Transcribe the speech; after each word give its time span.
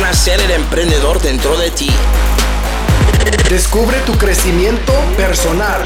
Nacer 0.00 0.40
el 0.40 0.50
emprendedor 0.50 1.22
dentro 1.22 1.56
de 1.56 1.70
ti. 1.70 1.88
Descubre 3.48 3.96
tu 4.00 4.12
crecimiento 4.18 4.92
personal. 5.16 5.82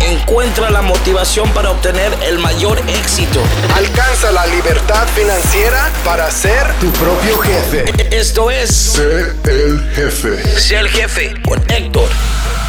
Encuentra 0.00 0.68
la 0.68 0.82
motivación 0.82 1.48
para 1.50 1.70
obtener 1.70 2.12
el 2.26 2.40
mayor 2.40 2.80
éxito. 2.88 3.40
Alcanza 3.76 4.32
la 4.32 4.46
libertad 4.48 5.06
financiera 5.14 5.92
para 6.04 6.28
ser 6.32 6.66
tu 6.80 6.90
propio 6.90 7.38
jefe. 7.38 7.84
Esto 8.10 8.50
es 8.50 8.68
Sé 8.68 9.32
el 9.44 9.80
jefe. 9.94 10.42
Sé 10.58 10.76
el 10.78 10.88
jefe 10.88 11.34
con 11.46 11.60
Héctor 11.70 12.08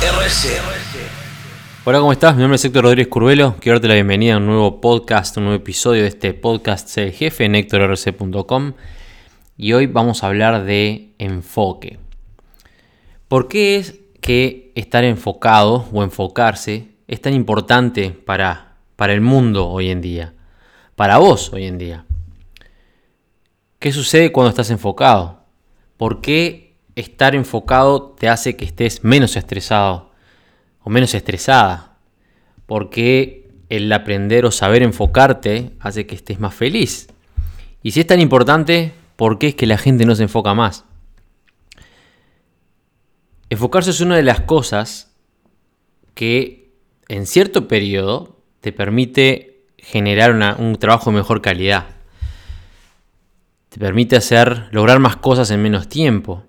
RC. 0.02 0.60
Hola, 1.86 1.98
¿cómo 1.98 2.12
estás? 2.12 2.36
Mi 2.36 2.42
nombre 2.42 2.58
es 2.58 2.66
Héctor 2.66 2.84
Rodríguez 2.84 3.08
Curvelo. 3.08 3.56
Quiero 3.60 3.80
darte 3.80 3.88
la 3.88 3.96
bienvenida 3.96 4.36
a 4.36 4.38
un 4.38 4.46
nuevo 4.46 4.80
podcast, 4.80 5.38
un 5.38 5.46
nuevo 5.46 5.58
episodio 5.58 6.04
de 6.04 6.10
este 6.10 6.36
podcast 6.36 6.88
Sé 6.88 7.06
el 7.06 7.14
jefe 7.14 7.46
en 7.46 7.56
HectorRC.com. 7.56 8.74
Y 9.58 9.74
hoy 9.74 9.88
vamos 9.88 10.24
a 10.24 10.28
hablar 10.28 10.64
de 10.66 11.14
enfoque. 11.18 12.00
¿Por 13.28 13.48
qué 13.48 13.78
es 13.78 14.00
que 14.20 14.72
estar 14.76 15.04
enfocado 15.04 15.88
o 15.92 16.04
enfocarse 16.04 16.90
es 17.08 17.22
tan 17.22 17.34
importante 17.34 18.12
para, 18.12 18.78
para 18.96 19.14
el 19.14 19.22
mundo 19.22 19.70
hoy 19.70 19.90
en 19.90 20.02
día? 20.02 20.34
Para 20.96 21.18
vos 21.18 21.52
hoy 21.54 21.66
en 21.66 21.78
día. 21.78 22.06
¿Qué 23.80 23.92
sucede 23.92 24.32
cuando 24.32 24.50
estás 24.50 24.70
enfocado? 24.70 25.44
¿Por 25.98 26.22
qué 26.22 26.76
estar 26.96 27.36
enfocado 27.36 28.16
te 28.18 28.30
hace 28.30 28.56
que 28.56 28.66
estés 28.66 29.04
menos 29.04 29.36
estresado 29.36 30.12
o 30.84 30.90
menos 30.90 31.14
estresada? 31.14 31.98
¿Por 32.66 32.90
qué 32.90 33.50
el 33.70 33.92
aprender 33.92 34.46
o 34.46 34.52
saber 34.52 34.84
enfocarte 34.84 35.72
hace 35.80 36.06
que 36.06 36.16
estés 36.16 36.40
más 36.40 36.54
feliz? 36.54 37.08
Y 37.82 37.92
si 37.92 38.02
es 38.02 38.08
tan 38.08 38.20
importante, 38.20 38.94
¿por 39.16 39.38
qué 39.40 39.50
es 39.50 39.56
que 39.56 39.66
la 39.68 39.78
gente 39.78 40.06
no 40.06 40.16
se 40.16 40.24
enfoca 40.24 40.54
más? 40.54 40.86
Enfocarse 43.50 43.90
es 43.90 44.02
una 44.02 44.16
de 44.16 44.24
las 44.24 44.42
cosas 44.42 45.12
que 46.14 46.74
en 47.10 47.26
cierto 47.26 47.68
periodo 47.68 48.40
te 48.62 48.72
permite 48.72 49.66
generar 49.78 50.56
un 50.60 50.76
trabajo 50.78 51.10
de 51.10 51.18
mejor 51.18 51.42
calidad. 51.42 51.88
Te 53.70 53.80
permite 53.80 54.16
hacer, 54.16 54.70
lograr 54.72 55.00
más 55.00 55.18
cosas 55.18 55.52
en 55.52 55.62
menos 55.62 55.90
tiempo. 55.90 56.44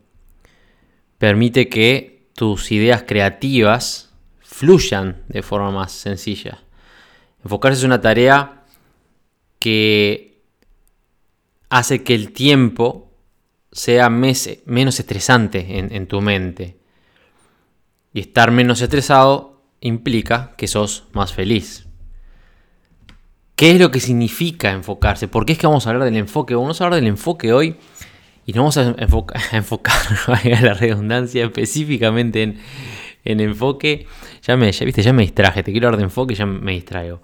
Permite 1.18 1.68
que 1.68 2.28
tus 2.34 2.70
ideas 2.70 3.04
creativas 3.04 4.12
fluyan 4.40 5.22
de 5.28 5.42
forma 5.42 5.70
más 5.70 5.92
sencilla. 5.92 6.62
Enfocarse 7.42 7.78
es 7.78 7.84
una 7.84 8.00
tarea 8.00 8.64
que 9.58 10.31
hace 11.72 12.02
que 12.02 12.14
el 12.14 12.32
tiempo 12.32 13.10
sea 13.72 14.10
menos 14.10 15.00
estresante 15.00 15.78
en, 15.78 16.06
tu 16.06 16.20
mente. 16.20 16.76
Y 18.12 18.20
estar 18.20 18.50
menos 18.50 18.82
estresado 18.82 19.62
implica 19.80 20.52
que 20.58 20.68
sos 20.68 21.04
más 21.14 21.32
feliz. 21.32 21.86
¿Qué 23.56 23.70
es 23.70 23.80
lo 23.80 23.90
que 23.90 24.00
significa 24.00 24.70
enfocarse? 24.70 25.28
¿Por 25.28 25.46
qué 25.46 25.54
es 25.54 25.58
que 25.58 25.66
vamos 25.66 25.86
a 25.86 25.90
hablar 25.90 26.04
del 26.04 26.18
enfoque? 26.18 26.54
Vamos 26.54 26.78
a 26.78 26.84
hablar 26.84 27.00
del 27.00 27.08
enfoque 27.08 27.54
hoy 27.54 27.76
y 28.44 28.52
nos 28.52 28.76
vamos 28.76 28.76
a, 28.76 28.94
enfoca- 29.02 29.40
a 29.52 29.56
enfocar, 29.56 29.96
valga 30.26 30.60
la 30.60 30.74
redundancia, 30.74 31.42
específicamente 31.46 32.42
en, 32.42 32.58
en 33.24 33.40
enfoque. 33.40 34.06
Ya 34.42 34.58
me, 34.58 34.70
ya, 34.70 34.84
viste, 34.84 35.00
ya 35.00 35.14
me 35.14 35.22
distraje, 35.22 35.62
te 35.62 35.72
quiero 35.72 35.86
hablar 35.86 36.00
de 36.00 36.04
enfoque 36.04 36.34
y 36.34 36.36
ya 36.36 36.44
me 36.44 36.72
distraigo. 36.72 37.22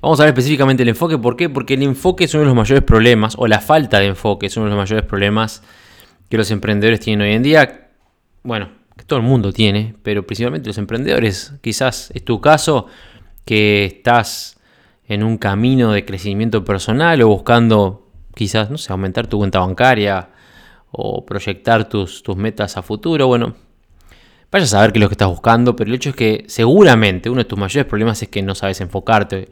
Vamos 0.00 0.18
a 0.18 0.24
hablar 0.24 0.34
específicamente 0.34 0.82
del 0.82 0.90
enfoque, 0.90 1.18
¿por 1.18 1.36
qué? 1.36 1.48
Porque 1.48 1.74
el 1.74 1.82
enfoque 1.82 2.24
es 2.24 2.34
uno 2.34 2.42
de 2.42 2.46
los 2.46 2.56
mayores 2.56 2.84
problemas, 2.84 3.34
o 3.38 3.46
la 3.46 3.60
falta 3.60 3.98
de 3.98 4.06
enfoque 4.06 4.46
es 4.46 4.56
uno 4.56 4.66
de 4.66 4.70
los 4.70 4.78
mayores 4.78 5.04
problemas 5.04 5.62
que 6.28 6.36
los 6.36 6.50
emprendedores 6.50 7.00
tienen 7.00 7.26
hoy 7.26 7.34
en 7.34 7.42
día. 7.42 7.90
Bueno, 8.42 8.70
que 8.96 9.04
todo 9.04 9.18
el 9.18 9.24
mundo 9.24 9.52
tiene, 9.52 9.94
pero 10.02 10.26
principalmente 10.26 10.68
los 10.68 10.78
emprendedores. 10.78 11.54
Quizás 11.60 12.10
es 12.14 12.24
tu 12.24 12.40
caso 12.40 12.86
que 13.44 13.84
estás 13.84 14.58
en 15.06 15.22
un 15.22 15.38
camino 15.38 15.92
de 15.92 16.04
crecimiento 16.04 16.64
personal 16.64 17.20
o 17.22 17.28
buscando 17.28 18.08
quizás, 18.34 18.70
no 18.70 18.78
sé, 18.78 18.92
aumentar 18.92 19.26
tu 19.26 19.38
cuenta 19.38 19.60
bancaria 19.60 20.30
o 20.90 21.24
proyectar 21.24 21.88
tus, 21.88 22.22
tus 22.22 22.36
metas 22.36 22.76
a 22.76 22.82
futuro. 22.82 23.26
Bueno, 23.26 23.54
vaya 24.50 24.64
a 24.64 24.68
saber 24.68 24.92
qué 24.92 24.98
es 24.98 25.02
lo 25.02 25.08
que 25.08 25.14
estás 25.14 25.28
buscando, 25.28 25.76
pero 25.76 25.88
el 25.88 25.96
hecho 25.96 26.10
es 26.10 26.16
que 26.16 26.44
seguramente 26.48 27.30
uno 27.30 27.38
de 27.38 27.44
tus 27.44 27.58
mayores 27.58 27.86
problemas 27.86 28.22
es 28.22 28.28
que 28.28 28.42
no 28.42 28.54
sabes 28.54 28.80
enfocarte 28.80 29.48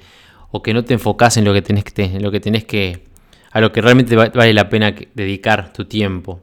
o 0.51 0.63
que 0.63 0.75
no 0.75 0.85
te 0.85 0.95
enfocas 0.95 1.37
en 1.37 1.45
lo 1.45 1.53
que 1.53 1.63
tenés 1.63 1.85
que, 1.85 2.03
en 2.05 2.23
lo 2.23 2.31
que, 2.31 2.41
tenés 2.41 2.65
que 2.65 3.05
a 3.53 3.61
lo 3.61 3.73
que 3.73 3.81
realmente 3.81 4.17
va- 4.17 4.29
vale 4.31 4.53
la 4.55 4.69
pena 4.69 4.95
dedicar 5.15 5.73
tu 5.73 5.85
tiempo. 5.85 6.41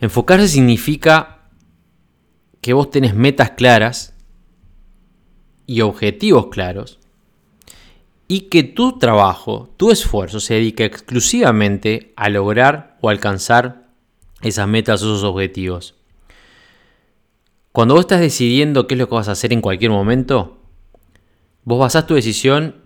Enfocarse 0.00 0.48
significa 0.48 1.38
que 2.60 2.72
vos 2.72 2.90
tenés 2.90 3.14
metas 3.14 3.50
claras 3.50 4.14
y 5.66 5.80
objetivos 5.80 6.46
claros 6.48 6.98
y 8.28 8.42
que 8.42 8.62
tu 8.62 8.98
trabajo, 8.98 9.70
tu 9.76 9.90
esfuerzo 9.90 10.40
se 10.40 10.54
dedica 10.54 10.84
exclusivamente 10.84 12.12
a 12.16 12.28
lograr 12.28 12.96
o 13.00 13.10
alcanzar 13.10 13.88
esas 14.40 14.66
metas 14.68 15.02
o 15.02 15.06
esos 15.06 15.24
objetivos. 15.24 15.94
Cuando 17.72 17.94
vos 17.94 18.02
estás 18.02 18.20
decidiendo 18.20 18.86
qué 18.86 18.94
es 18.94 18.98
lo 18.98 19.08
que 19.08 19.14
vas 19.14 19.28
a 19.28 19.32
hacer 19.32 19.52
en 19.52 19.60
cualquier 19.60 19.90
momento, 19.90 20.58
vos 21.64 21.78
basás 21.78 22.06
tu 22.06 22.14
decisión 22.14 22.76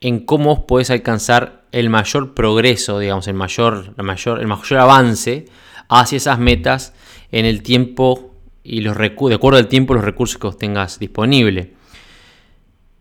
en 0.00 0.20
cómo 0.24 0.66
podés 0.66 0.90
alcanzar 0.90 1.64
el 1.72 1.90
mayor 1.90 2.34
progreso, 2.34 2.98
digamos, 2.98 3.28
el 3.28 3.34
mayor, 3.34 3.94
la 3.96 4.02
mayor, 4.02 4.40
el 4.40 4.46
mayor 4.46 4.78
avance 4.80 5.46
hacia 5.88 6.16
esas 6.16 6.38
metas 6.38 6.94
en 7.32 7.44
el 7.44 7.62
tiempo 7.62 8.32
y 8.62 8.80
los 8.80 8.96
de 8.96 9.06
acuerdo 9.34 9.58
al 9.58 9.68
tiempo 9.68 9.92
y 9.92 9.96
los 9.96 10.04
recursos 10.04 10.38
que 10.38 10.46
vos 10.46 10.58
tengas 10.58 10.98
disponible. 10.98 11.74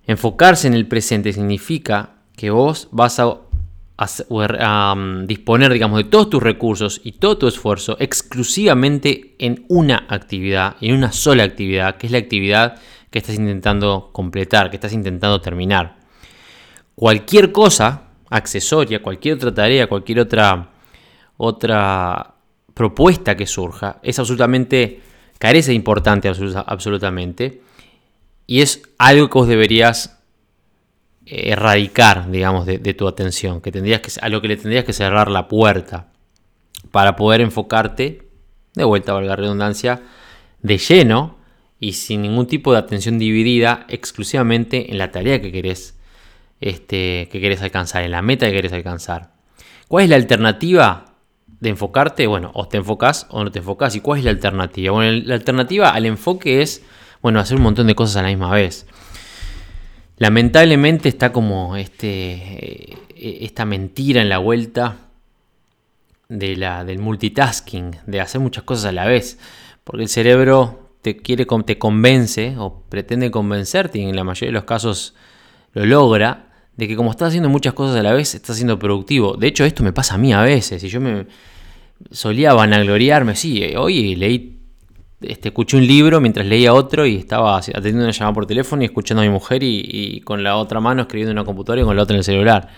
Enfocarse 0.07 0.67
en 0.67 0.73
el 0.75 0.87
presente 0.87 1.33
significa 1.33 2.11
que 2.35 2.51
vos 2.51 2.89
vas 2.91 3.19
a, 3.19 3.23
a- 3.97 4.07
a, 4.59 4.93
um, 4.93 5.25
disponer, 5.25 5.73
digamos, 5.73 5.97
de 5.97 6.03
todos 6.09 6.29
tus 6.29 6.43
recursos 6.43 7.01
y 7.03 7.13
todo 7.13 7.37
tu 7.37 7.47
esfuerzo 7.47 7.97
exclusivamente 7.99 9.35
en 9.39 9.65
una 9.67 10.05
actividad, 10.09 10.75
en 10.81 10.95
una 10.95 11.11
sola 11.11 11.43
actividad, 11.43 11.97
que 11.97 12.05
es 12.07 12.11
la 12.11 12.19
actividad 12.19 12.79
que 13.09 13.19
estás 13.19 13.35
intentando 13.35 14.09
completar, 14.11 14.69
que 14.69 14.77
estás 14.77 14.93
intentando 14.93 15.41
terminar. 15.41 15.97
Cualquier 16.95 17.51
cosa 17.51 18.03
accesoria, 18.29 19.01
cualquier 19.01 19.35
otra 19.35 19.53
tarea, 19.53 19.87
cualquier 19.87 20.19
otra, 20.19 20.69
otra 21.37 22.35
propuesta 22.73 23.35
que 23.35 23.45
surja, 23.45 23.99
es 24.03 24.19
absolutamente, 24.19 25.01
carece 25.37 25.71
de 25.71 25.75
importante 25.75 26.27
absoluta- 26.27 26.65
absolutamente, 26.67 27.61
y 28.47 28.61
es 28.61 28.81
algo 28.97 29.29
que 29.29 29.39
vos 29.39 29.47
deberías 29.47 30.19
eh, 31.25 31.51
erradicar, 31.51 32.29
digamos, 32.29 32.65
de, 32.65 32.93
tu 32.93 33.07
atención, 33.07 33.61
que 33.61 33.71
tendrías 33.71 34.01
que, 34.01 34.11
a 34.21 34.29
lo 34.29 34.41
que 34.41 34.49
le 34.49 34.57
tendrías 34.57 34.85
que 34.85 34.93
cerrar 34.93 35.29
la 35.29 35.47
puerta 35.47 36.07
para 36.91 37.15
poder 37.15 37.41
enfocarte, 37.41 38.27
de 38.73 38.83
vuelta, 38.83 39.13
valga 39.13 39.29
la 39.29 39.35
redundancia, 39.35 40.01
de 40.61 40.77
lleno 40.77 41.34
y 41.85 41.93
sin 41.93 42.23
ningún 42.23 42.47
tipo 42.47 42.71
de 42.71 42.79
atención 42.79 43.19
dividida 43.19 43.85
exclusivamente 43.89 44.89
en 44.89 44.97
la 44.97 45.11
tarea 45.11 45.39
que 45.39 45.51
querés, 45.51 45.95
este, 46.59 47.29
que 47.31 47.39
querés 47.39 47.61
alcanzar, 47.61 48.03
en 48.03 48.09
la 48.09 48.23
meta 48.23 48.47
que 48.47 48.53
querés 48.53 48.73
alcanzar. 48.73 49.35
¿Cuál 49.87 50.05
es 50.05 50.09
la 50.09 50.15
alternativa 50.15 51.13
de 51.59 51.69
enfocarte? 51.69 52.25
Bueno, 52.25 52.49
o 52.55 52.67
te 52.67 52.77
enfocas 52.77 53.27
o 53.29 53.43
no 53.43 53.51
te 53.51 53.59
enfocas. 53.59 53.95
¿Y 53.95 53.99
cuál 53.99 54.17
es 54.17 54.25
la 54.25 54.31
alternativa? 54.31 54.93
Bueno, 54.93 55.21
la 55.25 55.35
alternativa 55.35 55.91
al 55.91 56.07
enfoque 56.07 56.63
es, 56.63 56.83
bueno, 57.21 57.39
hacer 57.39 57.55
un 57.55 57.61
montón 57.61 57.85
de 57.85 57.93
cosas 57.93 58.15
a 58.15 58.21
la 58.23 58.29
misma 58.29 58.49
vez. 58.49 58.87
Lamentablemente 60.17 61.07
está 61.07 61.31
como 61.31 61.75
este, 61.75 62.07
eh, 62.33 62.97
esta 63.41 63.63
mentira 63.63 64.23
en 64.23 64.29
la 64.29 64.39
vuelta 64.39 64.95
de 66.29 66.55
la, 66.55 66.83
del 66.83 66.97
multitasking, 66.97 67.97
de 68.07 68.21
hacer 68.21 68.41
muchas 68.41 68.63
cosas 68.63 68.85
a 68.85 68.91
la 68.91 69.05
vez, 69.05 69.37
porque 69.83 70.01
el 70.01 70.09
cerebro 70.09 70.84
te 71.13 71.77
convence 71.77 72.55
o 72.57 72.83
pretende 72.89 73.29
convencerte, 73.29 73.99
y 73.99 74.03
en 74.03 74.15
la 74.15 74.23
mayoría 74.23 74.49
de 74.49 74.53
los 74.53 74.63
casos 74.63 75.13
lo 75.73 75.85
logra, 75.85 76.49
de 76.75 76.87
que 76.87 76.95
como 76.95 77.11
estás 77.11 77.29
haciendo 77.29 77.49
muchas 77.49 77.73
cosas 77.73 77.97
a 77.97 78.03
la 78.03 78.13
vez, 78.13 78.35
estás 78.35 78.55
siendo 78.55 78.77
productivo. 78.79 79.37
De 79.37 79.47
hecho, 79.47 79.63
esto 79.63 79.83
me 79.83 79.93
pasa 79.93 80.15
a 80.15 80.17
mí 80.17 80.33
a 80.33 80.41
veces, 80.41 80.83
y 80.83 80.89
yo 80.89 80.99
me 80.99 81.27
solía 82.11 82.53
vanagloriarme, 82.53 83.35
sí, 83.35 83.63
hoy 83.77 84.15
leí, 84.15 84.59
este, 85.21 85.49
escuché 85.49 85.77
un 85.77 85.87
libro 85.87 86.19
mientras 86.19 86.45
leía 86.45 86.73
otro 86.73 87.05
y 87.05 87.15
estaba 87.15 87.57
atendiendo 87.57 88.03
una 88.03 88.11
llamada 88.11 88.33
por 88.33 88.45
teléfono 88.45 88.81
y 88.81 88.85
escuchando 88.85 89.21
a 89.21 89.25
mi 89.25 89.31
mujer 89.31 89.63
y, 89.63 89.81
y 89.83 90.21
con 90.21 90.43
la 90.43 90.57
otra 90.57 90.79
mano 90.79 91.03
escribiendo 91.03 91.31
en 91.31 91.37
una 91.37 91.45
computadora 91.45 91.81
y 91.81 91.85
con 91.85 91.95
la 91.95 92.03
otra 92.03 92.15
en 92.15 92.19
el 92.19 92.23
celular. 92.23 92.69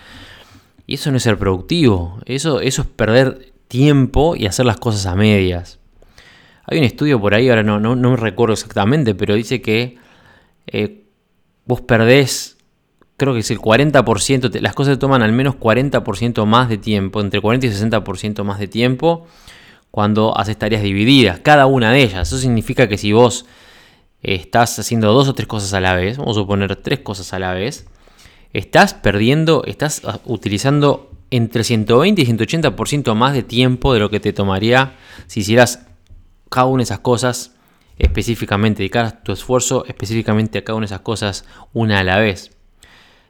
Y 0.85 0.93
eso 0.93 1.11
no 1.11 1.17
es 1.17 1.23
ser 1.23 1.37
productivo, 1.37 2.19
eso, 2.25 2.61
eso 2.61 2.83
es 2.83 2.87
perder 2.87 3.51
tiempo 3.67 4.35
y 4.35 4.45
hacer 4.45 4.65
las 4.65 4.77
cosas 4.77 5.05
a 5.05 5.15
medias. 5.15 5.76
Hay 6.67 6.77
un 6.77 6.83
estudio 6.83 7.19
por 7.19 7.33
ahí, 7.33 7.49
ahora 7.49 7.63
no, 7.63 7.79
no, 7.79 7.95
no 7.95 8.11
me 8.11 8.17
recuerdo 8.17 8.53
exactamente, 8.53 9.15
pero 9.15 9.35
dice 9.35 9.61
que 9.61 9.97
eh, 10.67 11.05
vos 11.65 11.81
perdés 11.81 12.57
creo 13.17 13.33
que 13.33 13.39
es 13.39 13.49
el 13.51 13.59
40%, 13.59 14.61
las 14.61 14.75
cosas 14.75 14.99
toman 14.99 15.23
al 15.23 15.31
menos 15.31 15.55
40% 15.55 16.45
más 16.45 16.69
de 16.69 16.77
tiempo, 16.77 17.19
entre 17.19 17.41
40 17.41 17.65
y 17.65 17.69
60% 17.71 18.43
más 18.43 18.59
de 18.59 18.67
tiempo 18.67 19.25
cuando 19.89 20.37
haces 20.37 20.57
tareas 20.57 20.83
divididas, 20.83 21.39
cada 21.39 21.65
una 21.65 21.91
de 21.91 22.03
ellas. 22.03 22.27
Eso 22.27 22.37
significa 22.37 22.87
que 22.87 22.97
si 22.97 23.13
vos 23.13 23.45
estás 24.21 24.77
haciendo 24.77 25.11
dos 25.11 25.27
o 25.27 25.33
tres 25.33 25.47
cosas 25.47 25.73
a 25.73 25.79
la 25.79 25.95
vez, 25.95 26.17
vamos 26.17 26.37
a 26.37 26.41
suponer 26.41 26.75
tres 26.75 26.99
cosas 26.99 27.33
a 27.33 27.39
la 27.39 27.53
vez, 27.53 27.87
estás 28.53 28.93
perdiendo, 28.93 29.63
estás 29.65 30.03
utilizando 30.25 31.11
entre 31.31 31.63
120 31.63 32.21
y 32.21 32.25
180% 32.25 33.15
más 33.15 33.33
de 33.33 33.43
tiempo 33.43 33.93
de 33.93 33.99
lo 33.99 34.09
que 34.09 34.19
te 34.19 34.31
tomaría 34.31 34.93
si 35.25 35.39
hicieras 35.41 35.86
cada 36.49 36.67
una 36.67 36.81
de 36.81 36.83
esas 36.83 36.99
cosas 36.99 37.53
específicamente, 37.97 38.79
dedicaras 38.79 39.23
tu 39.23 39.31
esfuerzo 39.31 39.85
específicamente 39.87 40.59
a 40.59 40.63
cada 40.63 40.77
una 40.77 40.83
de 40.83 40.93
esas 40.93 41.01
cosas 41.01 41.45
una 41.73 41.99
a 41.99 42.03
la 42.03 42.17
vez. 42.17 42.51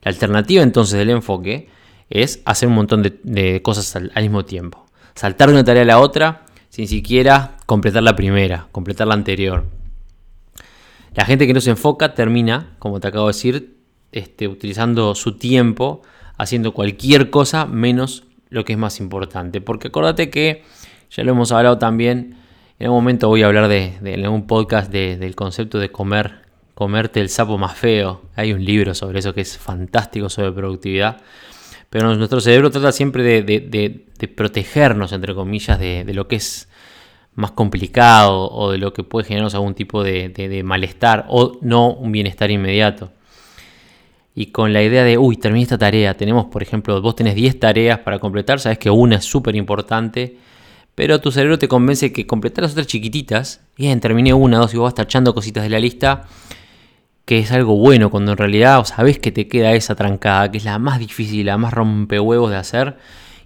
La 0.02 0.12
alternativa 0.12 0.64
entonces 0.64 0.98
del 0.98 1.10
enfoque 1.10 1.69
es 2.10 2.42
hacer 2.46 2.69
un 2.69 2.75
montón 2.75 3.04
de, 3.04 3.62
cosas 3.62 3.96
al, 3.96 4.12
mismo 4.22 4.46
tiempo. 4.46 4.86
Saltar 5.16 5.50
de 5.50 5.56
una 5.56 5.64
tarea 5.64 5.84
a 5.84 5.86
la 5.86 6.00
otra 6.00 6.46
sin 6.69 6.88
siquiera 6.88 7.58
completar 7.66 8.04
la 8.04 8.16
primera, 8.16 8.68
completar 8.72 9.08
la 9.08 9.14
anterior. 9.14 9.66
La 11.16 11.25
gente 11.25 11.48
que 11.48 11.54
no 11.54 11.62
se 11.62 11.72
enfoca 11.72 12.14
termina, 12.14 12.75
como 12.80 13.00
te 13.00 13.08
acabo 13.08 13.28
de 13.28 13.34
decir, 13.34 13.78
este, 14.12 14.48
utilizando 14.48 15.16
su 15.16 15.38
tiempo 15.38 16.04
haciendo 16.38 16.74
cualquier 16.74 17.30
cosa 17.30 17.66
menos 17.66 18.24
lo 18.50 18.64
que 18.64 18.74
es 18.74 18.80
más 18.80 19.00
importante. 19.00 19.60
Porque 19.60 19.88
acordate 19.88 20.30
que, 20.30 20.64
ya 21.10 21.24
lo 21.24 21.31
hemos 21.31 21.52
hablado 21.52 21.78
también, 21.78 22.38
en 22.79 22.85
algún 22.85 23.00
momento 23.03 23.27
voy 23.27 23.44
a 23.44 23.47
hablar 23.47 23.68
de, 23.68 23.95
en 24.03 24.27
un 24.27 24.47
podcast 24.47 24.91
del 24.91 25.35
concepto 25.35 25.79
de 25.79 25.91
comer, 25.91 26.41
comerte 26.74 27.19
el 27.19 27.29
sapo 27.29 27.57
más 27.57 27.75
feo. 27.77 28.21
Hay 28.35 28.53
un 28.53 28.63
libro 28.63 28.94
sobre 28.94 29.19
eso 29.19 29.33
que 29.33 29.41
es 29.41 29.57
fantástico 29.57 30.29
sobre 30.29 30.51
productividad. 30.51 31.18
Pero 31.89 32.15
nuestro 32.15 32.41
cerebro 32.41 32.69
trata 32.69 32.91
siempre 32.91 33.24
de, 33.24 34.27
protegernos, 34.35 35.12
entre 35.13 35.33
comillas, 35.33 35.79
de, 35.79 36.03
lo 36.13 36.27
que 36.27 36.35
es 36.35 36.69
más 37.35 37.51
complicado 37.51 38.50
o 38.51 38.71
de 38.71 38.77
lo 38.77 38.94
que 38.94 39.03
puede 39.03 39.27
generarnos 39.27 39.56
algún 39.56 39.73
tipo 39.73 40.03
de 40.03 40.62
malestar 40.63 41.25
o 41.30 41.57
no 41.62 41.94
un 41.94 42.12
bienestar 42.12 42.51
inmediato 42.51 43.12
y 44.39 44.51
con 44.51 44.71
la 44.71 44.83
idea 44.83 45.03
de, 45.03 45.18
uy, 45.18 45.35
terminé 45.38 45.63
esta 45.63 45.80
tarea, 45.80 46.15
tenemos, 46.15 46.45
por 46.45 46.62
ejemplo, 46.62 47.01
vos 47.01 47.15
tenés 47.15 47.33
10 47.33 47.59
tareas 47.59 47.97
para 47.97 48.19
completar, 48.19 48.59
sabes 48.59 48.77
que 48.77 48.91
una 48.91 49.15
es 49.15 49.25
súper 49.25 49.56
importante, 49.56 50.38
pero 50.97 51.21
tu 51.21 51.31
cerebro 51.31 51.59
te 51.59 51.67
convence 51.67 52.11
que 52.11 52.25
completar 52.25 52.63
las 52.63 52.71
otras 52.71 52.88
chiquititas, 52.88 53.61
bien, 53.77 53.99
terminé 53.99 54.33
una, 54.33 54.57
dos 54.57 54.73
y 54.73 54.77
vos 54.77 54.85
vas 54.85 54.95
tachando 54.95 55.35
cositas 55.35 55.61
de 55.61 55.69
la 55.69 55.77
lista, 55.77 56.23
que 57.23 57.38
es 57.38 57.51
algo 57.51 57.77
bueno, 57.77 58.09
cuando 58.09 58.31
en 58.31 58.38
realidad 58.39 58.83
sabés 58.83 59.19
que 59.19 59.31
te 59.31 59.47
queda 59.47 59.73
esa 59.73 59.94
trancada, 59.94 60.49
que 60.49 60.57
es 60.57 60.65
la 60.65 60.79
más 60.79 60.97
difícil, 60.97 61.45
la 61.45 61.59
más 61.59 61.71
rompehuevos 61.71 62.49
de 62.49 62.57
hacer, 62.57 62.97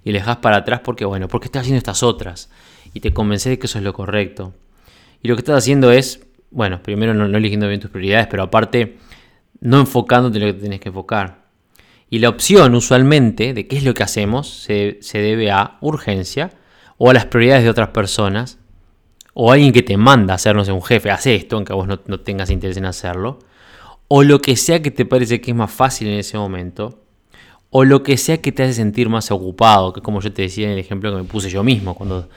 y 0.06 0.14
le 0.14 0.20
dejás 0.20 0.38
para 0.38 0.56
atrás 0.56 0.80
porque, 0.82 1.04
bueno, 1.04 1.28
porque 1.28 1.48
estás 1.48 1.64
haciendo 1.64 1.80
estas 1.80 2.04
otras, 2.04 2.50
y 2.94 3.02
te 3.02 3.12
convences 3.12 3.50
de 3.50 3.60
que 3.60 3.68
eso 3.68 3.80
es 3.80 3.84
lo 3.84 3.92
correcto. 3.92 4.54
Y 5.22 5.28
lo 5.28 5.36
que 5.36 5.42
estás 5.42 5.58
haciendo 5.58 5.92
es, 5.92 6.26
bueno, 6.52 6.82
primero 6.82 7.14
no, 7.14 7.26
eligiendo 7.26 7.68
bien 7.68 7.82
tus 7.82 7.92
prioridades, 7.92 8.28
pero 8.28 8.44
aparte 8.44 8.96
no 9.60 9.82
enfocándote 9.82 10.38
en 10.38 10.48
lo 10.48 10.54
que 10.54 10.60
tienes 10.62 10.80
que 10.80 10.88
enfocar. 10.88 11.42
Y 12.10 12.20
la 12.20 12.30
opción 12.30 12.76
usualmente 12.76 13.54
de 13.54 13.68
qué 13.68 13.76
es 13.76 13.84
lo 13.84 13.94
que 13.94 14.04
hacemos 14.04 14.48
se, 14.48 15.00
debe 15.12 15.52
a 15.52 15.80
urgencia 15.82 16.52
o 17.04 17.10
a 17.10 17.16
las 17.16 17.26
prioridades 17.26 17.64
de 17.64 17.72
otras 17.72 17.90
personas 17.90 18.60
o 19.34 19.52
alguien 19.52 19.74
que 19.74 19.82
te 19.82 19.98
manda 19.98 20.34
a 20.34 20.36
hacernos 20.36 20.68
un 20.68 20.84
jefe, 20.84 21.10
hace 21.10 21.34
esto, 21.34 21.56
aunque 21.56 21.74
vos 21.74 21.88
no, 21.88 22.00
no 22.06 22.20
tengas 22.20 22.52
interés 22.52 22.78
en 22.78 22.86
hacerlo, 22.86 23.40
o 24.08 24.22
lo 24.22 24.40
que 24.40 24.56
sea 24.56 24.84
que 24.84 24.92
te 24.92 25.04
parece 25.04 25.42
que 25.42 25.50
es 25.50 25.58
más 25.58 25.72
fácil 25.72 26.10
en 26.10 26.20
ese 26.20 26.38
momento, 26.38 27.02
o 27.72 27.86
lo 27.86 28.04
que 28.04 28.18
sea 28.18 28.40
que 28.40 28.52
te 28.52 28.62
hace 28.62 28.74
sentir 28.74 29.10
más 29.10 29.32
ocupado, 29.32 29.94
que 29.94 30.02
como 30.02 30.22
yo 30.22 30.32
te 30.32 30.44
decía 30.44 30.68
en 30.68 30.74
el 30.74 30.78
ejemplo 30.78 31.10
que 31.10 31.18
me 31.18 31.24
puse 31.24 31.50
yo 31.50 31.64
mismo, 31.64 31.96
cuando 31.96 32.30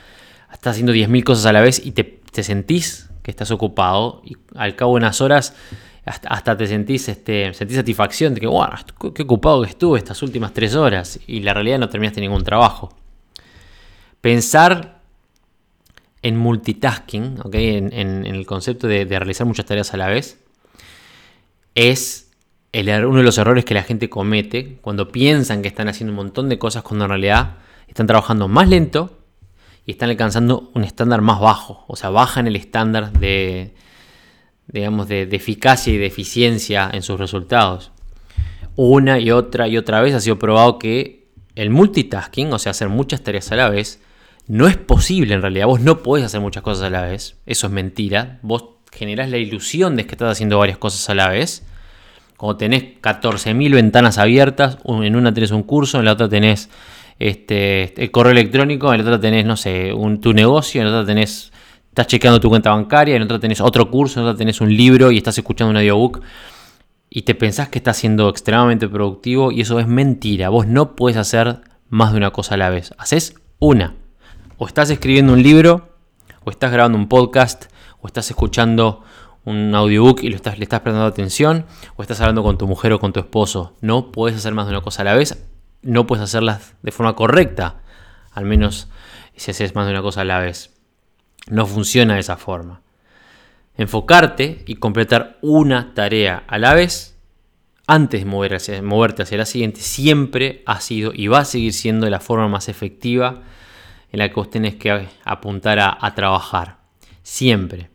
estás 0.50 0.70
haciendo 0.70 0.94
10.000 0.94 1.24
cosas 1.24 1.44
a 1.44 1.52
la 1.52 1.60
vez 1.60 1.84
y 1.84 1.92
te, 1.92 2.04
te 2.04 2.42
sentís 2.42 3.10
que 3.22 3.30
estás 3.30 3.50
ocupado 3.50 4.22
y 4.24 4.34
al 4.54 4.76
cabo 4.76 4.92
de 4.92 5.00
unas 5.00 5.20
horas 5.20 5.54
hasta, 6.06 6.56
te 6.56 6.66
sentís, 6.66 7.10
este, 7.10 7.52
sentís 7.52 7.76
satisfacción 7.76 8.32
de 8.32 8.40
que, 8.40 8.46
wow, 8.46 8.68
qué 9.14 9.24
ocupado 9.24 9.60
que 9.60 9.68
estuve 9.68 9.98
estas 9.98 10.22
últimas 10.22 10.54
tres 10.54 10.74
horas 10.74 11.20
y 11.26 11.40
la 11.40 11.52
realidad 11.52 11.78
no 11.78 11.90
terminaste 11.90 12.22
ningún 12.22 12.44
trabajo. 12.44 13.03
Pensar 14.24 15.02
en 16.22 16.38
multitasking, 16.38 17.40
en, 17.52 18.24
el 18.24 18.46
concepto 18.46 18.86
de, 18.86 19.04
realizar 19.04 19.46
muchas 19.46 19.66
tareas 19.66 19.92
a 19.92 19.98
la 19.98 20.08
vez, 20.08 20.42
es 21.74 22.30
er, 22.72 23.04
uno 23.04 23.18
de 23.18 23.22
los 23.22 23.36
errores 23.36 23.66
que 23.66 23.74
la 23.74 23.82
gente 23.82 24.08
comete 24.08 24.78
cuando 24.80 25.12
piensan 25.12 25.60
que 25.60 25.68
están 25.68 25.88
haciendo 25.88 26.12
un 26.12 26.16
montón 26.16 26.48
de 26.48 26.58
cosas 26.58 26.82
cuando 26.82 27.04
en 27.04 27.10
realidad 27.10 27.56
están 27.86 28.06
trabajando 28.06 28.48
más 28.48 28.66
lento 28.66 29.18
y 29.84 29.90
están 29.90 30.08
alcanzando 30.08 30.70
un 30.72 30.84
estándar 30.84 31.20
más 31.20 31.38
bajo, 31.38 31.84
o 31.86 31.94
sea, 31.94 32.08
bajan 32.08 32.46
el 32.46 32.56
estándar 32.56 33.12
de, 33.12 33.74
digamos, 34.68 35.06
de, 35.06 35.28
eficacia 35.32 35.92
y 35.92 35.98
de 35.98 36.06
eficiencia 36.06 36.90
en 36.90 37.02
sus 37.02 37.20
resultados. 37.20 37.92
Una 38.74 39.18
y 39.18 39.32
otra 39.32 39.68
y 39.68 39.76
otra 39.76 40.00
vez 40.00 40.14
ha 40.14 40.20
sido 40.20 40.38
probado 40.38 40.78
que 40.78 41.28
el 41.56 41.68
multitasking, 41.68 42.54
o 42.54 42.58
sea, 42.58 42.70
hacer 42.70 42.88
muchas 42.88 43.22
tareas 43.22 43.52
a 43.52 43.56
la 43.56 43.68
vez, 43.68 44.00
no 44.46 44.66
es 44.66 44.76
posible 44.76 45.34
en 45.34 45.42
realidad. 45.42 45.66
Vos 45.66 45.80
no 45.80 46.02
podés 46.02 46.24
hacer 46.24 46.40
muchas 46.40 46.62
cosas 46.62 46.84
a 46.84 46.90
la 46.90 47.02
vez. 47.02 47.36
Eso 47.46 47.66
es 47.66 47.72
mentira. 47.72 48.38
Vos 48.42 48.64
generás 48.92 49.30
la 49.30 49.38
ilusión 49.38 49.96
de 49.96 50.06
que 50.06 50.12
estás 50.12 50.30
haciendo 50.30 50.58
varias 50.58 50.78
cosas 50.78 51.08
a 51.10 51.14
la 51.14 51.28
vez. 51.28 51.66
Como 52.36 52.56
tenés 52.56 52.82
14.000 53.00 53.74
ventanas 53.74 54.18
abiertas, 54.18 54.78
en 54.84 55.16
una 55.16 55.32
tenés 55.32 55.50
un 55.50 55.62
curso, 55.62 55.98
en 55.98 56.04
la 56.04 56.12
otra 56.12 56.28
tenés 56.28 56.68
este, 57.18 58.00
el 58.02 58.10
correo 58.10 58.32
electrónico, 58.32 58.92
en 58.92 58.98
la 58.98 59.04
otra 59.04 59.20
tenés, 59.20 59.46
no 59.46 59.56
sé, 59.56 59.92
un, 59.92 60.20
tu 60.20 60.32
negocio, 60.32 60.80
en 60.80 60.90
la 60.90 60.98
otra 60.98 61.06
tenés 61.06 61.52
estás 61.88 62.08
chequeando 62.08 62.40
tu 62.40 62.48
cuenta 62.48 62.70
bancaria, 62.70 63.14
en 63.14 63.22
otra 63.22 63.38
tenés 63.38 63.60
otro 63.60 63.88
curso, 63.88 64.18
en 64.18 64.26
otra 64.26 64.36
tenés 64.36 64.60
un 64.60 64.76
libro 64.76 65.12
y 65.12 65.18
estás 65.18 65.38
escuchando 65.38 65.70
un 65.70 65.76
audiobook 65.76 66.22
y 67.08 67.22
te 67.22 67.36
pensás 67.36 67.68
que 67.68 67.78
estás 67.78 67.96
siendo 67.96 68.28
extremadamente 68.28 68.88
productivo 68.88 69.52
y 69.52 69.60
eso 69.60 69.78
es 69.78 69.86
mentira. 69.86 70.48
Vos 70.48 70.66
no 70.66 70.96
puedes 70.96 71.16
hacer 71.16 71.60
más 71.88 72.10
de 72.10 72.18
una 72.18 72.32
cosa 72.32 72.54
a 72.54 72.58
la 72.58 72.70
vez. 72.70 72.92
Haces 72.98 73.36
una. 73.60 73.94
O 74.56 74.66
estás 74.66 74.90
escribiendo 74.90 75.32
un 75.32 75.42
libro, 75.42 75.96
o 76.44 76.50
estás 76.50 76.70
grabando 76.70 76.96
un 76.96 77.08
podcast, 77.08 77.66
o 78.00 78.06
estás 78.06 78.30
escuchando 78.30 79.02
un 79.44 79.74
audiobook 79.74 80.22
y 80.22 80.32
estás, 80.32 80.58
le 80.58 80.64
estás 80.64 80.80
prestando 80.80 81.06
atención, 81.06 81.66
o 81.96 82.02
estás 82.02 82.20
hablando 82.20 82.42
con 82.42 82.56
tu 82.56 82.66
mujer 82.66 82.92
o 82.92 83.00
con 83.00 83.12
tu 83.12 83.20
esposo. 83.20 83.74
No 83.80 84.12
puedes 84.12 84.38
hacer 84.38 84.54
más 84.54 84.66
de 84.66 84.72
una 84.72 84.80
cosa 84.80 85.02
a 85.02 85.04
la 85.04 85.14
vez. 85.14 85.44
No 85.82 86.06
puedes 86.06 86.22
hacerlas 86.22 86.74
de 86.82 86.92
forma 86.92 87.16
correcta. 87.16 87.82
Al 88.32 88.44
menos 88.44 88.88
si 89.36 89.50
haces 89.50 89.74
más 89.74 89.86
de 89.86 89.92
una 89.92 90.02
cosa 90.02 90.20
a 90.20 90.24
la 90.24 90.38
vez. 90.38 90.72
No 91.48 91.66
funciona 91.66 92.14
de 92.14 92.20
esa 92.20 92.36
forma. 92.36 92.82
Enfocarte 93.76 94.62
y 94.66 94.76
completar 94.76 95.38
una 95.42 95.94
tarea 95.94 96.44
a 96.46 96.58
la 96.58 96.74
vez 96.74 97.18
antes 97.86 98.24
de 98.24 98.82
moverte 98.82 99.22
hacia 99.22 99.38
la 99.38 99.44
siguiente 99.44 99.80
siempre 99.80 100.62
ha 100.64 100.80
sido 100.80 101.12
y 101.12 101.26
va 101.26 101.40
a 101.40 101.44
seguir 101.44 101.72
siendo 101.74 102.08
la 102.08 102.20
forma 102.20 102.48
más 102.48 102.68
efectiva 102.68 103.42
en 104.14 104.20
la 104.20 104.28
que 104.28 104.34
vos 104.36 104.48
tenés 104.48 104.76
que 104.76 105.08
apuntar 105.24 105.80
a, 105.80 106.14
trabajar. 106.14 106.78
Siempre. 107.24 107.90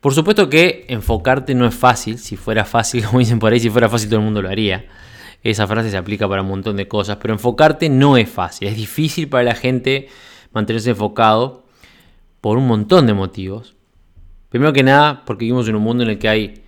Por 0.00 0.12
supuesto 0.12 0.50
que 0.50 0.84
enfocarte 0.90 1.54
no 1.54 1.66
es 1.66 1.74
fácil. 1.74 2.18
Si 2.18 2.36
fuera 2.36 2.66
fácil, 2.66 3.04
como 3.06 3.20
dicen 3.20 3.38
por 3.38 3.54
ahí, 3.54 3.58
si 3.58 3.70
fuera 3.70 3.88
fácil 3.88 4.10
todo 4.10 4.18
el 4.18 4.26
mundo 4.26 4.42
lo 4.42 4.50
haría. 4.50 4.84
Esa 5.42 5.66
frase 5.66 5.90
se 5.90 5.96
aplica 5.96 6.28
para 6.28 6.42
un 6.42 6.48
montón 6.48 6.76
de 6.76 6.86
cosas. 6.88 7.16
Pero 7.22 7.32
enfocarte 7.32 7.88
no 7.88 8.18
es 8.18 8.28
fácil. 8.28 8.68
Es 8.68 8.76
difícil 8.76 9.30
para 9.30 9.44
la 9.44 9.54
gente 9.54 10.08
mantenerse 10.52 10.90
enfocado 10.90 11.64
por 12.42 12.58
un 12.58 12.66
montón 12.66 13.06
de 13.06 13.14
motivos. 13.14 13.76
Primero 14.50 14.74
que 14.74 14.82
nada, 14.82 15.24
porque 15.24 15.46
vivimos 15.46 15.66
en 15.68 15.76
un 15.76 15.82
mundo 15.82 16.04
en 16.04 16.10
el 16.10 16.18
que 16.18 16.28
hay 16.28 16.62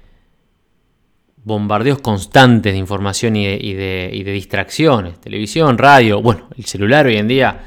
bombardeos 1.45 1.99
constantes 1.99 2.73
de 2.73 2.78
información 2.78 3.37
y 3.37 3.75
de, 3.75 4.33
distracciones. 4.33 5.21
Televisión, 5.21 5.76
radio, 5.76 6.23
bueno, 6.23 6.49
el 6.57 6.64
celular 6.64 7.04
hoy 7.04 7.16
en 7.16 7.28
día, 7.28 7.61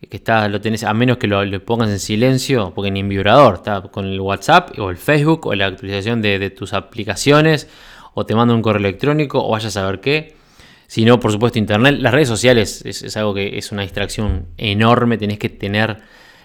que 0.00 0.18
está, 0.18 0.48
lo 0.48 0.60
tenés, 0.60 0.84
a 0.84 0.92
menos 0.94 1.16
que 1.16 1.26
lo, 1.26 1.64
pongas 1.64 1.90
en 1.90 1.98
silencio, 1.98 2.72
porque 2.74 2.90
ni 2.90 3.00
en 3.00 3.08
vibrador, 3.08 3.54
está 3.54 3.82
con 3.82 4.06
el 4.06 4.20
WhatsApp 4.20 4.78
o 4.78 4.90
el 4.90 4.96
Facebook 4.96 5.46
o 5.46 5.54
la 5.54 5.66
actualización 5.66 6.20
de, 6.22 6.50
tus 6.50 6.74
aplicaciones, 6.74 7.68
o 8.14 8.26
te 8.26 8.34
manda 8.34 8.54
un 8.54 8.62
correo 8.62 8.80
electrónico, 8.80 9.44
o 9.44 9.50
vayas 9.50 9.76
a 9.76 9.86
ver 9.86 10.00
qué. 10.00 10.36
Si 10.86 11.04
no, 11.04 11.18
por 11.18 11.32
supuesto, 11.32 11.58
Internet. 11.58 11.96
Las 11.98 12.12
redes 12.12 12.28
sociales 12.28 12.82
es, 12.84 13.16
algo 13.16 13.34
que 13.34 13.58
es 13.58 13.72
una 13.72 13.82
distracción 13.82 14.46
enorme, 14.56 15.18
tenés 15.18 15.38
que 15.38 15.48
tener 15.48 15.98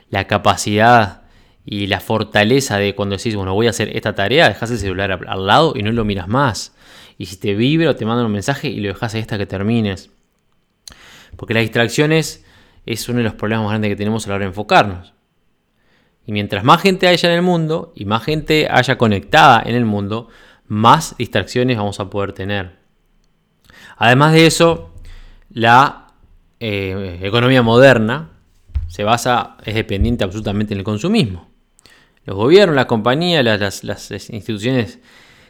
la 0.10 0.26
capacidad 0.28 1.22
y 1.64 1.88
la 1.88 2.00
fortaleza 2.00 2.78
de 2.78 2.96
cuando 2.96 3.18
decís, 3.18 3.36
bueno, 3.36 3.54
voy 3.54 3.68
a 3.68 3.70
hacer 3.70 3.96
esta 3.96 4.16
tarea, 4.16 4.48
dejas 4.48 4.72
el 4.72 4.80
celular 4.80 5.20
al 5.28 5.46
lado 5.46 5.74
y 5.76 5.84
no 5.84 5.92
lo 5.92 6.04
miras 6.06 6.28
más. 6.28 6.74
Y 7.18 7.28
si 7.28 7.38
te 7.38 7.54
vibra 7.54 7.92
o 7.92 7.96
te 7.96 8.06
mandan 8.06 8.26
un 8.26 8.32
mensaje 8.32 8.68
y 8.70 8.80
lo 8.80 8.88
dejas 8.88 9.14
hasta 9.14 9.38
que 9.38 9.46
termines. 9.46 10.10
Porque 11.36 11.54
las 11.54 11.62
distracciones 11.62 12.44
es 12.86 13.08
uno 13.10 13.20
de 13.20 13.24
los 13.24 13.34
problemas 13.34 13.66
más 13.66 13.72
grandes 13.72 13.90
que 13.90 13.96
tenemos 13.96 14.26
a 14.26 14.30
la 14.30 14.36
hora 14.36 14.46
de 14.46 14.50
enfocarnos. 14.50 15.14
Y 16.26 16.32
mientras 16.32 16.64
más 16.64 16.82
gente 16.82 17.08
haya 17.08 17.30
en 17.30 17.36
el 17.36 17.42
mundo 17.42 17.94
y 17.96 18.06
más 18.06 18.24
gente 18.24 18.68
haya 18.70 18.98
conectada 18.98 19.62
en 19.66 19.76
el 19.76 19.86
mundo, 19.86 20.28
más 20.68 21.16
distracciones 21.18 21.78
vamos 21.78 22.00
a 22.00 22.10
poder 22.10 22.34
tener. 22.34 22.80
Además 23.98 24.34
de 24.34 24.46
eso, 24.46 24.94
la 25.50 26.08
eh, 26.60 27.20
economía 27.22 27.62
moderna 27.62 28.30
se 28.88 29.04
basa, 29.04 29.58
es 29.66 29.76
dependiente 29.76 30.24
absolutamente 30.24 30.74
en 30.74 30.80
el 30.80 30.84
consumismo. 30.84 31.50
Los 32.26 32.36
gobiernos, 32.36 32.76
las 32.76 32.86
compañías, 32.86 33.44
las, 33.44 33.84
las 33.84 34.12
instituciones 34.12 35.00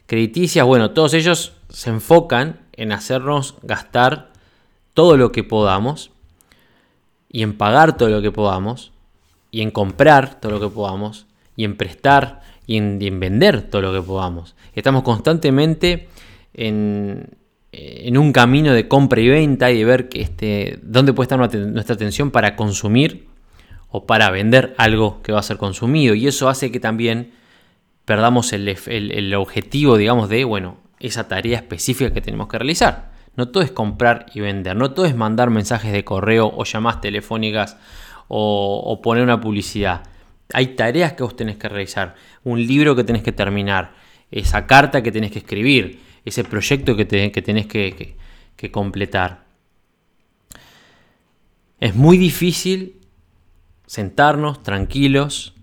crediticias, 0.06 0.66
bueno, 0.66 0.92
todos 0.92 1.14
ellos 1.14 1.54
se 1.70 1.90
enfocan 1.90 2.62
en 2.74 2.92
hacernos 2.92 3.56
gastar 3.64 4.32
todo 4.94 5.18
lo 5.18 5.32
que 5.32 5.44
podamos 5.44 6.11
y 7.32 7.44
en 7.44 7.58
pagar 7.58 7.98
todo 7.98 8.10
lo 8.10 8.22
que 8.22 8.32
podamos 8.32 8.92
y 9.52 9.62
en 9.62 9.72
comprar 9.72 10.40
todo 10.40 10.52
lo 10.52 10.60
que 10.60 10.74
podamos 10.74 11.26
y 11.56 11.64
en 11.64 11.78
prestar 11.78 12.42
y 12.68 12.78
en, 12.78 13.20
vender 13.20 13.64
todo 13.64 13.82
lo 13.82 13.94
que 13.94 14.02
podamos. 14.02 14.56
Estamos 14.76 15.04
constantemente 15.04 16.08
en, 16.54 17.38
un 18.18 18.34
camino 18.34 18.74
de 18.74 18.88
compra 18.88 19.22
y 19.22 19.30
venta 19.30 19.72
y 19.72 19.78
de 19.78 19.86
ver 19.86 20.10
este, 20.14 20.80
dónde 20.82 21.14
puede 21.14 21.26
estar 21.26 21.40
nuestra 21.40 21.96
atención 21.96 22.32
para 22.32 22.56
consumir 22.56 23.28
o 23.90 24.06
para 24.06 24.30
vender 24.30 24.74
algo 24.78 25.22
que 25.22 25.32
va 25.32 25.40
a 25.40 25.44
ser 25.44 25.58
consumido. 25.58 26.16
Y 26.16 26.28
eso 26.28 26.50
hace 26.50 26.72
que 26.72 26.80
también 26.80 27.32
perdamos 28.06 28.54
el, 28.54 28.68
el 28.68 29.34
objetivo, 29.36 29.98
digamos, 29.98 30.30
de, 30.30 30.44
bueno, 30.44 30.78
esa 31.00 31.28
tarea 31.28 31.58
específica 31.58 32.14
que 32.14 32.22
tenemos 32.22 32.48
que 32.48 32.58
realizar. 32.58 33.11
No 33.36 33.50
todo 33.50 33.64
es 33.64 33.72
comprar 33.72 34.26
y 34.34 34.42
vender, 34.42 34.76
no 34.76 34.92
todo 34.92 35.06
es 35.06 35.16
mandar 35.16 35.50
mensajes 35.50 35.92
de 35.94 36.04
correo 36.04 36.52
o 36.54 36.64
llamadas 36.66 37.02
telefónicas 37.02 37.78
o, 38.28 39.00
poner 39.02 39.24
una 39.24 39.40
publicidad. 39.40 40.04
Hay 40.54 40.76
tareas 40.76 41.14
que 41.14 41.24
vos 41.24 41.36
tenés 41.36 41.58
que 41.58 41.70
realizar, 41.70 42.16
un 42.44 42.66
libro 42.66 42.96
que 42.96 43.04
tenés 43.04 43.24
que 43.24 43.32
terminar, 43.32 43.94
esa 44.32 44.68
carta 44.68 45.02
que 45.02 45.12
tenés 45.12 45.32
que 45.32 45.40
escribir, 45.40 46.02
ese 46.26 46.44
proyecto 46.44 46.96
que, 46.96 47.06
tenés 47.06 47.68
que, 47.68 48.16
que 48.56 48.72
completar. 48.72 49.46
Es 51.80 51.96
muy 51.96 52.18
difícil 52.18 53.02
sentarnos 53.88 54.62
tranquilos 54.64 55.56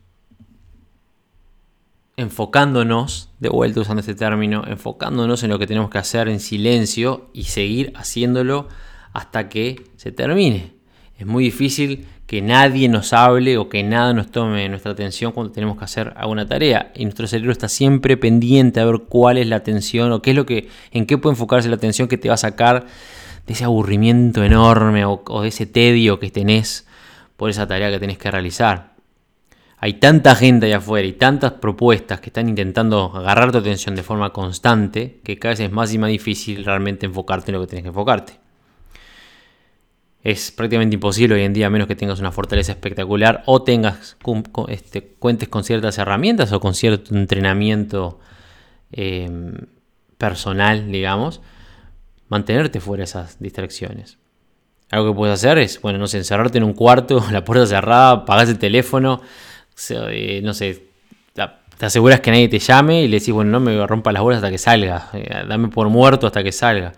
enfocándonos, 2.19 3.31
de 3.39 3.49
vuelta 3.49 3.81
usando 3.81 4.01
este 4.01 4.17
término, 4.17 4.65
enfocándonos 4.67 5.45
en 5.45 5.51
lo 5.51 5.59
que 5.59 5.69
tenemos 5.69 5.89
que 5.89 5.99
hacer 5.99 6.29
en 6.29 6.41
silencio 6.41 7.31
y 7.33 7.45
seguir 7.45 7.93
haciéndolo 7.95 8.69
hasta 9.13 9.49
que 9.49 9.85
se 9.97 10.11
termine. 10.11 10.73
Es 11.17 11.27
muy 11.27 11.45
difícil 11.45 12.07
que 12.27 12.43
nadie 12.43 12.89
nos 12.89 13.13
hable 13.13 13.57
o 13.57 13.69
que 13.69 13.85
nada 13.85 14.13
nos 14.13 14.33
tome 14.33 14.69
nuestra 14.69 14.93
atención 14.93 15.31
cuando 15.31 15.53
tenemos 15.53 15.79
que 15.79 15.85
hacer 15.85 16.13
alguna 16.17 16.47
tarea. 16.47 16.93
Y 16.97 17.05
nuestro 17.05 17.29
cerebro 17.29 17.53
está 17.53 17.69
siempre 17.69 18.17
pendiente 18.17 18.81
a 18.81 18.85
ver 18.85 19.03
cuál 19.09 19.39
es 19.39 19.47
la 19.47 19.57
atención 19.57 20.11
o 20.11 20.21
qué 20.21 20.31
es 20.31 20.37
lo 20.37 20.45
que, 20.45 20.69
en 20.91 21.07
qué 21.07 21.19
puede 21.19 21.35
enfocarse 21.35 21.69
la 21.69 21.77
atención 21.77 22.09
que 22.09 22.19
te 22.19 22.29
va 22.29 22.35
a 22.35 22.39
sacar 22.39 22.87
de 23.47 23.53
ese 23.53 23.65
aburrimiento 23.65 24.43
enorme 24.43 25.05
o, 25.05 25.23
de 25.41 25.49
ese 25.49 25.67
tedio 25.67 26.19
que 26.19 26.31
tenés 26.31 26.85
por 27.37 27.49
esa 27.49 27.69
tarea 27.69 27.91
que 27.91 28.01
tenés 28.01 28.19
que 28.19 28.31
realizar 28.31 28.88
hay 29.81 29.95
tanta 29.95 30.35
gente 30.35 30.67
allá 30.67 30.79
afuera 30.79 31.07
y 31.07 31.13
tantas 31.13 31.53
propuestas 31.53 32.21
que 32.21 32.31
están 32.31 32.49
intentando 32.49 33.13
agarrar 33.15 33.53
tu 33.53 33.59
atención 33.59 33.95
de 33.95 34.03
forma 34.03 34.33
constante 34.33 35.21
que 35.23 35.39
cada 35.39 35.53
vez 35.53 35.61
es 35.61 35.71
más 35.71 35.93
y 35.95 35.99
más 35.99 36.11
difícil 36.11 36.65
realmente 36.65 37.07
enfocarte 37.07 37.53
en 37.53 37.55
lo 37.55 37.61
que 37.61 37.69
tienes 37.69 37.85
que 37.85 37.89
enfocarte. 37.89 38.41
Es 40.25 40.51
prácticamente 40.51 40.95
imposible 40.95 41.37
hoy 41.37 41.43
en 41.43 41.53
día, 41.53 41.69
a 41.69 41.71
menos 41.71 41.87
que 41.87 41.95
tengas 41.95 42.19
una 42.19 42.33
fortaleza 42.33 42.73
espectacular 42.73 43.45
o 43.47 43.63
tengas 43.63 44.17
este, 44.67 45.15
cuentes 45.19 45.49
con 45.49 45.63
ciertas 45.63 45.97
herramientas 45.99 46.53
o 46.53 46.59
con 46.59 46.75
cierto 46.75 47.15
entrenamiento 47.15 48.19
em, 48.91 49.55
personal, 50.19 50.91
digamos, 50.91 51.41
mantenerte 52.29 52.81
fuera 52.81 53.03
de 53.03 53.05
esas 53.05 53.39
distracciones. 53.39 54.19
Algo 54.91 55.13
que 55.13 55.17
puedes 55.17 55.35
hacer 55.35 55.59
es, 55.59 55.81
bueno, 55.81 56.01
no 56.01 56.09
sé, 56.09 56.19
encerrarte 56.19 56.59
en 56.59 56.65
un 56.65 56.73
cuarto, 56.73 57.25
la 57.31 57.45
puerta 57.45 57.65
cerrada, 57.67 58.11
apagas 58.11 58.49
el 58.49 58.59
teléfono, 58.59 59.23
eh, 59.91 60.41
no 60.43 60.55
sé, 60.55 60.89
te 61.79 61.87
aseguras 61.87 62.21
que 62.21 62.31
nadie 62.33 62.49
te 62.49 62.59
llame 62.59 63.03
y 63.05 63.09
le 63.09 63.21
decís, 63.21 63.33
bueno, 63.33 63.53
no 63.53 63.61
me 63.61 63.87
rompa 63.87 64.11
las 64.11 64.23
bolas 64.23 64.39
hasta 64.39 64.51
que 64.51 64.59
salga, 64.59 65.11
eh, 65.13 65.45
dame 65.49 65.69
por 65.69 65.89
muerto 65.89 66.27
hasta 66.27 66.43
que 66.43 66.51
salga. 66.51 66.93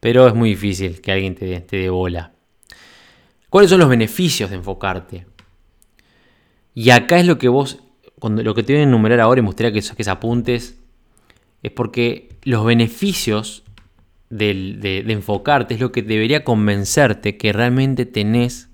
Pero 0.00 0.26
es 0.26 0.34
muy 0.34 0.50
difícil 0.50 1.00
que 1.00 1.12
alguien 1.12 1.36
te, 1.36 1.60
te 1.60 1.76
dé 1.76 1.90
bola. 1.90 2.32
¿Cuáles 3.48 3.70
son 3.70 3.78
los 3.78 3.88
beneficios 3.88 4.50
de 4.50 4.56
enfocarte? 4.56 5.26
Y 6.74 6.90
acá 6.90 7.18
es 7.20 7.26
lo 7.26 7.38
que 7.38 7.48
vos, 7.48 7.78
cuando, 8.18 8.42
lo 8.42 8.54
que 8.54 8.64
te 8.64 8.72
voy 8.72 8.80
a 8.80 8.84
enumerar 8.84 9.20
ahora 9.20 9.38
y 9.38 9.42
me 9.42 9.48
gustaría 9.48 9.72
que 9.72 9.80
saques 9.80 10.08
apuntes, 10.08 10.80
es 11.62 11.70
porque 11.70 12.36
los 12.42 12.66
beneficios 12.66 13.62
de, 14.28 15.04
de 15.06 15.12
enfocarte 15.12 15.74
es 15.74 15.80
lo 15.80 15.92
que 15.92 16.02
debería 16.02 16.42
convencerte 16.42 17.36
que 17.36 17.52
realmente 17.52 18.06
tenés 18.06 18.70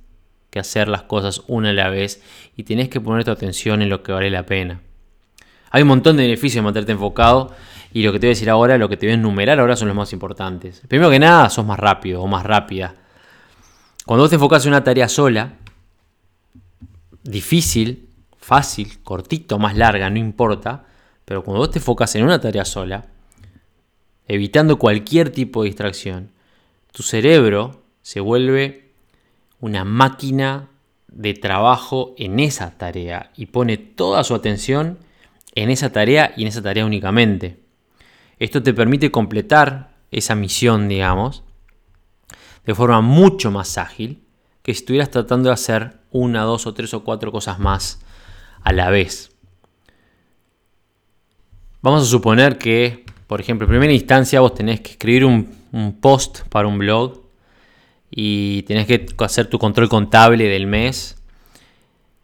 que 0.52 0.58
hacer 0.58 0.86
las 0.86 1.04
cosas 1.04 1.42
una 1.46 1.70
a 1.70 1.72
la 1.72 1.88
vez 1.88 2.22
y 2.58 2.64
tienes 2.64 2.90
que 2.90 3.00
poner 3.00 3.24
tu 3.24 3.30
atención 3.30 3.80
en 3.80 3.88
lo 3.88 4.02
que 4.02 4.12
vale 4.12 4.28
la 4.28 4.44
pena. 4.44 4.82
Hay 5.70 5.80
un 5.80 5.88
montón 5.88 6.18
de 6.18 6.24
beneficios 6.24 6.56
de 6.56 6.62
mantenerte 6.62 6.92
enfocado 6.92 7.54
y 7.94 8.02
lo 8.02 8.12
que 8.12 8.18
te 8.18 8.26
voy 8.26 8.32
a 8.32 8.36
decir 8.36 8.50
ahora, 8.50 8.76
lo 8.76 8.86
que 8.90 8.98
te 8.98 9.06
voy 9.06 9.12
a 9.12 9.14
enumerar 9.14 9.58
ahora 9.58 9.76
son 9.76 9.88
los 9.88 9.96
más 9.96 10.12
importantes. 10.12 10.82
Primero 10.88 11.10
que 11.10 11.18
nada, 11.18 11.48
sos 11.48 11.64
más 11.64 11.80
rápido 11.80 12.20
o 12.20 12.26
más 12.26 12.44
rápida. 12.44 12.94
Cuando 14.04 14.24
vos 14.24 14.28
te 14.28 14.36
enfocas 14.36 14.66
en 14.66 14.72
una 14.72 14.84
tarea 14.84 15.08
sola, 15.08 15.54
difícil, 17.22 18.10
fácil, 18.36 19.02
cortito, 19.02 19.58
más 19.58 19.74
larga, 19.74 20.10
no 20.10 20.18
importa, 20.18 20.84
pero 21.24 21.42
cuando 21.42 21.60
vos 21.60 21.70
te 21.70 21.78
enfocas 21.78 22.14
en 22.14 22.24
una 22.24 22.42
tarea 22.42 22.66
sola, 22.66 23.06
evitando 24.28 24.78
cualquier 24.78 25.30
tipo 25.30 25.62
de 25.62 25.70
distracción, 25.70 26.28
tu 26.92 27.02
cerebro 27.02 27.84
se 28.02 28.20
vuelve 28.20 28.91
una 29.62 29.84
máquina 29.84 30.68
de 31.06 31.34
trabajo 31.34 32.14
en 32.18 32.40
esa 32.40 32.76
tarea 32.76 33.30
y 33.36 33.46
pone 33.46 33.76
toda 33.76 34.24
su 34.24 34.34
atención 34.34 34.98
en 35.54 35.70
esa 35.70 35.92
tarea 35.92 36.34
y 36.36 36.42
en 36.42 36.48
esa 36.48 36.62
tarea 36.62 36.84
únicamente. 36.84 37.60
Esto 38.40 38.62
te 38.62 38.74
permite 38.74 39.12
completar 39.12 39.94
esa 40.10 40.34
misión, 40.34 40.88
digamos, 40.88 41.44
de 42.66 42.74
forma 42.74 43.00
mucho 43.02 43.52
más 43.52 43.78
ágil 43.78 44.24
que 44.64 44.74
si 44.74 44.80
estuvieras 44.80 45.10
tratando 45.10 45.48
de 45.48 45.54
hacer 45.54 45.98
una, 46.10 46.42
dos 46.42 46.66
o 46.66 46.74
tres 46.74 46.92
o 46.92 47.04
cuatro 47.04 47.30
cosas 47.30 47.60
más 47.60 48.00
a 48.62 48.72
la 48.72 48.90
vez. 48.90 49.30
Vamos 51.82 52.02
a 52.02 52.06
suponer 52.06 52.58
que, 52.58 53.04
por 53.28 53.40
ejemplo, 53.40 53.66
en 53.66 53.70
primera 53.70 53.92
instancia 53.92 54.40
vos 54.40 54.54
tenés 54.54 54.80
que 54.80 54.92
escribir 54.92 55.24
un, 55.24 55.54
un 55.70 56.00
post 56.00 56.40
para 56.48 56.66
un 56.66 56.78
blog 56.78 57.21
y 58.14 58.62
tenés 58.64 58.86
que 58.86 59.06
hacer 59.18 59.46
tu 59.46 59.58
control 59.58 59.88
contable 59.88 60.44
del 60.44 60.66
mes 60.66 61.16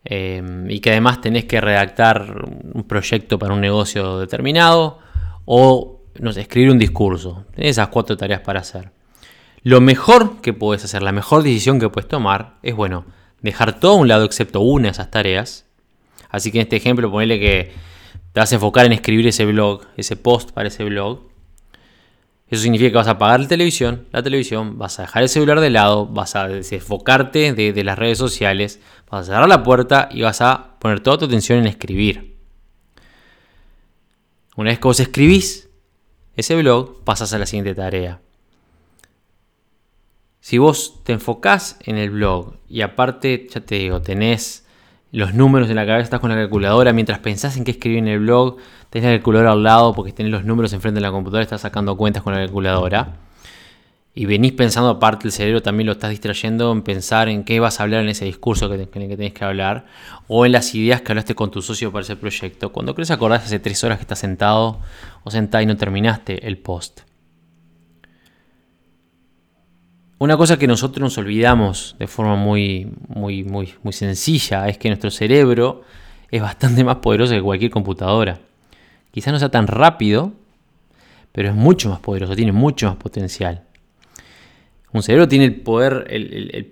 em, 0.05 0.71
y 0.71 0.81
que 0.81 0.91
además 0.91 1.21
tenés 1.23 1.47
que 1.47 1.61
redactar 1.61 2.45
un 2.75 2.85
proyecto 2.85 3.39
para 3.39 3.55
un 3.55 3.61
negocio 3.61 4.19
determinado 4.19 4.99
o 5.47 6.03
no 6.21 6.33
sé, 6.33 6.43
escribir 6.43 6.71
un 6.71 6.79
discurso. 6.79 7.45
Tenés 7.55 7.71
esas 7.71 7.89
cuatro 7.89 8.17
tareas 8.17 8.41
para 8.41 8.61
hacer. 8.61 8.91
Lo 9.63 9.81
mejor 9.81 10.41
que 10.41 10.53
puedes 10.53 10.85
hacer, 10.85 11.03
la 11.03 11.13
mejor 11.13 11.43
decisión 11.43 11.81
que 11.81 11.89
puedes 11.89 12.09
tomar 12.09 12.57
es, 12.63 12.75
bueno, 12.75 13.07
dejar 13.41 13.81
todo 13.81 13.93
a 13.93 13.97
un 13.97 14.09
lado 14.09 14.25
excepto 14.25 14.61
una 14.61 14.85
de 14.85 14.91
esas 14.91 15.11
tareas. 15.11 15.67
Así 16.29 16.53
que 16.53 16.59
en 16.59 16.63
este 16.63 16.77
ejemplo, 16.77 17.11
ponele 17.11 17.41
que 17.41 17.73
te 18.33 18.41
vas 18.41 18.53
a 18.53 18.57
enfocar 18.57 18.87
en 18.87 18.93
escribir 18.93 19.27
ese 19.27 19.47
blog, 19.47 19.83
ese 19.97 20.17
post 20.17 20.51
para 20.51 20.69
ese 20.69 20.85
blog. 20.85 21.28
Eso 22.51 22.63
significa 22.63 22.91
que 22.91 22.97
vas 22.97 23.09
a 23.09 23.13
apagar 23.13 23.41
la 23.41 23.49
televisión, 23.49 24.07
la 24.11 24.23
televisión, 24.23 24.79
vas 24.79 24.99
a 24.99 25.03
dejar 25.03 25.23
el 25.23 25.29
celular 25.29 25.61
de 25.61 25.69
lado, 25.69 26.07
vas 26.07 26.35
a 26.35 26.49
desfocarte 26.49 27.53
de, 27.53 27.85
las 27.85 27.99
redes 27.99 28.17
sociales, 28.17 28.81
vas 29.11 29.23
a 29.23 29.33
cerrar 29.33 29.49
la 29.49 29.63
puerta 29.63 30.09
y 30.11 30.23
vas 30.23 30.41
a 30.41 30.79
poner 30.79 31.01
toda 31.01 31.19
tu 31.19 31.25
atención 31.27 31.59
en 31.59 31.67
escribir. 31.67 32.39
Una 34.57 34.71
vez 34.71 34.79
que 34.79 34.89
vos 34.89 34.99
escribís 34.99 35.69
ese 36.37 36.57
blog, 36.57 37.05
pasas 37.05 37.33
a 37.35 37.39
la 37.39 37.45
siguiente 37.45 37.75
tarea. 37.75 38.21
Si 40.41 40.57
vos 40.57 41.03
te 41.05 41.13
enfocás 41.13 41.77
en 41.85 41.99
el 41.99 42.11
blog 42.11 42.55
y 42.67 42.81
aparte, 42.81 43.47
ya 43.53 43.61
te 43.61 43.75
digo, 43.75 44.01
tenés 44.01 44.67
los 45.11 45.35
números 45.35 45.71
en 45.71 45.77
la 45.77 45.87
cabeza, 45.87 46.05
estás 46.05 46.21
con 46.21 46.31
la 46.31 46.37
calculadora, 46.37 46.93
mientras 46.93 47.19
pensás 47.19 47.57
en 47.57 47.65
qué 47.65 47.71
escribir 47.71 47.99
en 47.99 48.09
el 48.09 48.21
blog, 48.21 48.57
tenés 48.91 49.11
la 49.11 49.17
calculadora 49.17 49.53
al 49.53 49.63
lado 49.63 49.95
porque 49.95 50.13
tenés 50.13 50.33
los 50.33 50.45
números 50.45 50.73
enfrente 50.73 50.97
de 50.97 51.07
la 51.07 51.11
computadora, 51.11 51.43
estás 51.43 51.63
sacando 51.63 51.97
cuentas 51.97 52.23
con 52.23 52.35
la 52.35 52.41
calculadora. 52.41 53.17
Y 54.15 54.27
venís 54.27 54.53
pensando, 54.53 54.91
aparte 54.91 55.29
el 55.29 55.33
cerebro 55.33 55.63
también 55.63 55.87
lo 55.87 55.93
estás 55.93 56.11
distrayendo 56.11 56.73
en 56.73 56.83
pensar 56.83 57.29
en 57.29 57.45
qué 57.45 57.61
vas 57.61 57.79
a 57.79 57.85
hablar 57.85 58.03
en 58.03 58.09
ese 58.09 58.25
discurso 58.25 58.69
que, 58.69 58.75
en 58.75 58.81
el 58.81 59.09
que 59.09 59.17
tenés 59.17 59.33
que 59.33 59.45
hablar, 59.45 59.87
o 60.27 60.45
en 60.45 60.53
las 60.53 60.75
ideas 60.75 61.03
que 61.03 61.13
hablaste 61.13 61.37
con 61.37 61.53
tu 61.53 61.63
socio 61.63 61.93
para 61.93 62.03
ese 62.03 62.17
proyecto. 62.17 62.73
Cuando 62.73 62.97
crees 62.97 63.13
acordás 63.13 63.45
hace 63.45 63.61
tres 63.61 63.85
horas 63.85 63.99
que 63.99 64.03
estás 64.03 64.19
sentado 64.19 64.81
o 65.23 65.31
sentada 65.31 65.63
y 65.63 65.67
no 65.67 65.77
terminaste 65.77 66.49
el 66.49 66.59
post. 66.59 67.08
Una 70.19 70.37
cosa 70.37 70.59
que 70.59 70.67
nosotros 70.67 71.01
nos 71.01 71.19
olvidamos 71.19 71.95
de 71.99 72.09
forma 72.09 72.35
muy, 72.35 72.91
muy, 73.07 73.45
muy, 73.45 73.75
muy 73.85 73.93
sencilla 73.93 74.69
es 74.69 74.77
que 74.77 74.89
nuestro 74.89 75.13
cerebro 75.13 75.83
es 76.31 76.43
bastante 76.43 76.83
más 76.83 76.97
poderoso 76.97 77.35
que 77.35 77.43
cualquier 77.43 77.71
computadora. 77.71 78.41
Quizás 79.13 79.33
no 79.33 79.39
sea 79.39 79.51
tan 79.51 79.69
rápido, 79.69 80.33
pero 81.31 81.51
es 81.51 81.55
mucho 81.55 81.89
más 81.89 82.01
poderoso, 82.01 82.35
tiene 82.35 82.51
mucho 82.51 82.89
más 82.89 82.97
potencial. 82.97 83.63
Un 84.93 85.03
cerebro 85.03 85.29
tiene 85.29 85.45
el 85.45 85.61
poder, 85.61 86.07
el, 86.09 86.67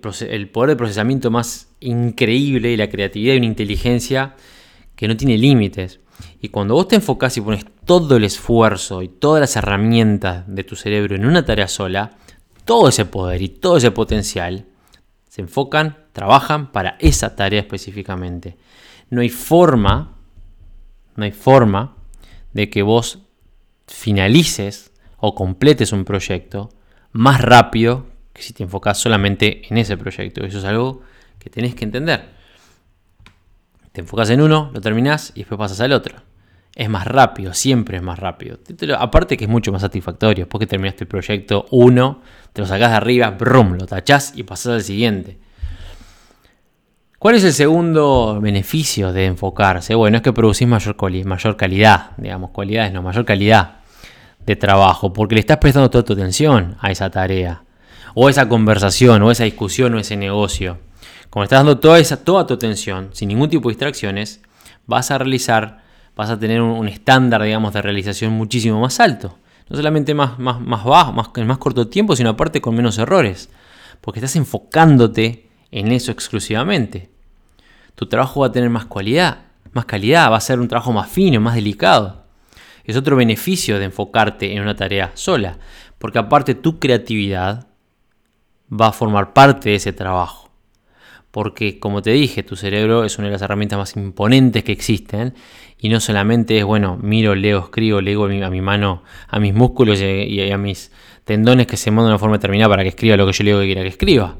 poder 0.51 0.69
de 0.71 0.75
procesamiento 0.75 1.31
más 1.31 1.69
increíble 1.79 2.71
y 2.71 2.77
la 2.77 2.89
creatividad 2.89 3.35
y 3.35 3.37
una 3.37 3.45
inteligencia 3.45 4.35
que 4.95 5.07
no 5.07 5.15
tiene 5.15 5.37
límites. 5.37 5.99
Y 6.41 6.49
cuando 6.49 6.73
vos 6.73 6.87
te 6.87 6.95
enfocás 6.95 7.37
y 7.37 7.41
pones 7.41 7.65
todo 7.85 8.17
el 8.17 8.23
esfuerzo 8.23 9.03
y 9.03 9.07
todas 9.07 9.39
las 9.39 9.55
herramientas 9.55 10.43
de 10.47 10.63
tu 10.63 10.75
cerebro 10.75 11.15
en 11.15 11.25
una 11.25 11.45
tarea 11.45 11.67
sola, 11.67 12.17
todo 12.67 12.89
ese 12.89 13.05
poder 13.05 13.41
y 13.41 13.49
todo 13.49 13.77
ese 13.77 13.89
potencial 13.89 14.65
se 15.27 15.41
enfocan, 15.41 15.97
trabajan 16.13 16.71
para 16.71 16.97
esa 16.99 17.35
tarea 17.35 17.61
específicamente. 17.61 18.57
No 19.09 19.21
hay 19.21 19.29
forma, 19.29 20.17
no 21.15 21.23
hay 21.23 21.31
forma 21.31 21.95
de 22.53 22.69
que 22.69 22.83
vos 22.83 23.19
finalices 23.87 24.91
o 25.17 25.33
completes 25.33 25.93
un 25.93 26.05
proyecto 26.05 26.69
más 27.13 27.41
rápido 27.41 28.05
que 28.33 28.41
si 28.41 28.53
te 28.53 28.63
enfocas 28.63 28.99
solamente 28.99 29.61
en 29.69 29.77
ese 29.77 29.97
proyecto. 29.97 30.45
Eso 30.45 30.59
es 30.59 30.65
algo 30.65 31.01
que 31.39 31.49
tenés 31.49 31.73
que 31.73 31.85
entender. 31.85 32.29
Te 33.93 34.01
enfocas 34.01 34.29
en 34.29 34.41
uno, 34.41 34.69
lo 34.73 34.81
terminás 34.81 35.31
y 35.33 35.39
después 35.39 35.57
pasas 35.57 35.79
al 35.79 35.93
otro. 35.93 36.26
Es 36.79 36.89
más 36.89 37.07
rápido, 37.07 37.55
siempre 37.55 37.97
es 37.97 38.03
más 38.03 38.19
rápido. 38.19 38.59
Aparte 38.99 39.35
que 39.35 39.45
es 39.45 39.49
mucho 39.49 39.71
más 39.71 39.81
satisfactorio. 39.81 40.45
Después 40.45 40.59
que 40.59 40.67
terminaste 40.67 41.05
el 41.05 41.07
proyecto 41.07 41.65
1, 41.71 42.21
te 42.53 42.61
lo 42.61 42.67
sacás 42.67 42.91
de 42.91 42.97
arriba, 42.97 43.31
brum, 43.31 43.79
lo 43.79 43.87
tachás 43.87 44.33
y 44.35 44.43
pasás 44.43 44.73
al 44.73 44.83
siguiente. 44.83 45.39
¿Cuál 47.17 47.33
es 47.33 47.43
el 47.45 47.53
segundo 47.53 48.39
beneficio 48.39 49.11
de 49.11 49.25
enfocarse? 49.25 49.95
Bueno, 49.95 50.17
es 50.17 50.21
que 50.21 50.33
producís 50.33 50.67
mayor, 50.67 50.95
mayor 51.25 51.57
calidad, 51.57 52.11
digamos, 52.17 52.51
cualidades, 52.51 52.93
no, 52.93 53.01
mayor 53.01 53.25
calidad 53.25 53.77
de 54.45 54.55
trabajo, 54.55 55.13
porque 55.13 55.33
le 55.33 55.39
estás 55.39 55.57
prestando 55.57 55.89
toda 55.89 56.03
tu 56.03 56.13
atención 56.13 56.77
a 56.79 56.91
esa 56.91 57.09
tarea, 57.09 57.63
o 58.13 58.29
esa 58.29 58.47
conversación, 58.47 59.23
o 59.23 59.31
esa 59.31 59.45
discusión, 59.45 59.95
o 59.95 59.99
ese 59.99 60.15
negocio. 60.15 60.77
Como 61.31 61.41
estás 61.41 61.57
dando 61.57 61.79
toda, 61.79 61.97
esa, 61.97 62.23
toda 62.23 62.45
tu 62.45 62.53
atención, 62.53 63.09
sin 63.13 63.29
ningún 63.29 63.49
tipo 63.49 63.67
de 63.67 63.73
distracciones, 63.73 64.41
vas 64.85 65.09
a 65.09 65.17
realizar, 65.17 65.86
vas 66.17 66.31
a 66.31 66.39
tener 66.39 66.61
un, 66.61 66.87
estándar, 66.87 67.43
digamos, 67.43 67.73
de 67.73 67.81
realización 67.81 68.33
muchísimo 68.33 68.81
más 68.81 68.99
alto. 68.99 69.37
No 69.69 69.77
solamente 69.77 70.15
más, 70.15 70.39
más, 70.39 70.59
más 70.59 70.83
bajo, 70.83 71.13
más, 71.13 71.29
en 71.35 71.45
más 71.45 71.59
corto 71.59 71.87
tiempo, 71.87 72.15
sino 72.15 72.31
aparte 72.31 72.59
con 72.59 72.75
menos 72.75 72.97
errores. 72.97 73.49
Porque 74.01 74.19
estás 74.19 74.35
enfocándote 74.35 75.47
en 75.71 75.91
eso 75.91 76.11
exclusivamente. 76.11 77.11
Tu 77.93 78.07
trabajo 78.07 78.41
va 78.41 78.47
a 78.47 78.51
tener 78.51 78.69
más 78.69 78.85
cualidad, 78.85 79.45
más 79.73 79.85
calidad, 79.85 80.31
va 80.31 80.37
a 80.37 80.41
ser 80.41 80.59
un 80.59 80.67
trabajo 80.67 80.91
más 80.91 81.07
fino, 81.07 81.39
más 81.39 81.53
delicado. 81.53 82.25
Es 82.83 82.95
otro 82.95 83.15
beneficio 83.15 83.77
de 83.77 83.85
enfocarte 83.85 84.55
en 84.55 84.61
una 84.63 84.75
tarea 84.75 85.11
sola, 85.13 85.59
porque 85.99 86.17
aparte 86.17 86.55
tu 86.55 86.79
creatividad 86.79 87.67
va 88.71 88.87
a 88.87 88.91
formar 88.91 89.33
parte 89.33 89.69
de 89.69 89.75
ese 89.75 89.93
trabajo. 89.93 90.46
Porque 91.37 91.77
como 91.77 92.01
te 92.01 92.09
dije, 92.09 92.41
tu 92.41 92.55
cerebro 92.55 93.03
es 93.05 93.19
una 93.19 93.27
de 93.27 93.33
las 93.33 93.43
herramientas 93.43 93.77
más 93.77 93.95
imponentes 93.95 94.63
que 94.63 94.71
existen 94.71 95.35
y 95.77 95.87
no 95.87 95.99
solamente 95.99 96.57
es, 96.57 96.65
bueno, 96.65 96.97
miro, 96.99 97.35
leo, 97.35 97.59
escribo, 97.59 98.01
leo 98.01 98.25
a 98.25 98.49
mi, 98.49 98.59
mano, 98.59 99.03
a 99.27 99.39
mis 99.39 99.53
músculos 99.53 100.01
y 100.01 100.51
a 100.51 100.57
mis 100.57 100.91
tendones 101.25 101.67
que 101.67 101.77
se 101.77 101.91
montan 101.91 102.05
de 102.05 102.13
una 102.13 102.17
forma 102.17 102.37
determinada 102.37 102.69
para 102.69 102.81
que 102.81 102.89
escriba 102.89 103.17
lo 103.17 103.27
que 103.27 103.33
yo 103.33 103.43
leo 103.43 103.59
que 103.59 103.67
quiera 103.67 103.83
que 103.83 103.89
escriba. 103.89 104.35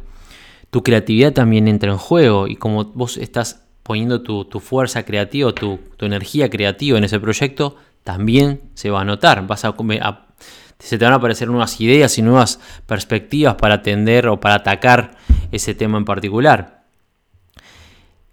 Tu 0.72 0.82
creatividad 0.82 1.34
también 1.34 1.68
entra 1.68 1.92
en 1.92 2.00
juego 2.00 2.48
y 2.48 2.56
como 2.56 2.86
vos 2.86 3.18
estás 3.18 3.68
poniendo 3.84 4.24
tu, 4.24 4.60
fuerza 4.60 5.06
creativa, 5.06 5.54
tu, 5.54 5.80
tu 5.98 6.08
energía 6.08 6.50
creativa 6.50 6.98
en 6.98 7.04
ese 7.04 7.20
proyecto, 7.20 7.76
también 8.04 8.62
se 8.74 8.90
va 8.90 9.02
a 9.02 9.06
notar. 9.06 9.46
Vas 9.46 9.66
a, 9.66 9.76
se 10.80 10.98
te 10.98 11.06
van 11.06 11.14
a 11.14 11.18
aparecer 11.18 11.48
nuevas 11.48 11.80
ideas 11.80 12.18
y 12.18 12.24
nuevas 12.24 12.60
perspectivas 12.88 13.54
para 13.54 13.76
atender 13.76 14.30
o 14.30 14.40
para 14.40 14.56
atacar 14.56 15.12
ese 15.52 15.76
tema 15.76 16.00
en 16.00 16.06
particular. 16.06 16.77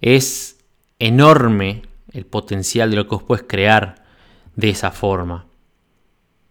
Es 0.06 0.58
enorme 0.98 1.82
el 2.12 2.26
potencial 2.26 2.90
de 2.90 2.96
lo 2.96 3.04
que 3.04 3.14
vos 3.14 3.22
puedes 3.22 3.44
crear 3.48 4.04
de 4.54 4.68
esa 4.68 4.90
forma. 4.90 5.46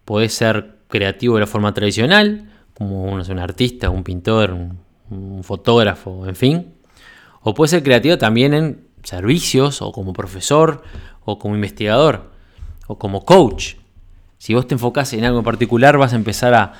Podés 0.04 0.34
ser 0.34 0.78
creativo 0.88 1.34
de 1.34 1.42
la 1.42 1.46
forma 1.46 1.72
tradicional, 1.72 2.50
como 2.74 3.04
uno 3.04 3.22
es 3.22 3.28
un 3.28 3.38
artista, 3.38 3.90
un 3.90 4.02
pintor, 4.02 4.50
un, 4.50 4.80
un 5.08 5.44
fotógrafo, 5.44 6.26
en 6.26 6.36
fin. 6.36 6.74
O 7.42 7.54
puede 7.54 7.68
ser 7.68 7.82
creativo 7.82 8.18
también 8.18 8.54
en 8.54 8.88
servicios, 9.04 9.82
o 9.82 9.92
como 9.92 10.12
profesor, 10.12 10.82
o 11.24 11.38
como 11.38 11.54
investigador 11.54 12.34
o 12.86 12.98
como 12.98 13.24
coach. 13.24 13.76
Si 14.38 14.54
vos 14.54 14.66
te 14.66 14.74
enfocás 14.74 15.12
en 15.12 15.24
algo 15.24 15.38
en 15.38 15.44
particular, 15.44 15.96
vas 15.96 16.12
a 16.12 16.16
empezar 16.16 16.54
a, 16.54 16.74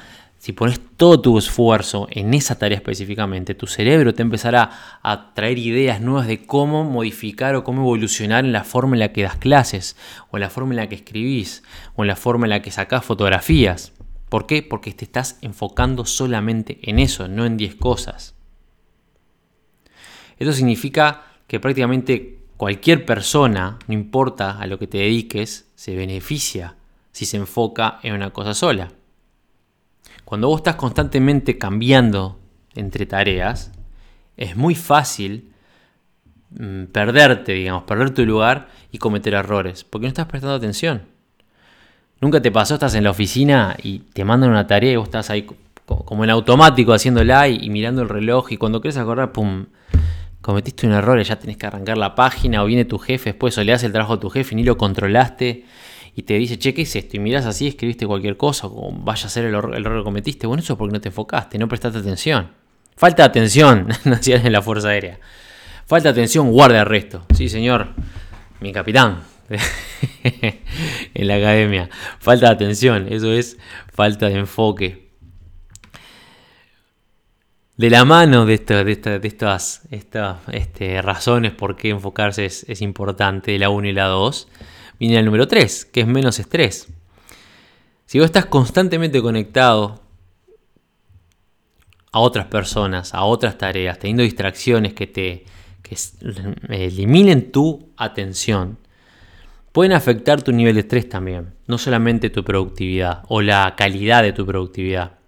si 0.45 0.53
pones 0.53 0.79
todo 0.99 1.23
tu 1.23 1.39
esfuerzo 1.39 2.07
en 2.11 2.35
esa 2.35 2.59
tarea 2.59 2.77
específicamente, 2.77 3.55
tu 3.55 3.67
cerebro 3.67 4.13
te 4.13 4.21
empezará 4.21 4.99
a 5.03 5.33
traer 5.33 5.57
ideas 5.57 6.03
nuevas 6.03 6.27
de 6.27 6.45
cómo 6.45 6.85
modificar 6.85 7.55
o 7.55 7.65
cómo 7.65 7.81
evolucionar 7.81 8.45
en 8.45 8.53
la 8.53 8.63
forma 8.63 8.95
en 8.95 9.01
la 9.01 9.11
que 9.11 9.23
das 9.23 9.39
clases, 9.39 9.97
o 10.31 10.37
en 10.37 10.43
la 10.43 10.51
forma 10.51 10.75
en 10.75 10.77
la 10.77 10.89
que 10.91 10.97
escribís, 10.97 11.63
o 11.97 12.03
en 12.05 12.09
la 12.09 12.17
forma 12.17 12.45
en 12.45 12.51
la 12.51 12.61
que 12.61 12.71
sacás 12.71 13.07
fotografías. 13.07 13.95
¿Por 14.29 14.45
qué? 14.45 14.63
Porque 14.63 14.93
te 14.93 15.07
estás 15.07 15.39
enfocando 15.41 16.05
solamente 16.05 16.79
en 16.83 16.99
eso, 16.99 17.27
no 17.27 17.47
en 17.47 17.57
10 17.57 17.77
cosas. 17.77 18.35
Esto 20.39 20.53
significa 20.53 21.23
que 21.47 21.59
prácticamente 21.59 22.41
cualquier 22.59 23.07
persona, 23.07 23.79
no 23.87 23.95
importa 23.95 24.59
a 24.59 24.67
lo 24.67 24.79
que 24.79 24.89
te 24.89 24.99
dediques, 24.99 25.71
se 25.75 25.97
beneficia 25.97 26.77
si 27.13 27.25
se 27.25 27.39
enfoca 27.39 27.99
en 28.03 28.13
una 28.13 28.29
cosa 28.29 28.53
sola. 28.53 28.91
Cuando 30.25 30.49
vos 30.49 30.59
estás 30.59 30.77
constantemente 30.77 31.59
cambiando 31.59 32.39
entre 32.75 33.07
tareas, 33.07 33.73
es 34.37 34.57
muy 34.57 34.75
fácil 34.75 35.53
mm, 36.51 36.85
perderte, 36.87 37.53
digamos, 37.53 37.85
perder 37.85 38.11
tu 38.11 38.25
lugar 38.25 38.69
y 38.91 38.99
cometer 38.99 39.35
errores, 39.35 39.85
porque 39.85 40.07
no 40.07 40.09
estás 40.09 40.27
prestando 40.27 40.57
atención. 40.57 41.03
Nunca 42.21 42.41
te 42.41 42.51
pasó, 42.51 42.75
estás 42.75 42.95
en 42.95 43.05
la 43.05 43.11
oficina 43.11 43.77
y 43.83 43.99
te 43.99 44.25
mandan 44.25 44.51
una 44.51 44.67
tarea 44.67 44.93
y 44.93 44.97
vos 44.97 45.09
estás 45.09 45.31
ahí 45.31 45.47
como 45.85 46.25
en 46.25 46.31
automático 46.31 46.95
haciéndola 46.95 47.49
y, 47.49 47.59
y 47.63 47.71
mirando 47.71 48.01
el 48.01 48.09
reloj 48.09 48.53
y 48.53 48.57
cuando 48.57 48.81
querés 48.81 48.97
acordar, 48.97 49.33
pum, 49.33 49.67
cometiste 50.45 50.87
un 50.87 50.93
error 50.93 51.19
y 51.19 51.25
ya 51.25 51.39
tenés 51.39 51.57
que 51.57 51.67
arrancar 51.67 51.97
la 51.97 52.15
página, 52.15 52.63
o 52.63 52.67
viene 52.67 52.85
tu 52.85 52.99
jefe 52.99 53.31
después, 53.31 53.57
o 53.57 53.65
le 53.65 53.73
hace 53.73 53.87
el 53.87 53.93
trabajo 53.93 54.15
a 54.15 54.21
tu 54.21 54.29
jefe 54.29 54.55
y 54.55 54.57
ni 54.57 54.63
lo 54.63 54.77
controlaste, 54.77 55.65
y 56.15 56.23
te 56.23 56.35
dice, 56.35 56.59
che, 56.59 56.75
¿qué 56.75 56.83
es 56.83 56.97
esto? 56.97 57.17
Y 57.17 57.21
mirás 57.21 57.47
así, 57.47 57.67
escribiste 57.67 58.07
cualquier 58.07 58.37
cosa, 58.37 58.67
o 58.69 58.93
vaya 58.93 59.27
a 59.27 59.29
ser 59.29 59.47
el 59.47 59.55
error, 59.55 59.99
que 59.99 60.05
cometiste. 60.05 60.47
Bueno, 60.47 60.63
eso 60.63 60.75
es 60.75 60.79
porque 60.79 60.93
no 60.93 61.01
te 61.01 61.09
enfocaste, 61.09 61.59
no 61.59 61.69
prestaste 61.69 61.99
atención. 61.99 62.51
Falta 62.97 63.25
de 63.25 63.29
atención, 63.29 63.89
nacional 64.05 64.47
en 64.47 64.53
la 64.53 64.63
Fuerza 64.63 64.89
Aérea. 64.89 65.19
Falta 65.87 66.11
de 66.11 66.13
atención, 66.13 66.51
guardia 66.51 66.83
arresto. 66.83 67.27
Sí, 67.35 67.49
señor, 67.49 67.89
mi 68.61 68.73
capitán. 68.73 69.23
en 70.23 71.27
la 71.27 71.35
academia. 71.35 71.91
Falta 72.19 72.47
de 72.47 72.53
atención, 72.53 73.13
eso 73.13 73.33
es 73.33 73.59
falta 73.93 74.29
de 74.29 74.37
enfoque 74.37 75.05
de 77.77 77.91
la 77.91 78.05
mano 78.05 78.47
de, 78.47 78.59
de, 78.59 79.21
estas, 79.23 79.83
este, 79.91 81.03
razones 81.03 81.53
por 81.53 81.77
qué 81.77 81.91
enfocarse 81.91 82.45
es, 82.45 82.83
importante, 82.83 83.59
la 83.59 83.69
1 83.69 83.89
y 83.89 83.93
la 83.93 84.07
2, 84.07 84.49
viene 84.99 85.19
el 85.19 85.25
número 85.25 85.47
3, 85.49 85.85
que 85.87 86.01
es 86.01 86.07
menos 86.07 86.39
estrés. 86.39 86.89
Si 88.07 88.19
vos 88.19 88.27
estás 88.27 88.47
constantemente 88.47 89.21
conectado 89.23 90.03
a 92.13 92.21
otras 92.21 92.47
personas, 92.47 93.15
a 93.15 93.25
otras 93.25 93.59
tareas, 93.59 93.99
teniendo 93.99 94.23
distracciones 94.23 94.95
que 94.95 95.07
te 95.07 95.45
que 95.85 95.97
eliminen 96.71 97.53
tu 97.53 97.91
atención, 97.97 98.79
pueden 99.71 99.93
afectar 99.93 100.41
tu 100.43 100.51
nivel 100.51 100.75
de 100.75 100.81
estrés 100.81 101.09
también, 101.09 101.55
no 101.67 101.77
solamente 101.77 102.31
tu 102.31 102.43
productividad 102.43 103.23
o 103.29 103.43
la 103.43 103.75
calidad 103.77 104.23
de 104.23 104.33
tu 104.33 104.47
productividad. 104.47 105.19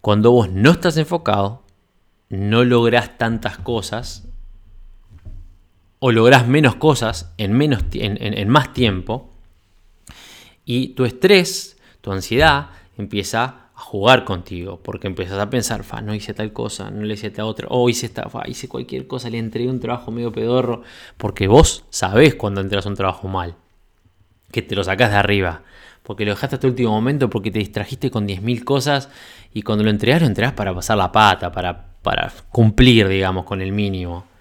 Cuando 0.00 0.32
vos 0.32 0.50
no 0.50 0.72
estás 0.72 0.96
enfocado, 0.96 1.62
no 2.28 2.64
lográs 2.64 3.16
tantas 3.16 3.58
cosas 3.58 4.26
o 6.06 6.12
lográs 6.12 6.46
menos 6.46 6.74
cosas 6.74 7.32
en, 7.38 7.54
menos, 7.54 7.82
en, 7.94 8.48
más 8.50 8.74
tiempo 8.74 9.30
y 10.66 10.88
tu 10.88 11.06
estrés, 11.06 11.78
tu 12.02 12.12
ansiedad 12.12 12.68
empieza 12.98 13.70
a 13.74 13.80
jugar 13.80 14.26
contigo 14.26 14.80
porque 14.84 15.06
empiezas 15.06 15.38
a 15.38 15.48
pensar, 15.48 15.82
fa, 15.82 16.02
no 16.02 16.14
hice 16.14 16.34
tal 16.34 16.52
cosa, 16.52 16.90
no 16.90 17.06
le 17.06 17.14
hice 17.14 17.30
tal 17.30 17.46
otra, 17.46 17.68
o 17.70 17.88
hice 17.88 18.04
esta, 18.04 18.28
fa, 18.28 18.42
hice 18.46 18.68
cualquier 18.68 19.06
cosa, 19.06 19.30
le 19.30 19.38
entregué 19.38 19.70
un 19.70 19.80
trabajo 19.80 20.10
medio 20.10 20.30
pedorro, 20.30 20.82
porque 21.16 21.48
vos 21.48 21.86
sabés 21.88 22.34
cuando 22.34 22.60
entras 22.60 22.84
a 22.84 22.90
un 22.90 22.96
trabajo 22.96 23.26
mal, 23.26 23.54
que 24.52 24.60
te 24.60 24.74
lo 24.74 24.84
sacás 24.84 25.08
de 25.10 25.16
arriba, 25.16 25.62
porque 26.02 26.26
lo 26.26 26.32
dejaste 26.32 26.56
hasta 26.56 26.66
el 26.66 26.72
último 26.72 26.90
momento, 26.90 27.30
porque 27.30 27.50
te 27.50 27.60
distrajiste 27.60 28.10
con 28.10 28.28
10.000 28.28 28.62
cosas 28.62 29.08
y 29.54 29.62
cuando 29.62 29.84
lo 29.84 29.88
entregas, 29.88 30.20
lo 30.20 30.26
entregas 30.26 30.52
para 30.52 30.74
pasar 30.74 30.98
la 30.98 31.10
pata, 31.10 31.50
para, 31.50 31.94
para 32.02 32.30
cumplir, 32.50 33.08
digamos, 33.08 33.46
con 33.46 33.62
el 33.62 33.72
mínimo. 33.72 34.33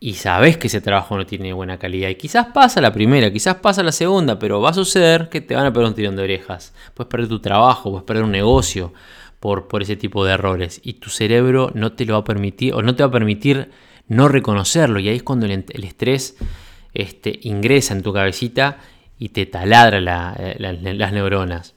Y 0.00 0.14
sabes 0.14 0.56
que 0.56 0.68
ese 0.68 0.80
trabajo 0.80 1.16
no 1.16 1.26
tiene 1.26 1.52
buena 1.52 1.78
calidad. 1.78 2.08
Y 2.08 2.14
quizás 2.14 2.46
pasa 2.54 2.80
la 2.80 2.92
primera, 2.92 3.32
quizás 3.32 3.56
pasa 3.56 3.82
la 3.82 3.92
segunda, 3.92 4.38
pero 4.38 4.60
va 4.60 4.70
a 4.70 4.74
suceder 4.74 5.28
que 5.28 5.40
te 5.40 5.56
van 5.56 5.66
a 5.66 5.72
perder 5.72 5.88
un 5.88 5.94
tirón 5.94 6.16
de 6.16 6.22
orejas. 6.22 6.72
Puedes 6.94 7.10
perder 7.10 7.28
tu 7.28 7.40
trabajo, 7.40 7.90
puedes 7.90 8.04
perder 8.04 8.22
un 8.24 8.30
negocio, 8.30 8.92
por, 9.40 9.68
por 9.68 9.82
ese 9.82 9.96
tipo 9.96 10.24
de 10.24 10.32
errores 10.32 10.80
y 10.82 10.94
tu 10.94 11.10
cerebro 11.10 11.70
no 11.74 11.92
te 11.92 12.04
lo 12.04 12.14
va 12.14 12.20
a 12.20 12.24
permitir 12.24 12.74
o 12.74 12.82
no 12.82 12.94
te 12.94 13.02
va 13.02 13.08
a 13.08 13.12
permitir 13.12 13.70
no 14.08 14.28
reconocerlo 14.28 14.98
y 15.00 15.08
ahí 15.08 15.16
es 15.16 15.22
cuando 15.22 15.46
el, 15.46 15.64
estrés 15.84 16.36
este, 16.94 17.38
ingresa 17.42 17.94
en 17.94 18.02
tu 18.02 18.12
cabecita 18.12 18.78
y 19.18 19.30
te 19.30 19.46
taladra 19.46 20.00
las 20.00 21.12
neuronas. 21.12 21.74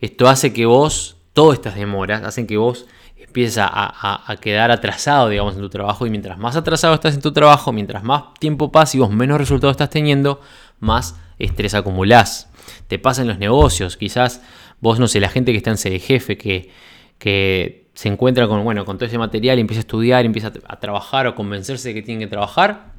Esto 0.00 0.28
hace 0.28 0.52
que 0.52 0.66
vos, 0.66 1.16
todas 1.32 1.58
estas 1.58 1.74
demoras, 1.74 2.22
hacen 2.22 2.46
que 2.46 2.56
vos 2.56 2.86
empieces 3.30 3.58
a, 3.62 4.36
quedar 4.40 4.70
atrasado, 4.70 5.28
digamos, 5.28 5.54
en 5.54 5.60
tu 5.60 5.70
trabajo. 5.70 6.06
Y 6.06 6.10
mientras 6.10 6.38
más 6.38 6.56
atrasado 6.56 6.94
estás 6.94 7.14
en 7.14 7.22
tu 7.22 7.32
trabajo, 7.32 7.72
mientras 7.72 8.02
más 8.02 8.34
tiempo 8.38 8.72
pasa 8.72 8.96
y 8.96 9.00
vos 9.00 9.10
menos 9.10 9.38
resultados 9.38 9.74
estás 9.74 9.90
teniendo, 9.90 10.40
más 10.80 11.16
estrés 11.38 11.74
acumulás. 11.74 12.50
Te 12.88 12.98
pasa 12.98 13.22
en 13.22 13.28
los 13.28 13.38
negocios, 13.38 13.96
quizás 13.96 14.42
vos, 14.80 14.98
no 14.98 15.08
sé, 15.08 15.20
la 15.20 15.28
gente 15.28 15.52
que 15.52 15.58
está 15.58 15.70
en 15.70 15.76
sede 15.76 15.98
jefe, 16.00 16.36
que, 16.36 16.70
que 17.18 17.88
se 17.94 18.08
encuentra 18.08 18.48
con, 18.48 18.64
bueno, 18.64 18.84
con 18.84 18.98
todo 18.98 19.06
ese 19.06 19.18
material 19.18 19.58
y 19.58 19.60
empieza 19.60 19.80
a 19.80 19.82
estudiar, 19.82 20.24
empieza 20.24 20.52
a 20.66 20.80
trabajar 20.80 21.26
o 21.26 21.34
convencerse 21.34 21.88
de 21.88 21.94
que 21.94 22.02
tienen 22.02 22.26
que 22.26 22.30
trabajar. 22.30 22.92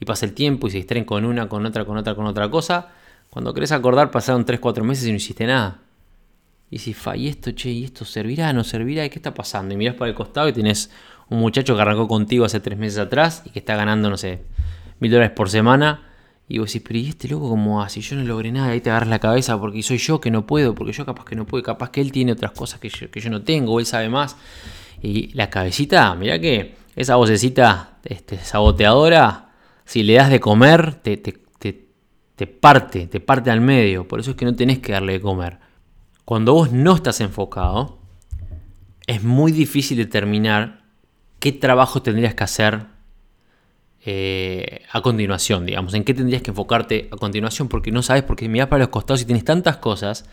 Y 0.00 0.04
pasa 0.04 0.24
el 0.24 0.32
tiempo 0.32 0.68
y 0.68 0.70
se 0.70 0.78
distraen 0.78 1.04
con 1.04 1.24
una, 1.24 1.48
con 1.48 1.66
otra, 1.66 1.84
con 1.84 1.96
otra, 1.98 2.14
con 2.14 2.26
otra 2.26 2.48
cosa. 2.48 2.88
Cuando 3.30 3.52
querés 3.52 3.72
acordar, 3.72 4.10
pasaron 4.10 4.46
3-4 4.46 4.82
meses 4.82 5.06
y 5.06 5.10
no 5.10 5.16
hiciste 5.16 5.46
nada. 5.46 5.80
Y 6.70 6.78
si 6.78 6.92
fa, 6.92 7.16
y 7.16 7.28
esto, 7.28 7.52
che, 7.52 7.70
y 7.70 7.84
esto 7.84 8.04
servirá, 8.04 8.52
no 8.52 8.62
servirá, 8.62 9.04
¿y 9.04 9.10
qué 9.10 9.18
está 9.18 9.32
pasando? 9.32 9.72
Y 9.74 9.76
miras 9.76 9.94
para 9.94 10.10
el 10.10 10.14
costado 10.14 10.48
y 10.48 10.52
tienes 10.52 10.90
un 11.30 11.38
muchacho 11.40 11.74
que 11.74 11.82
arrancó 11.82 12.08
contigo 12.08 12.44
hace 12.44 12.60
tres 12.60 12.78
meses 12.78 12.98
atrás 12.98 13.42
y 13.44 13.50
que 13.50 13.58
está 13.58 13.76
ganando, 13.76 14.10
no 14.10 14.16
sé, 14.16 14.42
mil 15.00 15.10
dólares 15.10 15.32
por 15.34 15.50
semana. 15.50 16.04
Y 16.50 16.58
vos 16.58 16.72
decís, 16.72 16.82
pero 16.86 16.98
¿y 16.98 17.08
este 17.08 17.28
loco 17.28 17.50
cómo 17.50 17.82
hace? 17.82 18.00
Yo 18.00 18.16
no 18.16 18.24
logré 18.24 18.50
nada. 18.50 18.70
Ahí 18.70 18.80
te 18.80 18.88
agarras 18.88 19.10
la 19.10 19.18
cabeza 19.18 19.60
porque 19.60 19.82
soy 19.82 19.98
yo 19.98 20.18
que 20.18 20.30
no 20.30 20.46
puedo, 20.46 20.74
porque 20.74 20.92
yo 20.92 21.04
capaz 21.04 21.26
que 21.26 21.36
no 21.36 21.46
puedo, 21.46 21.62
capaz 21.62 21.90
que 21.90 22.00
él 22.00 22.10
tiene 22.10 22.32
otras 22.32 22.52
cosas 22.52 22.80
que 22.80 22.88
yo, 22.88 23.10
que 23.10 23.20
yo 23.20 23.28
no 23.28 23.42
tengo, 23.42 23.74
o 23.74 23.80
él 23.80 23.86
sabe 23.86 24.08
más. 24.08 24.36
Y 25.02 25.32
la 25.34 25.50
cabecita, 25.50 26.14
mirá 26.14 26.38
que 26.38 26.74
esa 26.96 27.16
vocecita 27.16 27.98
este, 28.04 28.38
saboteadora, 28.38 29.50
si 29.84 30.02
le 30.02 30.14
das 30.14 30.30
de 30.30 30.40
comer, 30.40 30.94
te, 30.94 31.18
te, 31.18 31.32
te, 31.58 31.86
te 32.34 32.46
parte, 32.46 33.06
te 33.06 33.20
parte 33.20 33.50
al 33.50 33.60
medio. 33.60 34.08
Por 34.08 34.20
eso 34.20 34.30
es 34.30 34.36
que 34.36 34.46
no 34.46 34.54
tenés 34.54 34.78
que 34.78 34.92
darle 34.92 35.14
de 35.14 35.20
comer. 35.20 35.67
Cuando 36.28 36.52
vos 36.52 36.72
no 36.72 36.94
estás 36.94 37.22
enfocado, 37.22 37.96
es 39.06 39.24
muy 39.24 39.50
difícil 39.50 39.96
determinar 39.96 40.82
qué 41.38 41.52
trabajo 41.52 42.02
tendrías 42.02 42.34
que 42.34 42.44
hacer 42.44 42.84
eh, 44.04 44.82
a 44.92 45.00
continuación, 45.00 45.64
digamos, 45.64 45.94
en 45.94 46.04
qué 46.04 46.12
tendrías 46.12 46.42
que 46.42 46.50
enfocarte 46.50 47.08
a 47.10 47.16
continuación, 47.16 47.68
porque 47.68 47.92
no 47.92 48.02
sabes, 48.02 48.24
porque 48.24 48.46
mirás 48.46 48.68
para 48.68 48.80
los 48.80 48.88
costados 48.90 49.22
y 49.22 49.24
tienes 49.24 49.42
tantas 49.42 49.78
cosas 49.78 50.26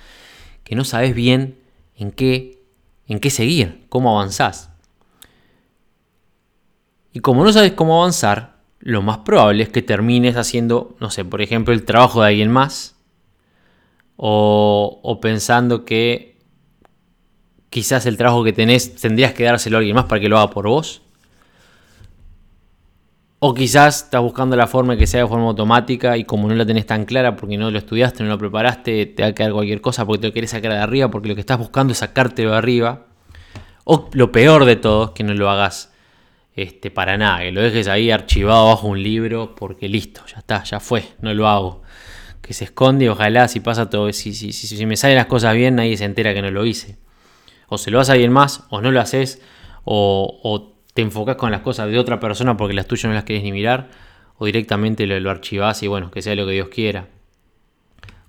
que 0.65 0.75
no 0.75 0.83
sabes 0.83 1.15
bien 1.15 1.59
en 1.95 2.11
qué, 2.11 2.61
en 3.07 3.21
qué 3.21 3.29
seguir, 3.29 3.85
cómo 3.87 4.19
avanzás. 4.19 4.71
Y 7.13 7.21
como 7.21 7.45
no 7.45 7.53
sabes 7.53 7.71
cómo 7.71 8.01
avanzar, 8.01 8.57
lo 8.79 9.01
más 9.01 9.19
probable 9.19 9.63
es 9.63 9.69
que 9.69 9.81
termines 9.81 10.35
haciendo, 10.35 10.97
no 10.99 11.09
sé, 11.09 11.23
por 11.23 11.41
ejemplo, 11.41 11.73
el 11.73 11.85
trabajo 11.85 12.21
de 12.21 12.27
alguien 12.27 12.51
más 12.51 12.94
o, 14.17 15.19
pensando 15.21 15.85
que 15.85 16.37
quizás 17.69 18.05
el 18.05 18.17
trabajo 18.17 18.43
que 18.43 18.53
tenés 18.53 18.95
tendrías 18.95 19.33
que 19.33 19.43
dárselo 19.43 19.77
a 19.77 19.79
alguien 19.79 19.95
más 19.95 20.05
para 20.05 20.21
que 20.21 20.29
lo 20.29 20.37
haga 20.37 20.49
por 20.49 20.67
vos. 20.67 21.01
O 23.39 23.53
quizás 23.53 24.03
estás 24.05 24.21
buscando 24.21 24.55
la 24.55 24.65
forma 24.65 24.97
que 24.97 25.05
sea 25.05 25.21
de 25.21 25.27
forma 25.27 25.47
automática 25.47 26.17
y 26.17 26.23
como 26.23 26.47
no 26.47 26.55
la 26.55 26.65
tenés 26.65 26.85
tan 26.85 27.05
clara 27.05 27.35
porque 27.35 27.57
no 27.57 27.69
lo 27.69 27.77
estudiaste, 27.77 28.23
no 28.23 28.29
lo 28.29 28.37
preparaste, 28.37 29.05
te 29.05 29.21
va 29.21 29.29
a 29.29 29.33
quedar 29.33 29.51
cualquier 29.51 29.81
cosa 29.81 30.05
porque 30.05 30.21
te 30.21 30.27
lo 30.27 30.33
querés 30.33 30.51
sacar 30.51 30.71
de 30.71 30.79
arriba 30.79 31.11
porque 31.11 31.27
lo 31.27 31.35
que 31.35 31.41
estás 31.41 31.59
buscando 31.59 31.91
es 31.91 31.99
sacártelo 31.99 32.51
de 32.51 32.57
arriba. 32.57 33.05
O 33.83 34.09
lo 34.13 34.31
peor 34.31 34.65
de 34.65 34.77
todo 34.77 35.05
es 35.05 35.11
que 35.11 35.23
no 35.23 35.33
lo 35.33 35.49
hagas 35.49 35.93
este, 36.55 36.89
para 36.89 37.17
nada, 37.17 37.39
que 37.39 37.51
lo 37.51 37.61
dejes 37.61 37.87
ahí 37.87 38.09
archivado 38.09 38.67
bajo 38.67 38.87
un 38.87 39.03
libro 39.03 39.53
porque 39.53 39.89
listo, 39.89 40.21
ya 40.25 40.39
está, 40.39 40.63
ya 40.63 40.79
fue, 40.79 41.03
no 41.19 41.33
lo 41.33 41.47
hago 41.47 41.83
que 42.45 42.53
se 42.53 42.65
esconde 42.65 43.09
ojalá 43.09 43.47
si 43.47 43.59
pasa 43.59 43.89
todo, 43.89 44.13
si, 44.13 44.31
si, 44.35 44.53
si, 44.53 44.85
me 44.85 44.97
salen 44.97 45.17
las 45.17 45.25
cosas 45.25 45.55
bien 45.55 45.73
nadie 45.73 45.97
se 45.97 46.05
entera 46.05 46.31
que 46.35 46.43
no 46.43 46.51
lo 46.51 46.63
hice. 46.63 46.95
O 47.67 47.79
se 47.79 47.89
lo 47.89 47.99
hace 47.99 48.11
a 48.11 48.13
alguien 48.13 48.31
más, 48.31 48.65
o 48.69 48.81
no 48.81 48.91
lo 48.91 49.01
haces, 49.01 49.41
o, 49.83 50.71
te 50.93 51.01
enfocas 51.01 51.37
con 51.37 51.49
las 51.49 51.61
cosas 51.61 51.89
de 51.89 51.97
otra 51.97 52.19
persona 52.19 52.55
porque 52.55 52.75
las 52.75 52.85
tuyas 52.85 53.05
no 53.05 53.13
las 53.13 53.23
querés 53.23 53.41
ni 53.41 53.51
mirar, 53.51 53.89
o 54.37 54.45
directamente 54.45 55.07
lo, 55.07 55.19
lo 55.19 55.31
archivás 55.31 55.81
y 55.81 55.87
bueno, 55.87 56.11
que 56.11 56.21
sea 56.21 56.35
lo 56.35 56.45
que 56.45 56.51
Dios 56.51 56.69
quiera. 56.69 57.07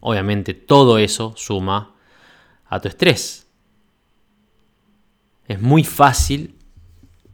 Obviamente 0.00 0.54
todo 0.54 0.96
eso 0.96 1.34
suma 1.36 1.94
a 2.66 2.80
tu 2.80 2.88
estrés. 2.88 3.46
Es 5.46 5.60
muy 5.60 5.84
fácil 5.84 6.54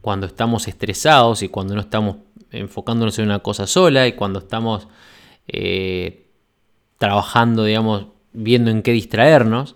cuando 0.01 0.27
estamos 0.27 0.67
estresados 0.67 1.43
y 1.43 1.47
cuando 1.47 1.75
no 1.75 1.81
estamos 1.81 2.17
enfocándonos 2.51 3.17
en 3.19 3.25
una 3.25 3.39
cosa 3.39 3.67
sola 3.67 4.05
y 4.05 4.13
cuando 4.13 4.39
estamos 4.39 4.89
eh, 5.47 6.22
trabajando, 7.03 7.65
digamos, 7.65 8.05
viendo 8.31 8.71
en 8.71 8.81
qué 8.81 8.93
distraernos. 8.93 9.75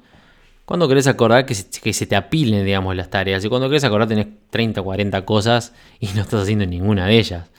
Cuando 0.64 0.88
querés 0.88 1.08
acordar 1.08 1.46
que 1.46 1.56
se, 1.56 2.06
te 2.06 2.16
apilen, 2.16 2.64
digamos, 2.64 2.96
las 2.96 3.10
tareas. 3.10 3.44
Y 3.44 3.50
cuando 3.50 3.68
querés 3.68 3.84
acordar 3.84 4.08
tenés 4.08 4.28
30 4.50 4.80
o 4.80 4.84
40 4.86 5.26
cosas 5.26 5.74
y 6.00 6.08
no 6.16 6.22
estás 6.22 6.44
haciendo 6.44 6.66
ninguna 6.66 7.06
de 7.06 7.20
ellas. 7.20 7.50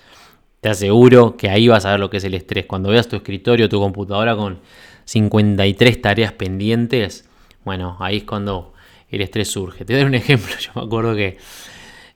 Te 0.62 0.70
aseguro 0.70 1.36
que 1.36 1.50
ahí 1.50 1.68
vas 1.68 1.84
a 1.84 1.90
ver 1.90 2.00
lo 2.00 2.08
que 2.08 2.16
es 2.16 2.24
el 2.24 2.32
estrés. 2.32 2.64
Cuando 2.64 2.88
veas 2.88 3.08
tu 3.08 3.16
escritorio, 3.16 3.68
tu 3.68 3.78
computadora 3.78 4.34
con 4.36 4.60
53 5.04 6.00
tareas 6.00 6.32
pendientes, 6.32 7.28
bueno, 7.62 7.98
ahí 8.00 8.16
es 8.16 8.24
cuando 8.24 8.72
el 9.10 9.20
estrés 9.20 9.50
surge. 9.50 9.84
Te 9.84 9.98
dar 9.98 10.06
un 10.06 10.14
ejemplo. 10.14 10.54
Yo 10.58 10.70
me 10.76 10.80
acuerdo 10.80 11.14
que 11.14 11.36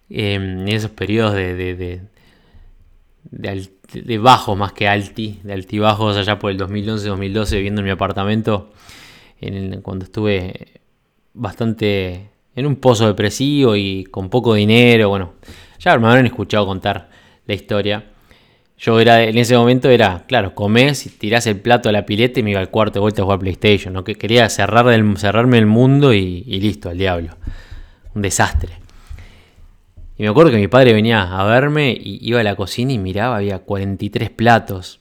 em, 0.08 0.60
en 0.60 0.68
esos 0.68 0.90
periodos 0.90 1.34
de, 1.34 2.00
de 3.30 4.18
bajo 4.18 4.56
más 4.56 4.72
que 4.72 4.88
alti, 4.88 5.40
de 5.42 5.52
altibajos 5.52 6.16
allá 6.16 6.38
por 6.38 6.50
el 6.50 6.58
2011-2012 6.58 7.56
viviendo 7.56 7.80
en 7.80 7.84
mi 7.86 7.90
apartamento, 7.90 8.70
en 9.40 9.80
cuando 9.82 10.04
estuve 10.04 10.80
bastante 11.34 12.30
en 12.54 12.66
un 12.66 12.76
pozo 12.76 13.06
depresivo 13.06 13.76
y 13.76 14.04
con 14.04 14.28
poco 14.28 14.54
dinero, 14.54 15.08
bueno, 15.08 15.34
ya 15.78 15.96
me 15.98 16.08
habrán 16.08 16.26
escuchado 16.26 16.66
contar 16.66 17.08
la 17.46 17.54
historia. 17.54 18.06
Yo 18.78 18.98
era, 18.98 19.22
en 19.22 19.38
ese 19.38 19.56
momento 19.56 19.88
era, 19.88 20.24
claro, 20.26 20.54
comés 20.54 21.08
tirás 21.18 21.46
el 21.46 21.60
plato 21.60 21.88
a 21.88 21.92
la 21.92 22.04
pileta 22.04 22.40
y 22.40 22.42
me 22.42 22.50
iba 22.50 22.60
al 22.60 22.70
cuarto 22.70 22.94
de 22.94 23.00
vuelta 23.00 23.22
a 23.22 23.24
jugar 23.24 23.38
PlayStation, 23.38 23.94
¿no? 23.94 24.02
Que 24.02 24.16
quería 24.16 24.48
cerrar 24.48 24.86
cerrarme 25.16 25.58
el 25.58 25.66
mundo 25.66 26.12
y 26.12 26.42
listo, 26.60 26.90
al 26.90 26.98
diablo. 26.98 27.36
Un 28.14 28.22
desastre. 28.22 28.81
Y 30.22 30.24
me 30.24 30.30
acuerdo 30.30 30.52
que 30.52 30.56
mi 30.58 30.68
padre 30.68 30.92
venía 30.92 31.36
a 31.36 31.42
verme 31.42 31.98
y 32.00 32.20
iba 32.22 32.38
a 32.38 32.44
la 32.44 32.54
cocina 32.54 32.92
y 32.92 32.98
miraba, 32.98 33.38
había 33.38 33.58
43 33.58 34.30
platos 34.30 35.00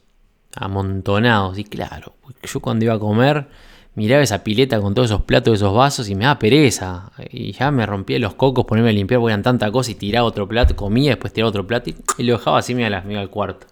amontonados. 0.56 1.60
Y 1.60 1.64
claro, 1.64 2.16
yo 2.42 2.60
cuando 2.60 2.86
iba 2.86 2.96
a 2.96 3.00
comer 3.00 3.46
miraba 3.94 4.24
esa 4.24 4.44
pileta 4.44 4.82
con 4.82 4.96
todos 4.96 5.12
esos 5.12 5.22
platos, 5.22 5.54
esos 5.54 5.76
vasos 5.76 6.10
y 6.10 6.16
me 6.16 6.24
daba 6.24 6.40
pereza. 6.40 7.12
Y 7.30 7.52
ya 7.52 7.70
me 7.70 7.86
rompía 7.86 8.18
los 8.18 8.34
cocos, 8.34 8.66
ponerme 8.66 8.90
a 8.90 8.94
limpiar 8.94 9.20
porque 9.20 9.34
eran 9.34 9.44
tanta 9.44 9.72
cosa 9.72 9.92
y 9.92 9.94
tiraba 9.94 10.26
otro 10.28 10.48
plato, 10.48 10.76
comía, 10.76 11.12
después 11.12 11.32
tiraba 11.32 11.50
otro 11.50 11.68
plato 11.68 11.92
y, 12.18 12.24
lo 12.24 12.40
dejaba 12.40 12.58
así, 12.58 12.74
me 12.74 12.88
iba, 12.88 13.22
al 13.22 13.30
cuarto. 13.30 13.68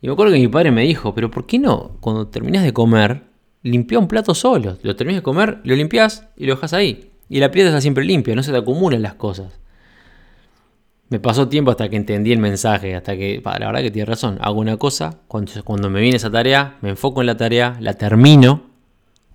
Y 0.00 0.06
me 0.06 0.12
acuerdo 0.12 0.32
que 0.32 0.38
mi 0.38 0.46
padre 0.46 0.70
me 0.70 0.82
dijo, 0.82 1.12
pero 1.12 1.28
¿por 1.28 1.44
qué 1.44 1.58
no, 1.58 1.96
cuando 1.98 2.28
terminas 2.28 2.62
de 2.62 2.72
comer, 2.72 3.24
limpia 3.64 3.98
un 3.98 4.06
plato 4.06 4.32
solo? 4.32 4.78
Lo 4.80 4.94
terminas 4.94 5.22
de 5.22 5.24
comer, 5.24 5.58
lo 5.64 5.74
limpias 5.74 6.28
y 6.36 6.46
lo 6.46 6.54
dejas 6.54 6.72
ahí. 6.72 7.10
Y 7.28 7.40
la 7.40 7.50
pileta 7.50 7.70
está 7.70 7.80
siempre 7.80 8.04
limpia, 8.04 8.36
no 8.36 8.44
se 8.44 8.52
te 8.52 8.58
acumulan 8.58 9.02
las 9.02 9.14
cosas. 9.14 9.63
Me 11.10 11.20
pasó 11.20 11.48
tiempo 11.48 11.70
hasta 11.70 11.88
que 11.88 11.96
entendí 11.96 12.32
el 12.32 12.38
mensaje, 12.38 12.94
hasta 12.94 13.16
que, 13.16 13.42
la 13.44 13.66
verdad 13.66 13.82
que 13.82 13.90
tiene 13.90 14.06
razón, 14.06 14.38
hago 14.40 14.58
una 14.58 14.78
cosa, 14.78 15.20
cuando, 15.28 15.90
me 15.90 16.00
viene 16.00 16.16
esa 16.16 16.30
tarea, 16.30 16.78
me 16.80 16.90
enfoco 16.90 17.20
en 17.20 17.26
la 17.26 17.36
tarea, 17.36 17.76
la 17.80 17.94
termino, 17.94 18.70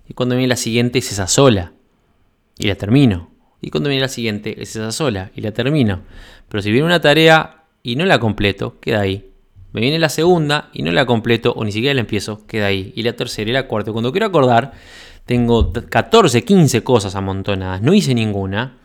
y 0.08 0.14
cuando 0.14 0.34
viene 0.34 0.48
la 0.48 0.56
siguiente 0.56 0.98
es 0.98 1.12
esa 1.12 1.28
sola, 1.28 1.72
y 2.58 2.66
la 2.66 2.74
termino. 2.74 3.30
Y 3.62 3.70
cuando 3.70 3.88
viene 3.88 4.02
la 4.02 4.08
siguiente 4.08 4.60
es 4.60 4.74
esa 4.74 4.90
sola, 4.90 5.30
y 5.34 5.42
la 5.42 5.52
termino. 5.52 6.00
Pero 6.48 6.60
si 6.60 6.72
viene 6.72 6.86
una 6.86 7.00
tarea 7.00 7.64
y 7.82 7.94
no 7.94 8.04
la 8.04 8.18
completo, 8.18 8.80
queda 8.80 9.00
ahí. 9.00 9.30
Me 9.72 9.80
viene 9.80 10.00
la 10.00 10.08
segunda 10.08 10.70
y 10.72 10.82
no 10.82 10.90
la 10.90 11.06
completo, 11.06 11.52
o 11.52 11.64
ni 11.64 11.70
siquiera 11.70 11.94
la 11.94 12.00
empiezo, 12.00 12.46
queda 12.46 12.66
ahí. 12.66 12.92
Y 12.96 13.04
la 13.04 13.12
tercera 13.12 13.48
y 13.48 13.52
la 13.52 13.68
cuarta. 13.68 13.92
Cuando 13.92 14.10
quiero 14.10 14.26
acordar, 14.26 14.72
tengo 15.26 15.72
14, 15.72 16.44
15 16.44 16.82
cosas 16.82 17.14
amontonadas, 17.14 17.80
no 17.80 17.94
hice 17.94 18.14
ninguna, 18.14 18.78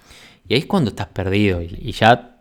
y 0.48 0.54
ahí 0.54 0.60
es 0.60 0.66
cuando 0.68 0.90
estás 0.90 1.08
perdido, 1.08 1.62
y 1.62 1.92
ya 1.94 2.35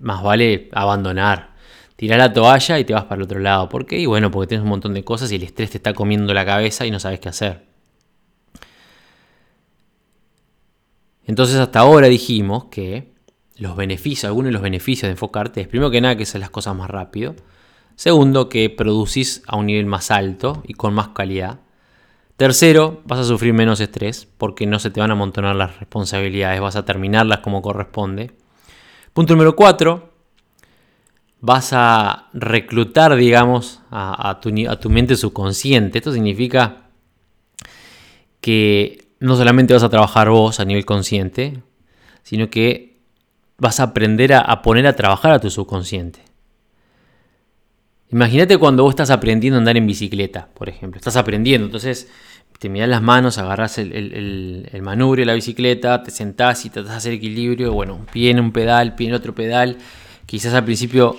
más 0.00 0.22
vale 0.22 0.68
abandonar. 0.72 1.54
Tirar 1.96 2.18
la 2.18 2.32
toalla 2.32 2.78
y 2.78 2.84
te 2.84 2.92
vas 2.92 3.04
para 3.04 3.16
el 3.16 3.22
otro 3.22 3.38
lado. 3.38 3.68
¿Por 3.68 3.86
qué? 3.86 3.98
Y 3.98 4.06
bueno, 4.06 4.30
porque 4.30 4.48
tienes 4.48 4.64
un 4.64 4.70
montón 4.70 4.94
de 4.94 5.04
cosas 5.04 5.32
y 5.32 5.36
el 5.36 5.42
estrés 5.42 5.70
te 5.70 5.78
está 5.78 5.94
comiendo 5.94 6.34
la 6.34 6.44
cabeza 6.44 6.84
y 6.86 6.90
no 6.90 7.00
sabes 7.00 7.20
qué 7.20 7.28
hacer. 7.30 7.64
Entonces 11.24 11.56
hasta 11.56 11.80
ahora 11.80 12.06
dijimos 12.06 12.66
que 12.66 13.14
los 13.56 13.76
beneficios, 13.76 14.24
algunos 14.24 14.48
de 14.48 14.52
los 14.52 14.62
beneficios 14.62 15.08
de 15.08 15.12
enfocarte 15.12 15.62
es 15.62 15.68
primero 15.68 15.90
que 15.90 16.00
nada 16.00 16.16
que 16.16 16.24
haces 16.24 16.40
las 16.40 16.50
cosas 16.50 16.76
más 16.76 16.90
rápido. 16.90 17.34
Segundo, 17.96 18.50
que 18.50 18.68
producís 18.68 19.42
a 19.46 19.56
un 19.56 19.66
nivel 19.66 19.86
más 19.86 20.10
alto 20.10 20.62
y 20.66 20.74
con 20.74 20.92
más 20.92 21.08
calidad. 21.08 21.60
Tercero, 22.36 23.00
vas 23.06 23.20
a 23.20 23.24
sufrir 23.24 23.54
menos 23.54 23.80
estrés 23.80 24.28
porque 24.36 24.66
no 24.66 24.78
se 24.78 24.90
te 24.90 25.00
van 25.00 25.10
a 25.10 25.14
amontonar 25.14 25.56
las 25.56 25.78
responsabilidades, 25.80 26.60
vas 26.60 26.76
a 26.76 26.84
terminarlas 26.84 27.38
como 27.38 27.62
corresponde. 27.62 28.32
Punto 29.16 29.32
número 29.32 29.56
cuatro, 29.56 30.12
vas 31.40 31.70
a 31.72 32.28
reclutar, 32.34 33.16
digamos, 33.16 33.80
a, 33.90 34.40
tu, 34.42 34.50
a 34.50 34.88
mente 34.90 35.16
subconsciente. 35.16 35.96
Esto 35.96 36.12
significa 36.12 36.90
que 38.42 39.08
no 39.18 39.34
solamente 39.36 39.72
vas 39.72 39.84
a 39.84 39.88
trabajar 39.88 40.28
vos 40.28 40.60
a 40.60 40.66
nivel 40.66 40.84
consciente, 40.84 41.62
sino 42.24 42.50
que 42.50 42.98
vas 43.56 43.80
a 43.80 43.84
aprender 43.84 44.34
a, 44.34 44.60
poner 44.60 44.86
a 44.86 44.96
trabajar 44.96 45.32
a 45.32 45.40
tu 45.40 45.48
subconsciente. 45.48 46.20
Imagínate 48.10 48.58
cuando 48.58 48.82
vos 48.82 48.90
estás 48.90 49.08
aprendiendo 49.08 49.56
a 49.56 49.60
andar 49.60 49.78
en 49.78 49.86
bicicleta, 49.86 50.50
por 50.52 50.68
ejemplo. 50.68 50.98
Estás 50.98 51.16
aprendiendo, 51.16 51.64
entonces 51.64 52.12
te 52.58 52.68
miras 52.68 52.88
las 52.88 53.02
manos, 53.02 53.38
agarras 53.38 53.78
el, 53.78 53.92
el, 53.92 54.82
manubrio 54.82 55.22
de 55.22 55.26
la 55.26 55.34
bicicleta, 55.34 56.02
te 56.02 56.10
sentás 56.10 56.64
y 56.64 56.70
tratás 56.70 56.92
de 56.92 56.96
hacer 56.96 57.12
equilibrio. 57.12 57.72
Bueno, 57.72 58.06
pie 58.12 58.30
en 58.30 58.40
un 58.40 58.52
pedal, 58.52 58.94
pie 58.94 59.08
en 59.08 59.14
otro 59.14 59.34
pedal. 59.34 59.76
Quizás 60.24 60.54
al 60.54 60.64
principio, 60.64 61.16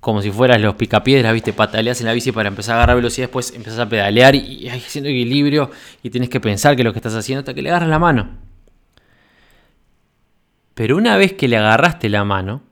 como 0.00 0.20
si 0.20 0.30
fueras 0.30 0.60
los 0.60 0.74
picapiedras, 0.74 1.32
viste, 1.32 1.52
pataleas 1.52 2.00
en 2.00 2.06
la 2.06 2.12
bici 2.12 2.32
para 2.32 2.48
empezar 2.48 2.74
a 2.74 2.78
agarrar 2.78 2.96
velocidad, 2.96 3.28
después 3.28 3.52
empezás 3.54 3.78
a 3.78 3.88
pedalear 3.88 4.34
y, 4.34 4.40
y 4.40 4.68
haciendo 4.68 5.08
equilibrio 5.08 5.70
y 6.02 6.10
tienes 6.10 6.28
que 6.28 6.40
pensar 6.40 6.76
que 6.76 6.84
lo 6.84 6.92
que 6.92 6.98
estás 6.98 7.14
haciendo 7.14 7.40
hasta 7.40 7.54
que 7.54 7.62
le 7.62 7.70
agarras 7.70 7.88
la 7.88 7.98
mano. 7.98 8.28
Pero 10.74 10.96
una 10.96 11.16
vez 11.16 11.32
que 11.32 11.48
le 11.48 11.56
agarraste 11.56 12.08
la 12.08 12.24
mano, 12.24 12.62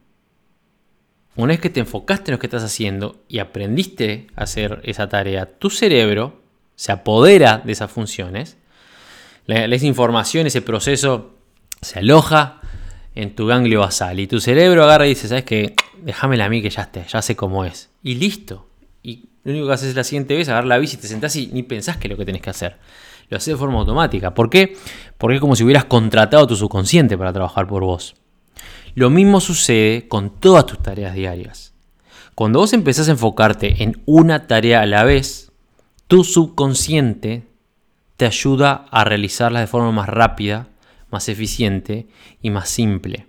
una 1.34 1.48
vez 1.48 1.60
que 1.60 1.70
te 1.70 1.80
enfocaste 1.80 2.30
en 2.30 2.34
lo 2.34 2.38
que 2.38 2.46
estás 2.46 2.62
haciendo 2.62 3.24
y 3.28 3.40
aprendiste 3.40 4.28
a 4.36 4.44
hacer 4.44 4.80
esa 4.84 5.08
tarea, 5.08 5.46
tu 5.58 5.70
cerebro 5.70 6.45
se 6.76 6.92
apodera 6.92 7.58
de 7.64 7.72
esas 7.72 7.90
funciones, 7.90 8.56
esa 9.46 9.86
información, 9.86 10.46
ese 10.46 10.62
proceso 10.62 11.34
se 11.80 11.98
aloja 11.98 12.60
en 13.14 13.34
tu 13.34 13.46
ganglio 13.46 13.80
basal 13.80 14.20
y 14.20 14.26
tu 14.26 14.40
cerebro 14.40 14.84
agarra 14.84 15.06
y 15.06 15.10
dice, 15.10 15.28
¿sabes 15.28 15.44
qué? 15.44 15.74
Déjamela 16.02 16.44
a 16.44 16.48
mí 16.48 16.62
que 16.62 16.70
ya 16.70 16.82
esté, 16.82 17.04
ya 17.08 17.22
sé 17.22 17.34
cómo 17.34 17.64
es. 17.64 17.90
Y 18.02 18.14
listo. 18.14 18.68
Y 19.02 19.24
lo 19.42 19.52
único 19.52 19.66
que 19.66 19.72
haces 19.72 19.94
la 19.96 20.04
siguiente 20.04 20.36
vez, 20.36 20.48
agarrar 20.48 20.66
la 20.66 20.78
bici 20.78 20.96
y 20.96 21.00
te 21.00 21.08
sentás 21.08 21.34
y 21.34 21.48
ni 21.48 21.62
pensás 21.62 21.96
que 21.96 22.08
es 22.08 22.10
lo 22.10 22.16
que 22.16 22.24
tenés 22.24 22.42
que 22.42 22.50
hacer 22.50 22.76
lo 23.28 23.36
haces 23.36 23.54
de 23.54 23.56
forma 23.56 23.78
automática. 23.78 24.34
¿Por 24.34 24.50
qué? 24.50 24.76
Porque 25.18 25.36
es 25.36 25.40
como 25.40 25.56
si 25.56 25.64
hubieras 25.64 25.84
contratado 25.84 26.44
a 26.44 26.46
tu 26.46 26.56
subconsciente 26.56 27.18
para 27.18 27.32
trabajar 27.32 27.66
por 27.66 27.82
vos. 27.82 28.14
Lo 28.94 29.10
mismo 29.10 29.40
sucede 29.40 30.08
con 30.08 30.30
todas 30.30 30.66
tus 30.66 30.82
tareas 30.82 31.14
diarias. 31.14 31.74
Cuando 32.34 32.60
vos 32.60 32.72
empezás 32.72 33.08
a 33.08 33.12
enfocarte 33.12 33.82
en 33.82 34.02
una 34.06 34.46
tarea 34.46 34.82
a 34.82 34.86
la 34.86 35.04
vez, 35.04 35.52
tu 36.08 36.24
subconsciente 36.24 37.48
te 38.16 38.26
ayuda 38.26 38.86
a 38.90 39.04
realizarlas 39.04 39.62
de 39.62 39.66
forma 39.66 39.92
más 39.92 40.08
rápida, 40.08 40.68
más 41.10 41.28
eficiente 41.28 42.08
y 42.40 42.50
más 42.50 42.68
simple. 42.68 43.26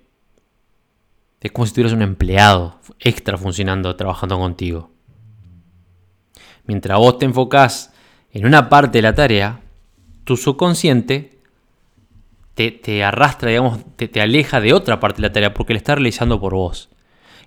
Es 1.42 1.52
como 1.52 1.66
si 1.66 1.74
tuvieras 1.74 1.94
un 1.94 2.02
empleado 2.02 2.80
extra 3.00 3.38
funcionando, 3.38 3.96
trabajando 3.96 4.38
contigo. 4.38 4.92
Mientras 6.66 6.98
vos 6.98 7.18
te 7.18 7.26
enfocás 7.26 7.94
en 8.32 8.46
una 8.46 8.70
parte 8.70 8.98
de 8.98 9.02
la 9.04 9.16
tarea, 9.16 9.62
tu 10.24 10.36
subconsciente 10.36 11.38
te, 12.54 13.04
arrastra, 13.04 13.50
digamos, 13.50 13.80
te, 13.96 14.08
te, 14.08 14.20
aleja 14.20 14.60
de 14.60 14.74
otra 14.74 15.00
parte 15.00 15.22
de 15.22 15.28
la 15.28 15.34
tarea 15.34 15.54
porque 15.54 15.74
le 15.74 15.78
está 15.78 15.96
realizando 15.96 16.40
por 16.40 16.56
vos. 16.56 16.90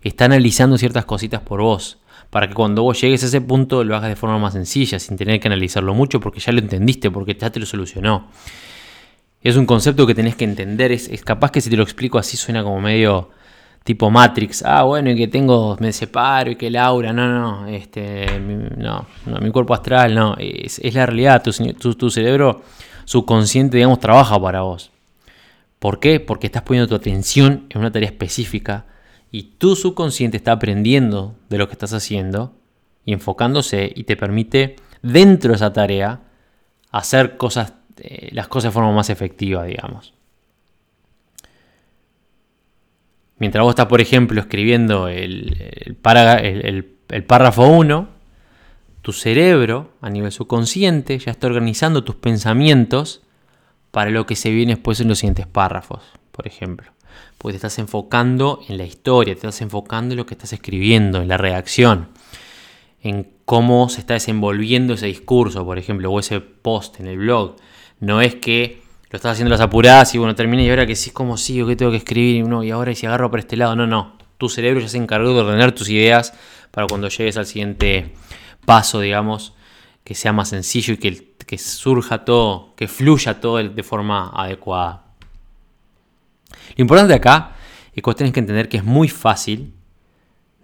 Está 0.02 0.26
analizando 0.26 0.78
ciertas 0.78 1.04
cositas 1.04 1.42
por 1.42 1.60
vos. 1.60 1.99
Para 2.30 2.46
que 2.46 2.54
cuando 2.54 2.84
vos 2.84 3.00
llegues 3.00 3.24
a 3.24 3.26
ese 3.26 3.40
punto 3.40 3.82
lo 3.82 3.96
hagas 3.96 4.08
de 4.08 4.16
forma 4.16 4.38
más 4.38 4.52
sencilla, 4.52 4.98
sin 5.00 5.16
tener 5.16 5.40
que 5.40 5.48
analizarlo 5.48 5.94
mucho 5.94 6.20
porque 6.20 6.38
ya 6.38 6.52
lo 6.52 6.60
entendiste, 6.60 7.10
porque 7.10 7.34
ya 7.34 7.50
te 7.50 7.58
lo 7.58 7.66
solucionó. 7.66 8.28
Es 9.42 9.56
un 9.56 9.66
concepto 9.66 10.06
que 10.06 10.14
tenés 10.14 10.36
que 10.36 10.44
entender. 10.44 10.92
Es, 10.92 11.08
capaz 11.24 11.50
que 11.50 11.60
si 11.60 11.70
te 11.70 11.76
lo 11.76 11.82
explico 11.82 12.18
así 12.18 12.36
suena 12.36 12.62
como 12.62 12.80
medio 12.80 13.30
tipo 13.82 14.10
Matrix. 14.10 14.62
Ah, 14.62 14.84
bueno, 14.84 15.10
y 15.10 15.16
que 15.16 15.26
tengo, 15.26 15.76
me 15.80 15.92
separo 15.92 16.52
y 16.52 16.56
que 16.56 16.70
Laura, 16.70 17.12
no, 17.12 17.26
no, 17.26 17.66
este, 17.66 18.38
no, 18.38 19.06
no 19.26 19.38
mi 19.40 19.50
cuerpo 19.50 19.74
astral, 19.74 20.14
no, 20.14 20.36
es, 20.38 20.80
la 20.94 21.06
realidad, 21.06 21.42
tu, 21.42 21.94
tu, 21.94 22.10
cerebro 22.10 22.62
subconsciente, 23.06 23.78
digamos, 23.78 23.98
trabaja 23.98 24.40
para 24.40 24.60
vos. 24.60 24.90
¿Por 25.78 25.98
qué? 25.98 26.20
Porque 26.20 26.46
estás 26.46 26.62
poniendo 26.62 26.88
tu 26.88 26.94
atención 26.94 27.66
en 27.70 27.80
una 27.80 27.90
tarea 27.90 28.10
específica 28.10 28.84
y 29.30 29.42
tu 29.58 29.76
subconsciente 29.76 30.36
está 30.36 30.52
aprendiendo 30.52 31.36
de 31.48 31.58
lo 31.58 31.68
que 31.68 31.72
estás 31.72 31.92
haciendo 31.92 32.54
y 33.04 33.12
enfocándose 33.12 33.92
y 33.94 34.04
te 34.04 34.16
permite 34.16 34.76
dentro 35.02 35.50
de 35.50 35.56
esa 35.56 35.72
tarea 35.72 36.20
hacer 36.90 37.36
cosas, 37.36 37.74
eh, 37.98 38.30
las 38.32 38.48
cosas 38.48 38.70
de 38.70 38.74
forma 38.74 38.92
más 38.92 39.10
efectiva, 39.10 39.64
digamos. 39.64 40.14
Mientras 43.38 43.62
vos 43.62 43.72
estás, 43.72 43.86
por 43.86 44.02
ejemplo, 44.02 44.38
escribiendo 44.40 45.08
el, 45.08 45.96
párrafo 46.02 47.66
1, 47.66 48.08
tu 49.00 49.12
cerebro, 49.12 49.92
a 50.02 50.10
nivel 50.10 50.30
subconsciente, 50.30 51.18
ya 51.18 51.30
está 51.30 51.46
organizando 51.46 52.04
tus 52.04 52.16
pensamientos 52.16 53.22
para 53.92 54.10
lo 54.10 54.26
que 54.26 54.36
se 54.36 54.50
viene 54.50 54.74
después 54.74 55.00
en 55.00 55.08
los 55.08 55.20
siguientes 55.20 55.46
párrafos, 55.46 56.02
por 56.32 56.46
ejemplo. 56.46 56.92
Porque 57.40 57.54
te 57.54 57.56
estás 57.56 57.78
enfocando 57.78 58.60
en 58.68 58.76
la 58.76 58.84
historia, 58.84 59.32
te 59.32 59.38
estás 59.38 59.62
enfocando 59.62 60.12
en 60.12 60.18
lo 60.18 60.26
que 60.26 60.34
estás 60.34 60.52
escribiendo, 60.52 61.22
en 61.22 61.28
la 61.28 61.38
reacción, 61.38 62.08
en 63.00 63.32
cómo 63.46 63.88
se 63.88 64.00
está 64.00 64.12
desenvolviendo 64.12 64.92
ese 64.92 65.06
discurso, 65.06 65.64
por 65.64 65.78
ejemplo, 65.78 66.12
o 66.12 66.20
ese 66.20 66.42
post 66.42 67.00
en 67.00 67.06
el 67.06 67.16
blog. 67.16 67.56
No 67.98 68.20
es 68.20 68.34
que 68.34 68.82
lo 69.08 69.16
estás 69.16 69.32
haciendo 69.32 69.48
las 69.48 69.62
apuradas 69.62 70.14
y 70.14 70.18
bueno, 70.18 70.34
termina 70.34 70.62
y 70.62 70.68
ahora 70.68 70.86
que 70.86 70.94
sí, 70.94 71.12
como 71.12 71.38
sigo, 71.38 71.66
que 71.66 71.76
tengo 71.76 71.90
que 71.90 71.96
escribir 71.96 72.36
y, 72.36 72.42
no, 72.42 72.62
y 72.62 72.72
ahora 72.72 72.94
si 72.94 73.06
agarro 73.06 73.30
por 73.30 73.40
este 73.40 73.56
lado, 73.56 73.74
no, 73.74 73.86
no. 73.86 74.18
Tu 74.36 74.50
cerebro 74.50 74.82
ya 74.82 74.88
se 74.88 74.98
encargó 74.98 75.32
de 75.32 75.40
ordenar 75.40 75.72
tus 75.72 75.88
ideas 75.88 76.34
para 76.70 76.88
cuando 76.88 77.08
llegues 77.08 77.38
al 77.38 77.46
siguiente 77.46 78.12
paso, 78.66 79.00
digamos, 79.00 79.54
que 80.04 80.14
sea 80.14 80.34
más 80.34 80.50
sencillo 80.50 80.92
y 80.92 80.98
que, 80.98 81.34
que 81.46 81.56
surja 81.56 82.26
todo, 82.26 82.74
que 82.76 82.86
fluya 82.86 83.40
todo 83.40 83.56
de 83.56 83.82
forma 83.82 84.30
adecuada. 84.34 85.09
Lo 86.76 86.82
importante 86.82 87.14
acá 87.14 87.52
es 87.88 87.94
que 87.94 88.02
vos 88.02 88.16
tenés 88.16 88.32
que 88.32 88.40
entender 88.40 88.68
que 88.68 88.78
es 88.78 88.84
muy 88.84 89.08
fácil 89.08 89.74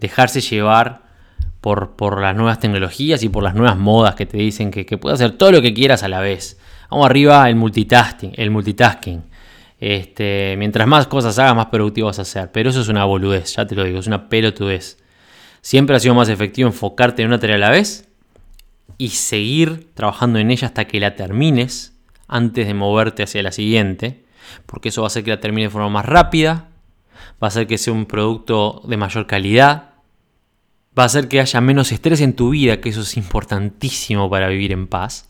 dejarse 0.00 0.40
llevar 0.40 1.06
por, 1.60 2.20
las 2.20 2.36
nuevas 2.36 2.60
tecnologías 2.60 3.22
y 3.22 3.28
por 3.28 3.42
las 3.42 3.54
nuevas 3.54 3.76
modas 3.76 4.14
que 4.14 4.26
te 4.26 4.36
dicen 4.36 4.70
que, 4.70 4.86
que 4.86 4.98
puedes 4.98 5.20
hacer 5.20 5.36
todo 5.36 5.50
lo 5.50 5.62
que 5.62 5.74
quieras 5.74 6.02
a 6.02 6.08
la 6.08 6.20
vez. 6.20 6.58
Vamos 6.90 7.06
arriba 7.06 7.48
el 7.48 7.56
multitasking. 7.56 8.32
El 8.36 8.50
multitasking. 8.50 9.24
Este, 9.78 10.54
mientras 10.58 10.86
más 10.86 11.06
cosas 11.06 11.38
hagas, 11.38 11.54
más 11.54 11.66
productivo 11.66 12.06
vas 12.06 12.18
a 12.18 12.24
ser. 12.24 12.52
Pero 12.52 12.70
eso 12.70 12.80
es 12.80 12.88
una 12.88 13.04
boludez, 13.04 13.56
ya 13.56 13.66
te 13.66 13.74
lo 13.74 13.84
digo, 13.84 13.98
es 13.98 14.06
una 14.06 14.28
pelotudez. 14.28 14.98
Siempre 15.60 15.96
ha 15.96 16.00
sido 16.00 16.14
más 16.14 16.28
efectivo 16.28 16.68
enfocarte 16.68 17.22
en 17.22 17.28
una 17.28 17.38
tarea 17.40 17.56
a 17.56 17.58
la 17.58 17.70
vez 17.70 18.08
y 18.98 19.08
seguir 19.08 19.92
trabajando 19.94 20.38
en 20.38 20.50
ella 20.50 20.68
hasta 20.68 20.86
que 20.86 21.00
la 21.00 21.16
termines 21.16 21.98
antes 22.28 22.66
de 22.66 22.74
moverte 22.74 23.24
hacia 23.24 23.42
la 23.42 23.52
siguiente. 23.52 24.24
Porque 24.66 24.90
eso 24.90 25.02
va 25.02 25.06
a 25.06 25.08
hacer 25.08 25.24
que 25.24 25.30
la 25.30 25.40
termine 25.40 25.66
de 25.66 25.70
forma 25.70 25.88
más 25.88 26.06
rápida, 26.06 26.68
va 27.42 27.46
a 27.46 27.48
hacer 27.48 27.66
que 27.66 27.78
sea 27.78 27.92
un 27.92 28.06
producto 28.06 28.82
de 28.86 28.96
mayor 28.96 29.26
calidad, 29.26 29.90
va 30.98 31.02
a 31.02 31.06
hacer 31.06 31.28
que 31.28 31.40
haya 31.40 31.60
menos 31.60 31.92
estrés 31.92 32.20
en 32.20 32.34
tu 32.34 32.50
vida, 32.50 32.80
que 32.80 32.88
eso 32.88 33.02
es 33.02 33.16
importantísimo 33.16 34.30
para 34.30 34.48
vivir 34.48 34.72
en 34.72 34.86
paz. 34.86 35.28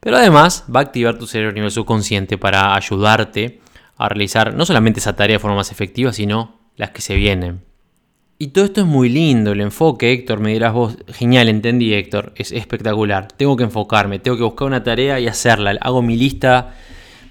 Pero 0.00 0.16
además 0.16 0.64
va 0.74 0.80
a 0.80 0.82
activar 0.84 1.18
tu 1.18 1.26
cerebro 1.26 1.50
a 1.50 1.54
nivel 1.54 1.70
subconsciente 1.70 2.38
para 2.38 2.74
ayudarte 2.74 3.60
a 3.96 4.08
realizar 4.08 4.54
no 4.54 4.66
solamente 4.66 5.00
esa 5.00 5.16
tarea 5.16 5.36
de 5.36 5.40
forma 5.40 5.56
más 5.56 5.72
efectiva, 5.72 6.12
sino 6.12 6.60
las 6.76 6.90
que 6.90 7.02
se 7.02 7.14
vienen. 7.16 7.62
Y 8.38 8.48
todo 8.48 8.66
esto 8.66 8.82
es 8.82 8.86
muy 8.86 9.08
lindo, 9.08 9.52
el 9.52 9.62
enfoque, 9.62 10.12
Héctor, 10.12 10.40
me 10.40 10.52
dirás 10.52 10.74
vos, 10.74 10.98
genial, 11.08 11.48
entendí 11.48 11.94
Héctor, 11.94 12.34
es 12.36 12.52
espectacular. 12.52 13.28
Tengo 13.28 13.56
que 13.56 13.64
enfocarme, 13.64 14.18
tengo 14.18 14.36
que 14.36 14.42
buscar 14.42 14.68
una 14.68 14.82
tarea 14.82 15.18
y 15.18 15.26
hacerla. 15.26 15.78
Hago 15.80 16.02
mi 16.02 16.16
lista 16.16 16.74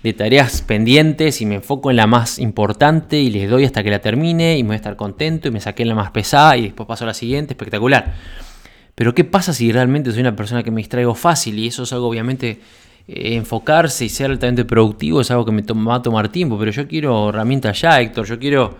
de 0.05 0.13
tareas 0.13 0.61
pendientes 0.61 1.41
y 1.41 1.47
me 1.47 1.55
enfoco 1.55 1.89
en 1.89 1.97
la 1.97 2.05
más 2.05 2.37
importante 2.37 3.19
y 3.19 3.31
les 3.31 3.49
doy 3.49 3.65
hasta 3.65 3.81
que 3.81 3.89
la 3.89 3.97
termine 3.97 4.55
y 4.55 4.61
me 4.61 4.67
voy 4.67 4.73
a 4.75 4.77
estar 4.77 4.95
contento 4.95 5.47
y 5.47 5.51
me 5.51 5.59
saqué 5.59 5.81
en 5.81 5.89
la 5.89 5.95
más 5.95 6.11
pesada 6.11 6.55
y 6.57 6.61
después 6.61 6.87
paso 6.87 7.05
a 7.05 7.07
la 7.07 7.15
siguiente, 7.15 7.53
espectacular. 7.53 8.13
Pero 8.93 9.15
¿qué 9.15 9.23
pasa 9.23 9.51
si 9.51 9.71
realmente 9.71 10.11
soy 10.11 10.21
una 10.21 10.35
persona 10.35 10.61
que 10.61 10.69
me 10.69 10.77
distraigo 10.77 11.15
fácil? 11.15 11.57
Y 11.57 11.67
eso 11.67 11.83
es 11.83 11.91
algo 11.91 12.07
obviamente 12.07 12.59
eh, 13.07 13.35
enfocarse 13.35 14.05
y 14.05 14.09
ser 14.09 14.29
altamente 14.29 14.63
productivo 14.63 15.21
es 15.21 15.31
algo 15.31 15.43
que 15.43 15.51
me 15.51 15.63
va 15.63 15.95
a 15.95 16.01
tomar 16.03 16.29
tiempo, 16.29 16.59
pero 16.59 16.69
yo 16.69 16.87
quiero 16.87 17.29
herramientas 17.29 17.81
ya, 17.81 17.99
Héctor, 17.99 18.27
yo 18.27 18.37
quiero, 18.37 18.77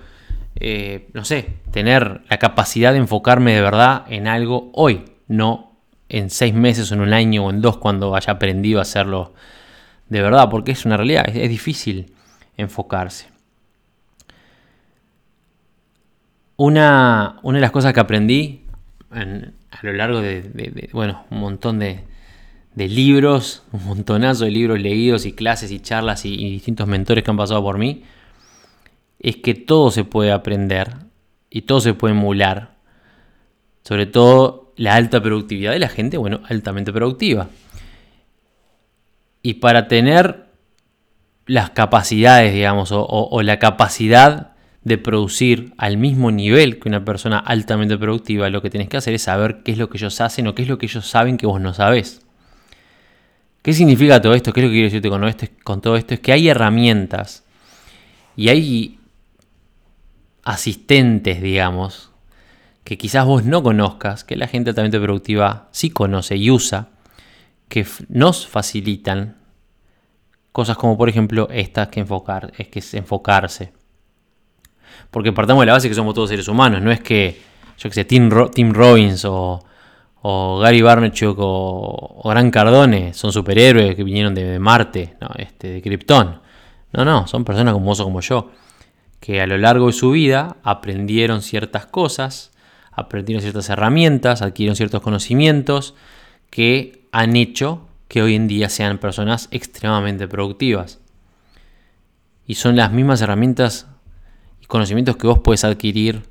eh, 0.60 1.08
no 1.14 1.26
sé, 1.26 1.56
tener 1.72 2.22
la 2.30 2.38
capacidad 2.38 2.92
de 2.92 3.00
enfocarme 3.00 3.56
de 3.56 3.62
verdad 3.62 4.06
en 4.10 4.28
algo 4.28 4.70
hoy, 4.74 5.06
no 5.28 5.72
en 6.08 6.30
seis 6.30 6.54
meses 6.54 6.92
o 6.92 6.94
en 6.94 7.02
un 7.02 7.14
año 7.14 7.48
o 7.48 7.50
en 7.50 7.62
dos 7.62 7.78
cuando 7.78 8.16
haya 8.16 8.34
aprendido 8.34 8.78
a 8.78 8.84
hacerlo 8.84 9.34
de 10.10 10.22
verdad, 10.22 10.50
porque 10.50 10.72
es 10.72 10.86
una 10.86 10.98
realidad, 10.98 11.26
es, 11.28 11.50
difícil 11.50 12.12
enfocarse. 12.58 13.28
Una, 16.58 17.40
una 17.44 17.58
de 17.58 17.62
las 17.62 17.72
cosas 17.72 17.94
que 17.94 18.00
aprendí 18.00 18.62
en, 19.12 19.54
a 19.72 19.80
lo 19.82 19.94
largo 19.94 20.22
de, 20.22 20.90
bueno, 20.94 21.26
un 21.30 21.40
montón 21.40 21.80
de, 21.80 22.04
de 22.76 22.88
libros, 22.88 23.64
un 23.72 23.86
montonazo 23.86 24.46
de 24.46 24.52
libros 24.52 24.80
leídos 24.80 25.26
y 25.26 25.34
clases 25.34 25.72
y 25.72 25.80
charlas 25.80 26.26
y, 26.26 26.34
y 26.34 26.52
distintos 26.52 26.88
mentores 26.88 27.24
que 27.24 27.32
han 27.32 27.38
pasado 27.38 27.62
por 27.62 27.78
mí, 27.78 28.04
es 29.20 29.38
que 29.38 29.56
todo 29.56 29.92
se 29.92 30.04
puede 30.04 30.32
aprender 30.32 30.94
y 31.50 31.64
todo 31.64 31.82
se 31.82 31.94
puede 31.94 32.14
emular. 32.14 32.76
Sobre 33.84 34.06
todo 34.06 34.74
la 34.78 34.96
alta 34.96 35.22
productividad 35.22 35.72
de 35.72 35.80
la 35.80 35.90
gente, 35.90 36.18
bueno, 36.18 36.42
altamente 36.48 36.92
productiva. 36.92 37.50
Y 39.46 39.54
para 39.54 39.88
tener 39.88 40.48
las 41.46 41.70
capacidades, 41.70 42.52
digamos, 42.52 42.90
o, 42.92 43.42
la 43.44 43.60
capacidad 43.60 44.54
de 44.82 44.98
producir 44.98 45.72
al 45.78 45.98
mismo 45.98 46.32
nivel 46.32 46.80
que 46.80 46.90
una 46.90 47.06
persona 47.06 47.38
altamente 47.38 47.96
productiva, 47.96 48.50
lo 48.50 48.64
que 48.64 48.72
tienes 48.72 48.90
que 48.90 48.98
hacer 48.98 49.14
es 49.14 49.22
saber 49.22 49.62
qué 49.62 49.74
es 49.74 49.78
lo 49.78 49.88
que 49.88 50.00
ellos 50.00 50.20
hacen 50.20 50.48
o 50.48 50.56
qué 50.56 50.64
es 50.64 50.68
lo 50.68 50.80
que 50.80 50.88
ellos 50.88 51.06
saben 51.06 51.38
que 51.38 51.46
vos 51.46 51.62
no 51.62 51.76
sabés. 51.76 52.26
¿Qué 53.62 53.72
significa 53.74 54.20
todo 54.20 54.34
esto? 54.34 54.52
¿Qué 54.52 54.62
es 54.62 54.64
lo 54.64 54.70
que 54.72 54.78
quiero 54.78 54.88
decirte 54.88 55.10
con, 55.10 55.24
esto? 55.26 55.46
con 55.64 55.80
todo 55.80 55.96
esto? 55.96 56.16
Es 56.16 56.22
que 56.22 56.32
hay 56.32 56.50
herramientas 56.50 57.44
y 58.36 58.50
hay 58.50 59.00
asistentes, 60.44 61.40
digamos, 61.40 62.10
que 62.84 62.98
quizás 62.98 63.28
vos 63.28 63.46
no 63.46 63.62
conozcas, 63.62 64.24
que 64.24 64.38
la 64.38 64.48
gente 64.48 64.72
altamente 64.72 65.00
productiva 65.00 65.70
sí 65.70 65.92
conoce 65.92 66.36
y 66.36 66.50
usa, 66.50 66.95
que 67.68 67.86
nos 68.10 68.48
facilitan 68.48 69.38
cosas 70.52 70.78
como 70.78 70.98
por 70.98 71.10
ejemplo 71.10 71.50
estas 71.52 71.90
que 71.90 72.00
enfocar, 72.00 72.54
es 72.58 72.70
que 72.70 72.82
enfocarse. 72.98 73.74
Porque 75.12 75.34
partamos 75.34 75.64
de 75.64 75.66
la 75.66 75.74
base 75.74 75.90
que 75.90 75.96
somos 75.96 76.14
todos 76.14 76.30
seres 76.30 76.48
humanos, 76.48 76.82
no 76.82 76.92
es 76.92 77.02
que, 77.02 77.42
yo 77.78 77.90
que 77.90 77.94
sé, 77.94 78.06
Tim, 78.06 78.30
Robbins 78.30 79.26
o, 79.26 79.62
Gary 80.62 80.82
Barnechuk 80.82 81.38
o, 81.40 82.22
o, 82.24 82.30
Gran 82.30 82.50
Cardone 82.52 83.14
son 83.14 83.32
superhéroes 83.32 83.96
que 83.96 84.04
vinieron 84.04 84.34
de, 84.34 84.58
Marte, 84.58 85.18
no, 85.20 85.30
este, 85.38 85.68
de 85.68 85.82
Krypton. 85.82 86.40
No, 86.94 87.04
no, 87.04 87.28
son 87.28 87.44
personas 87.44 87.74
como 87.74 87.88
vos 87.88 88.00
o 88.00 88.06
como 88.06 88.22
yo, 88.22 88.52
que 89.20 89.42
a 89.42 89.48
lo 89.48 89.58
largo 89.58 89.88
de 89.88 89.94
su 89.94 90.12
vida 90.12 90.56
aprendieron 90.64 91.42
ciertas 91.42 91.86
cosas, 91.86 92.54
aprendieron 92.94 93.42
ciertas 93.42 93.70
herramientas, 93.70 94.42
adquirieron 94.42 94.78
ciertos 94.78 95.02
conocimientos 95.02 95.96
que 96.50 97.05
han 97.16 97.38
hecho 97.38 97.88
que 98.10 98.22
hoy 98.22 98.36
en 98.36 98.50
día 98.50 98.68
sean 98.68 98.98
personas 98.98 99.48
extremadamente 99.52 100.28
productivas. 100.28 101.00
Y 102.46 102.56
son 102.56 102.76
las 102.76 102.92
mismas 102.92 103.22
herramientas 103.22 103.88
y 104.62 104.66
conocimientos 104.66 105.16
que 105.16 105.26
vos 105.26 105.40
puedes 105.40 105.64
adquirir 105.64 106.24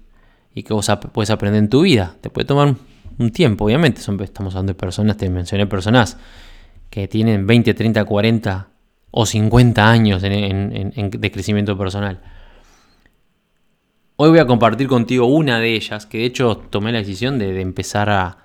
y 0.54 0.62
que 0.62 0.74
vos 0.74 0.92
puedes 1.10 1.30
aprender 1.30 1.60
en 1.60 1.70
tu 1.70 1.80
vida. 1.80 2.16
Te 2.20 2.28
puede 2.28 2.46
tomar 2.46 2.74
un 3.18 3.30
tiempo, 3.30 3.64
obviamente. 3.64 4.00
estamos 4.00 4.54
hablando 4.54 4.74
de 4.74 4.78
personas, 4.78 5.16
te 5.16 5.30
mencioné 5.30 5.66
personas 5.66 6.18
que 6.90 7.08
tienen 7.08 7.46
20, 7.46 7.72
30, 7.72 8.04
40 8.04 8.68
o 9.10 9.24
50 9.24 9.90
años 9.90 10.20
de 10.20 11.30
crecimiento 11.32 11.78
personal. 11.78 12.20
Hoy 14.16 14.28
voy 14.28 14.38
a 14.38 14.46
compartir 14.46 14.86
contigo 14.86 15.24
una 15.24 15.58
de 15.60 15.74
ellas, 15.74 16.04
que 16.04 16.18
de 16.18 16.26
hecho 16.26 16.58
tomé 16.58 16.92
la 16.92 16.98
decisión 16.98 17.38
de, 17.38 17.58
empezar 17.62 18.10
a, 18.10 18.43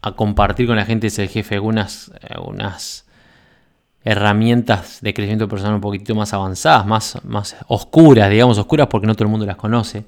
compartir 0.00 0.66
con 0.66 0.76
la 0.76 0.84
gente, 0.84 1.08
es 1.08 1.18
el 1.18 1.28
jefe, 1.28 1.56
algunas, 1.56 2.12
algunas 2.28 3.06
herramientas 4.02 5.00
de 5.02 5.12
crecimiento 5.12 5.48
personal 5.48 5.74
un 5.74 5.80
poquitito 5.80 6.14
más 6.14 6.32
avanzadas, 6.32 6.86
más, 6.86 7.18
más 7.24 7.56
oscuras, 7.66 8.30
digamos 8.30 8.58
oscuras 8.58 8.86
porque 8.88 9.06
no 9.06 9.14
todo 9.14 9.24
el 9.24 9.30
mundo 9.30 9.46
las 9.46 9.56
conoce, 9.56 10.04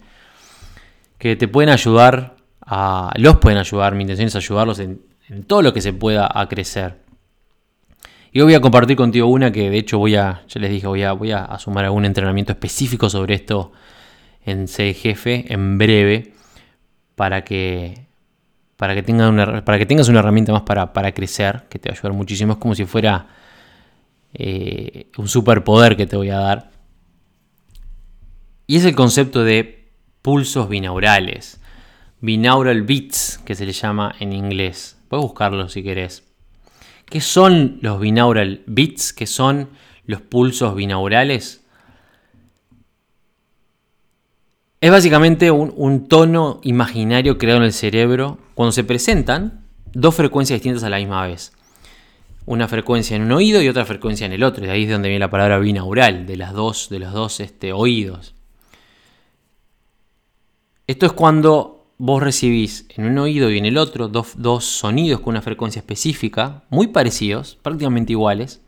que 1.19 1.37
te 1.37 1.49
pueden 1.49 1.71
ayudar, 1.71 2.37
a, 2.63 3.13
los 3.17 3.39
pueden 3.39 3.59
ayudar, 3.59 3.95
mi 3.95 4.03
intención 4.03 4.29
es 4.29 4.37
ayudarlos 4.37 4.79
en, 4.79 5.03
todo 5.47 5.63
lo 5.63 5.73
que 5.73 5.81
se 5.81 5.93
pueda 5.93 6.29
a 6.33 6.49
crecer. 6.49 6.99
Y 8.33 8.41
hoy 8.41 8.47
voy 8.47 8.55
a 8.55 8.61
compartir 8.61 8.97
contigo 8.97 9.29
una 9.29 9.53
que 9.53 9.71
de 9.71 9.79
hecho 9.79 9.99
voy 9.99 10.17
a, 10.17 10.43
ya 10.49 10.61
les 10.61 10.71
dije, 10.71 10.87
voy 10.89 11.05
a, 11.05 11.13
voy 11.13 11.31
a 11.31 11.57
sumar 11.59 11.85
algún 11.85 12.05
entrenamiento 12.05 12.53
específico 12.53 13.09
sobre 13.09 13.35
esto 13.35 13.73
en 14.45 14.67
C 14.67 14.95
jefe 14.95 15.53
en 15.53 15.79
breve 15.79 16.33
para 17.15 17.45
que, 17.45 18.07
para 18.81 18.95
que, 18.95 19.13
una, 19.13 19.63
para 19.63 19.77
que 19.77 19.85
tengas 19.85 20.09
una 20.09 20.21
herramienta 20.21 20.53
más 20.53 20.63
para, 20.63 21.13
crecer, 21.13 21.65
que 21.69 21.79
te 21.79 21.91
va 21.91 21.95
a 21.95 21.99
ayudar 21.99 22.15
muchísimo. 22.15 22.55
Es 22.55 22.59
como 22.59 22.75
si 22.75 22.87
fuera 22.87 23.27
eh, 24.33 25.11
un 25.19 25.29
superpoder 25.29 25.99
que 25.99 26.07
te 26.07 26.17
voy 26.17 26.31
a 26.31 26.39
dar. 26.39 26.71
Y 28.67 28.77
es 28.77 28.87
el 28.87 28.95
concepto 28.95 29.45
de 29.45 29.91
pulsos 30.23 30.71
binaurales. 30.71 31.61
Binaural 32.23 32.81
beats, 32.81 33.39
que 33.45 33.55
se 33.55 33.67
le 33.67 33.73
llama 33.73 34.15
en 34.19 34.33
inglés. 34.33 34.97
Puedes 35.09 35.25
buscarlo 35.25 35.69
si 35.69 35.83
querés. 35.83 36.25
¿Qué 37.05 37.21
son 37.21 37.81
los 37.83 38.01
binaural 38.01 38.63
beats? 38.65 39.13
¿Qué 39.13 39.27
son 39.27 39.69
los 40.07 40.23
pulsos 40.23 40.75
binaurales? 40.75 41.60
Es 44.83 44.91
básicamente 44.91 45.51
un, 45.51 46.09
tono 46.09 46.59
imaginario 46.63 47.37
creado 47.37 47.59
en 47.59 47.65
el 47.65 47.75
cerebro 47.75 48.39
cuando 48.55 48.73
se 48.73 48.83
presentan 48.83 49.67
dos 49.93 50.15
frecuencias 50.15 50.57
distintas 50.57 50.85
a 50.85 50.89
la 50.89 50.97
misma 50.97 51.27
vez. 51.27 51.53
Una 52.47 52.67
frecuencia 52.67 53.15
en 53.15 53.23
un 53.23 53.33
oído 53.33 53.61
y 53.61 53.69
otra 53.69 53.85
frecuencia 53.85 54.25
en 54.25 54.33
el 54.33 54.43
otro. 54.43 54.65
De 54.65 54.71
ahí 54.71 54.85
es 54.85 54.91
donde 54.91 55.11
viene 55.11 55.21
la 55.21 55.29
palabra 55.29 55.59
binaural, 55.59 56.25
de, 56.25 56.37
las 56.39 56.55
dos, 56.55 56.89
de 56.89 56.99
los 56.99 57.13
dos 57.13 57.41
este, 57.41 57.75
oídos. 57.75 58.35
Esto 60.87 61.05
es 61.05 61.13
cuando 61.13 61.93
vos 61.99 62.23
recibís 62.23 62.87
en 62.97 63.05
un 63.05 63.19
oído 63.19 63.51
y 63.51 63.59
en 63.59 63.67
el 63.67 63.77
otro 63.77 64.09
dos, 64.09 64.33
dos 64.39 64.65
sonidos 64.65 65.21
con 65.21 65.33
una 65.33 65.43
frecuencia 65.43 65.81
específica, 65.81 66.65
muy 66.71 66.87
parecidos, 66.87 67.59
prácticamente 67.61 68.13
iguales, 68.13 68.63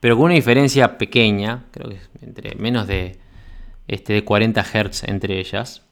pero 0.00 0.16
con 0.16 0.26
una 0.26 0.34
diferencia 0.34 0.96
pequeña, 0.96 1.66
creo 1.70 1.90
que 1.90 2.00
entre 2.22 2.54
menos 2.54 2.86
de 2.86 3.18
este, 3.88 4.12
de 4.12 4.24
40 4.24 4.62
Hz 4.62 5.04
entre 5.04 5.40
ellas. 5.40 5.82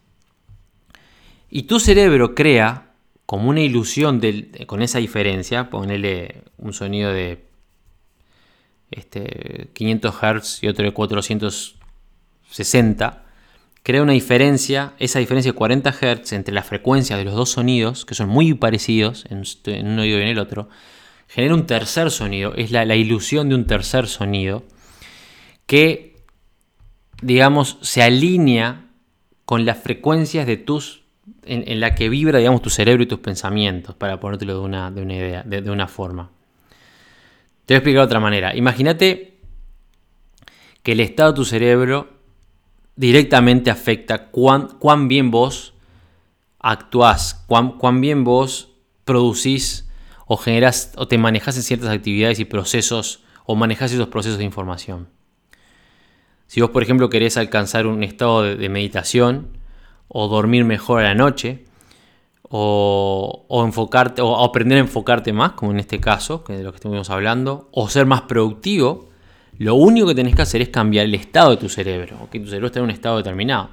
Y 1.50 1.64
tu 1.64 1.80
cerebro 1.80 2.34
crea 2.34 2.86
como 3.26 3.50
una 3.50 3.60
ilusión 3.60 4.22
con 4.66 4.80
esa 4.82 4.98
diferencia, 4.98 5.68
ponele 5.68 6.42
un 6.58 6.72
sonido 6.72 7.12
de 7.12 7.44
este, 8.92 9.68
500 9.72 10.14
Hz 10.14 10.62
y 10.62 10.68
otro 10.68 10.84
de 10.84 10.92
460, 10.92 13.24
crea 13.82 14.02
una 14.02 14.12
diferencia, 14.12 14.92
esa 14.98 15.18
diferencia 15.18 15.50
de 15.52 15.56
40 15.56 15.92
Hz 15.92 16.32
entre 16.32 16.54
las 16.54 16.66
frecuencias 16.66 17.18
de 17.18 17.24
los 17.24 17.34
dos 17.34 17.50
sonidos, 17.50 18.04
que 18.04 18.14
son 18.14 18.28
muy 18.28 18.54
parecidos 18.54 19.24
en, 19.28 19.42
un 19.86 19.98
oído 19.98 20.18
y 20.18 20.22
en 20.22 20.28
el 20.28 20.38
otro, 20.38 20.68
genera 21.26 21.54
un 21.54 21.66
tercer 21.66 22.12
sonido, 22.12 22.54
es 22.54 22.70
la, 22.70 22.84
la 22.84 22.94
ilusión 22.94 23.48
de 23.48 23.56
un 23.56 23.66
tercer 23.66 24.06
sonido, 24.06 24.62
que 25.66 26.15
digamos, 27.22 27.78
se 27.80 28.02
alinea 28.02 28.86
con 29.44 29.64
las 29.64 29.78
frecuencias 29.78 30.46
de 30.46 30.56
tus, 30.56 31.04
en, 31.44 31.80
la 31.80 31.94
que 31.94 32.08
vibra, 32.08 32.38
digamos, 32.38 32.62
tu 32.62 32.70
cerebro 32.70 33.02
y 33.02 33.06
tus 33.06 33.20
pensamientos, 33.20 33.94
para 33.94 34.20
ponértelo 34.20 34.54
de 34.54 34.60
una, 34.60 34.90
de 34.90 35.02
una 35.02 35.14
idea, 35.14 35.42
de, 35.44 35.70
una 35.70 35.88
forma. 35.88 36.30
Te 37.64 37.74
voy 37.74 37.76
a 37.76 37.78
explicar 37.78 38.00
de 38.00 38.06
otra 38.06 38.20
manera. 38.20 38.56
Imagínate 38.56 39.38
que 40.82 40.92
el 40.92 41.00
estado 41.00 41.32
de 41.32 41.36
tu 41.36 41.44
cerebro 41.44 42.10
directamente 42.96 43.70
afecta 43.70 44.28
cuán, 44.28 44.68
cuán 44.78 45.08
bien 45.08 45.30
vos 45.30 45.74
actuás, 46.58 47.34
cuán, 47.46 47.78
cuán, 47.78 48.00
bien 48.00 48.24
vos 48.24 48.72
producís 49.04 49.88
o 50.26 50.36
generás 50.36 50.92
o 50.96 51.06
te 51.06 51.18
manejas 51.18 51.56
en 51.56 51.62
ciertas 51.62 51.90
actividades 51.90 52.40
y 52.40 52.44
procesos 52.44 53.22
o 53.44 53.54
manejas 53.54 53.92
esos 53.92 54.08
procesos 54.08 54.38
de 54.38 54.44
información. 54.44 55.08
Si 56.46 56.60
vos, 56.60 56.70
por 56.70 56.82
ejemplo, 56.82 57.10
querés 57.10 57.36
alcanzar 57.36 57.86
un 57.86 58.02
estado 58.02 58.42
de, 58.42 58.68
meditación 58.68 59.48
o 60.08 60.28
dormir 60.28 60.64
mejor 60.64 61.00
a 61.00 61.04
la 61.04 61.14
noche, 61.14 61.64
o, 62.42 63.62
enfocarte, 63.64 64.22
o 64.22 64.44
aprender 64.44 64.78
a 64.78 64.82
enfocarte 64.82 65.32
más, 65.32 65.52
como 65.52 65.72
en 65.72 65.80
este 65.80 66.00
caso, 66.00 66.44
que 66.44 66.52
de 66.52 66.62
lo 66.62 66.70
que 66.70 66.76
estuvimos 66.76 67.10
hablando, 67.10 67.68
o 67.72 67.88
ser 67.88 68.06
más 68.06 68.22
productivo, 68.22 69.08
lo 69.58 69.74
único 69.74 70.06
que 70.06 70.14
tenés 70.14 70.36
que 70.36 70.42
hacer 70.42 70.62
es 70.62 70.68
cambiar 70.68 71.06
el 71.06 71.14
estado 71.14 71.50
de 71.50 71.56
tu 71.56 71.68
cerebro, 71.68 72.28
que 72.30 72.38
tu 72.38 72.46
cerebro 72.46 72.66
esté 72.66 72.78
en 72.78 72.84
un 72.84 72.90
estado 72.90 73.16
determinado. 73.16 73.70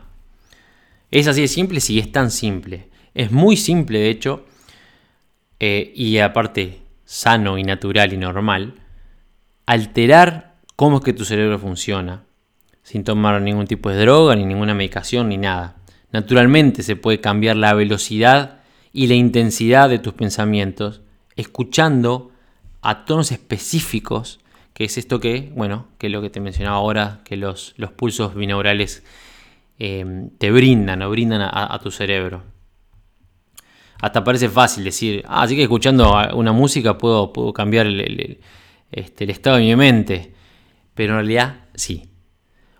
Es 1.11 1.27
así 1.27 1.41
de 1.41 1.47
simple, 1.47 1.79
sí, 1.79 1.99
es 1.99 2.11
tan 2.11 2.31
simple. 2.31 2.89
Es 3.13 3.31
muy 3.31 3.55
simple, 3.57 3.99
de 3.99 4.09
hecho, 4.09 4.45
eh, 5.59 5.91
y 5.95 6.17
aparte 6.17 6.79
sano 7.05 7.59
y 7.59 7.63
natural 7.63 8.11
y 8.11 8.17
normal, 8.17 8.73
alterar 9.67 10.55
cómo 10.75 10.97
es 10.97 11.03
que 11.03 11.13
tu 11.13 11.25
cerebro 11.25 11.59
funciona 11.59 12.23
sin 12.83 13.03
tomar 13.03 13.41
ningún 13.41 13.65
tipo 13.65 13.89
de 13.89 13.99
droga, 13.99 14.35
ni 14.35 14.45
ninguna 14.45 14.73
medicación, 14.73 15.29
ni 15.29 15.37
nada. 15.37 15.77
Naturalmente 16.11 16.83
se 16.83 16.95
puede 16.95 17.19
cambiar 17.19 17.55
la 17.55 17.73
velocidad 17.73 18.59
y 18.91 19.07
la 19.07 19.15
intensidad 19.15 19.89
de 19.89 19.99
tus 19.99 20.13
pensamientos 20.13 21.01
escuchando 21.35 22.31
a 22.81 23.05
tonos 23.05 23.31
específicos, 23.31 24.39
que 24.73 24.83
es 24.83 24.97
esto 24.97 25.19
que, 25.19 25.51
bueno, 25.55 25.87
que 25.97 26.07
es 26.07 26.13
lo 26.13 26.21
que 26.21 26.29
te 26.29 26.39
mencionaba 26.39 26.77
ahora, 26.77 27.21
que 27.23 27.37
los, 27.37 27.73
los 27.77 27.91
pulsos 27.91 28.35
binaurales 28.35 29.03
eh, 29.79 30.29
te 30.37 30.51
brindan 30.51 31.01
o 31.01 31.09
brindan 31.09 31.41
a, 31.41 31.79
tu 31.81 31.89
cerebro. 31.89 32.43
hasta 34.01 34.23
parece 34.23 34.49
fácil 34.49 34.83
decir, 34.83 35.23
ah, 35.27 35.43
así 35.43 35.55
que 35.55 35.63
escuchando 35.63 36.13
una 36.35 36.51
música 36.51 36.97
puedo, 36.97 37.33
puedo 37.33 37.53
cambiar 37.53 37.87
el, 37.87 38.39
este, 38.91 39.23
el 39.23 39.29
estado 39.31 39.57
de 39.57 39.63
mi 39.63 39.75
mente. 39.75 40.33
Pero 40.93 41.13
en 41.13 41.19
realidad 41.19 41.55
sí. 41.73 42.12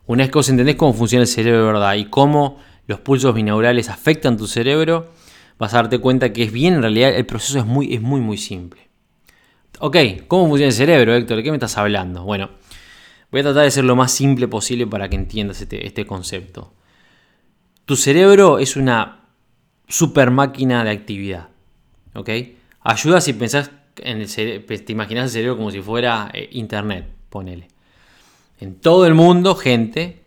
Una 0.05 0.23
vez 0.23 0.31
que 0.31 0.37
vos 0.37 0.49
entendés 0.49 0.75
cómo 0.75 0.93
funciona 0.93 1.21
el 1.21 1.27
cerebro 1.27 1.59
de 1.59 1.65
verdad 1.65 1.93
y 1.95 2.05
cómo 2.05 2.59
los 2.87 2.99
pulsos 2.99 3.33
binaurales 3.33 3.89
afectan 3.89 4.37
tu 4.37 4.47
cerebro, 4.47 5.11
vas 5.57 5.73
a 5.73 5.77
darte 5.77 5.99
cuenta 5.99 6.33
que 6.33 6.43
es 6.43 6.51
bien, 6.51 6.75
en 6.75 6.81
realidad 6.81 7.15
el 7.15 7.25
proceso 7.25 7.59
es 7.59 7.65
muy, 7.65 7.93
es 7.93 8.01
muy, 8.01 8.19
muy 8.19 8.37
simple. 8.37 8.89
Ok, 9.79 9.97
¿cómo 10.27 10.47
funciona 10.47 10.69
el 10.69 10.73
cerebro, 10.73 11.13
Héctor? 11.15 11.37
¿De 11.37 11.43
qué 11.43 11.51
me 11.51 11.57
estás 11.57 11.77
hablando? 11.77 12.23
Bueno, 12.23 12.49
voy 13.31 13.41
a 13.41 13.43
tratar 13.43 13.63
de 13.63 13.71
ser 13.71 13.85
lo 13.85 13.95
más 13.95 14.11
simple 14.11 14.47
posible 14.47 14.85
para 14.87 15.09
que 15.09 15.15
entiendas 15.15 15.61
este, 15.61 15.85
este 15.87 16.05
concepto. 16.05 16.73
Tu 17.85 17.95
cerebro 17.95 18.59
es 18.59 18.75
una 18.75 19.21
super 19.87 20.31
máquina 20.31 20.83
de 20.83 20.91
actividad. 20.91 21.49
¿Ok? 22.13 22.29
Ayuda 22.81 23.21
si 23.21 23.33
pensás 23.33 23.71
en 23.97 24.21
el 24.21 24.65
te 24.65 24.91
imaginas 24.91 25.25
el 25.25 25.29
cerebro 25.29 25.57
como 25.57 25.71
si 25.71 25.81
fuera 25.81 26.29
eh, 26.33 26.49
internet, 26.51 27.07
ponele. 27.29 27.72
En 28.63 28.75
todo 28.75 29.05
el 29.05 29.13
mundo, 29.13 29.55
gente, 29.55 30.23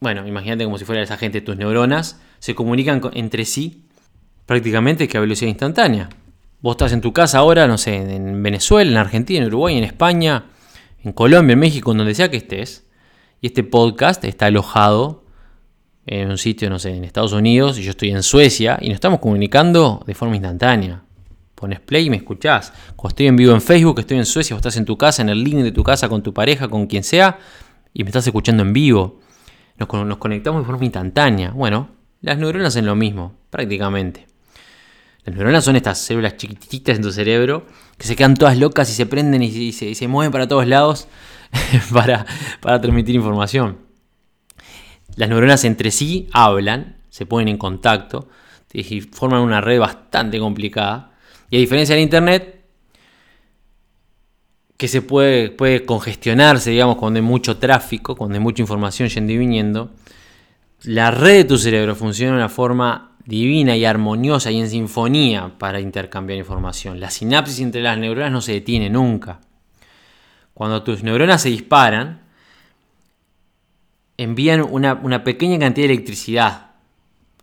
bueno, 0.00 0.26
imagínate 0.26 0.64
como 0.64 0.78
si 0.78 0.86
fuera 0.86 1.02
esa 1.02 1.18
gente, 1.18 1.42
tus 1.42 1.58
neuronas 1.58 2.22
se 2.38 2.54
comunican 2.54 3.02
entre 3.12 3.44
sí 3.44 3.84
prácticamente 4.46 5.08
que 5.08 5.18
a 5.18 5.20
velocidad 5.20 5.50
instantánea. 5.50 6.08
Vos 6.62 6.72
estás 6.72 6.92
en 6.94 7.02
tu 7.02 7.12
casa 7.12 7.36
ahora, 7.36 7.66
no 7.66 7.76
sé, 7.76 7.96
en 7.96 8.42
Venezuela, 8.42 8.90
en 8.90 8.96
Argentina, 8.96 9.40
en 9.40 9.48
Uruguay, 9.48 9.76
en 9.76 9.84
España, 9.84 10.46
en 11.04 11.12
Colombia, 11.12 11.52
en 11.52 11.58
México, 11.58 11.92
en 11.92 11.98
donde 11.98 12.14
sea 12.14 12.30
que 12.30 12.38
estés. 12.38 12.86
Y 13.42 13.48
este 13.48 13.62
podcast 13.62 14.24
está 14.24 14.46
alojado 14.46 15.24
en 16.06 16.30
un 16.30 16.38
sitio, 16.38 16.70
no 16.70 16.78
sé, 16.78 16.96
en 16.96 17.04
Estados 17.04 17.34
Unidos 17.34 17.78
y 17.78 17.82
yo 17.82 17.90
estoy 17.90 18.08
en 18.08 18.22
Suecia 18.22 18.78
y 18.80 18.88
nos 18.88 18.94
estamos 18.94 19.20
comunicando 19.20 20.02
de 20.06 20.14
forma 20.14 20.34
instantánea. 20.34 21.02
Pones 21.58 21.80
play 21.80 22.06
y 22.06 22.10
me 22.10 22.18
escuchás. 22.18 22.72
Cuando 22.94 23.08
estoy 23.08 23.26
en 23.26 23.34
vivo 23.34 23.52
en 23.52 23.60
Facebook, 23.60 23.98
estoy 23.98 24.16
en 24.16 24.26
Suecia, 24.26 24.54
o 24.54 24.58
estás 24.58 24.76
en 24.76 24.84
tu 24.84 24.96
casa, 24.96 25.22
en 25.22 25.28
el 25.28 25.42
link 25.42 25.56
de 25.56 25.72
tu 25.72 25.82
casa, 25.82 26.08
con 26.08 26.22
tu 26.22 26.32
pareja, 26.32 26.68
con 26.68 26.86
quien 26.86 27.02
sea, 27.02 27.36
y 27.92 28.04
me 28.04 28.10
estás 28.10 28.24
escuchando 28.28 28.62
en 28.62 28.72
vivo. 28.72 29.18
Nos, 29.76 29.88
conectamos 30.18 30.62
de 30.62 30.66
forma 30.66 30.84
instantánea. 30.84 31.50
Bueno, 31.50 31.88
las 32.20 32.38
neuronas 32.38 32.68
hacen 32.68 32.86
lo 32.86 32.94
mismo, 32.94 33.34
prácticamente. 33.50 34.28
Las 35.24 35.34
neuronas 35.34 35.64
son 35.64 35.74
estas 35.74 35.98
células 35.98 36.36
chiquititas 36.36 36.94
en 36.94 37.02
tu 37.02 37.10
cerebro 37.10 37.66
que 37.96 38.06
se 38.06 38.14
quedan 38.14 38.34
todas 38.34 38.56
locas 38.56 38.88
y 38.90 38.92
se 38.92 39.06
prenden 39.06 39.42
y, 39.42 39.72
se, 39.72 40.06
mueven 40.06 40.30
para 40.30 40.46
todos 40.46 40.64
lados 40.64 41.08
para 41.92 42.24
transmitir 42.80 43.16
información. 43.16 43.78
Las 45.16 45.28
neuronas 45.28 45.64
entre 45.64 45.90
sí 45.90 46.28
hablan, 46.32 46.98
se 47.10 47.26
ponen 47.26 47.48
en 47.48 47.58
contacto 47.58 48.28
y 48.72 49.00
forman 49.00 49.40
una 49.40 49.60
red 49.60 49.80
bastante 49.80 50.38
complicada 50.38 51.07
y 51.50 51.56
a 51.56 51.60
diferencia 51.60 51.94
del 51.94 52.04
Internet, 52.04 52.58
que 54.78 54.86
se 54.86 55.02
puede, 55.02 55.84
congestionarse, 55.84 56.70
digamos, 56.70 56.96
cuando 56.96 57.18
hay 57.18 57.26
mucho 57.26 57.56
tráfico, 57.56 58.14
cuando 58.14 58.36
hay 58.36 58.40
mucha 58.40 58.62
información 58.62 59.08
yendo 59.08 59.32
y 59.32 59.38
viniendo, 59.38 59.90
la 60.82 61.10
red 61.10 61.38
de 61.38 61.44
tu 61.44 61.58
cerebro 61.58 61.96
funciona 61.96 62.32
de 62.32 62.38
una 62.38 62.48
forma 62.48 63.16
divina 63.24 63.76
y 63.76 63.84
armoniosa 63.84 64.52
y 64.52 64.60
en 64.60 64.70
sinfonía 64.70 65.58
para 65.58 65.80
intercambiar 65.80 66.38
información. 66.38 67.00
La 67.00 67.10
sinapsis 67.10 67.58
entre 67.60 67.82
las 67.82 67.98
neuronas 67.98 68.30
no 68.30 68.40
se 68.40 68.52
detiene 68.52 68.88
nunca. 68.88 69.40
Cuando 70.54 70.84
tus 70.84 71.02
neuronas 71.02 71.42
se 71.42 71.48
disparan, 71.48 72.22
envían 74.16 74.62
una, 74.62 74.94
una, 74.94 75.24
pequeña 75.24 75.58
cantidad 75.58 75.88
de 75.88 75.94
electricidad, 75.94 76.70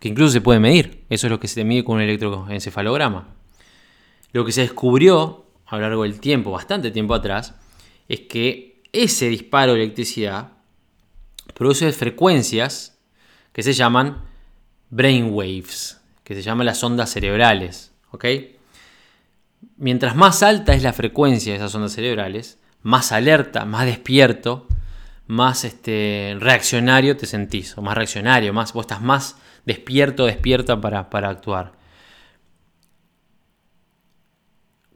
que 0.00 0.08
incluso 0.08 0.32
se 0.32 0.40
puede 0.40 0.58
medir. 0.58 1.04
Eso 1.10 1.26
es 1.26 1.30
lo 1.30 1.38
que 1.38 1.48
se 1.48 1.64
mide 1.64 1.84
con 1.84 1.96
un 1.96 2.02
electroencefalograma. 2.02 3.35
Lo 4.36 4.44
que 4.44 4.52
se 4.52 4.60
descubrió 4.60 5.46
a 5.64 5.76
lo 5.76 5.80
largo 5.80 6.02
del 6.02 6.20
tiempo, 6.20 6.50
bastante 6.50 6.90
tiempo 6.90 7.14
atrás, 7.14 7.54
es 8.06 8.20
que 8.20 8.82
ese 8.92 9.30
disparo 9.30 9.72
de 9.72 9.82
electricidad 9.82 10.52
produce 11.54 11.90
frecuencias 11.92 12.98
que 13.54 13.62
se 13.62 13.72
llaman 13.72 14.24
brainwaves, 14.90 16.02
que 16.22 16.34
se 16.34 16.42
llaman 16.42 16.66
las 16.66 16.84
ondas 16.84 17.08
cerebrales. 17.08 17.92
¿ok? 18.10 18.26
Mientras 19.78 20.14
más 20.14 20.42
alta 20.42 20.74
es 20.74 20.82
la 20.82 20.92
frecuencia 20.92 21.54
de 21.54 21.56
esas 21.56 21.74
ondas 21.74 21.94
cerebrales, 21.94 22.58
más 22.82 23.12
alerta, 23.12 23.64
más 23.64 23.86
despierto, 23.86 24.66
más 25.28 25.64
este, 25.64 26.36
reaccionario 26.38 27.16
te 27.16 27.24
sentís, 27.24 27.78
o 27.78 27.80
más 27.80 27.96
reaccionario, 27.96 28.52
más, 28.52 28.74
vos 28.74 28.82
estás 28.82 29.00
más 29.00 29.38
despierto, 29.64 30.26
despierta 30.26 30.78
para, 30.78 31.08
para 31.08 31.30
actuar. 31.30 31.85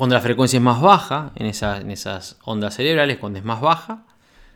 Cuando 0.01 0.15
la 0.15 0.23
frecuencia 0.23 0.57
es 0.57 0.63
más 0.63 0.81
baja, 0.81 1.33
en, 1.37 1.45
esas 1.45 2.39
ondas 2.45 2.75
cerebrales, 2.75 3.19
cuando 3.19 3.39
es 3.39 3.45
más 3.45 3.61
baja, 3.61 4.07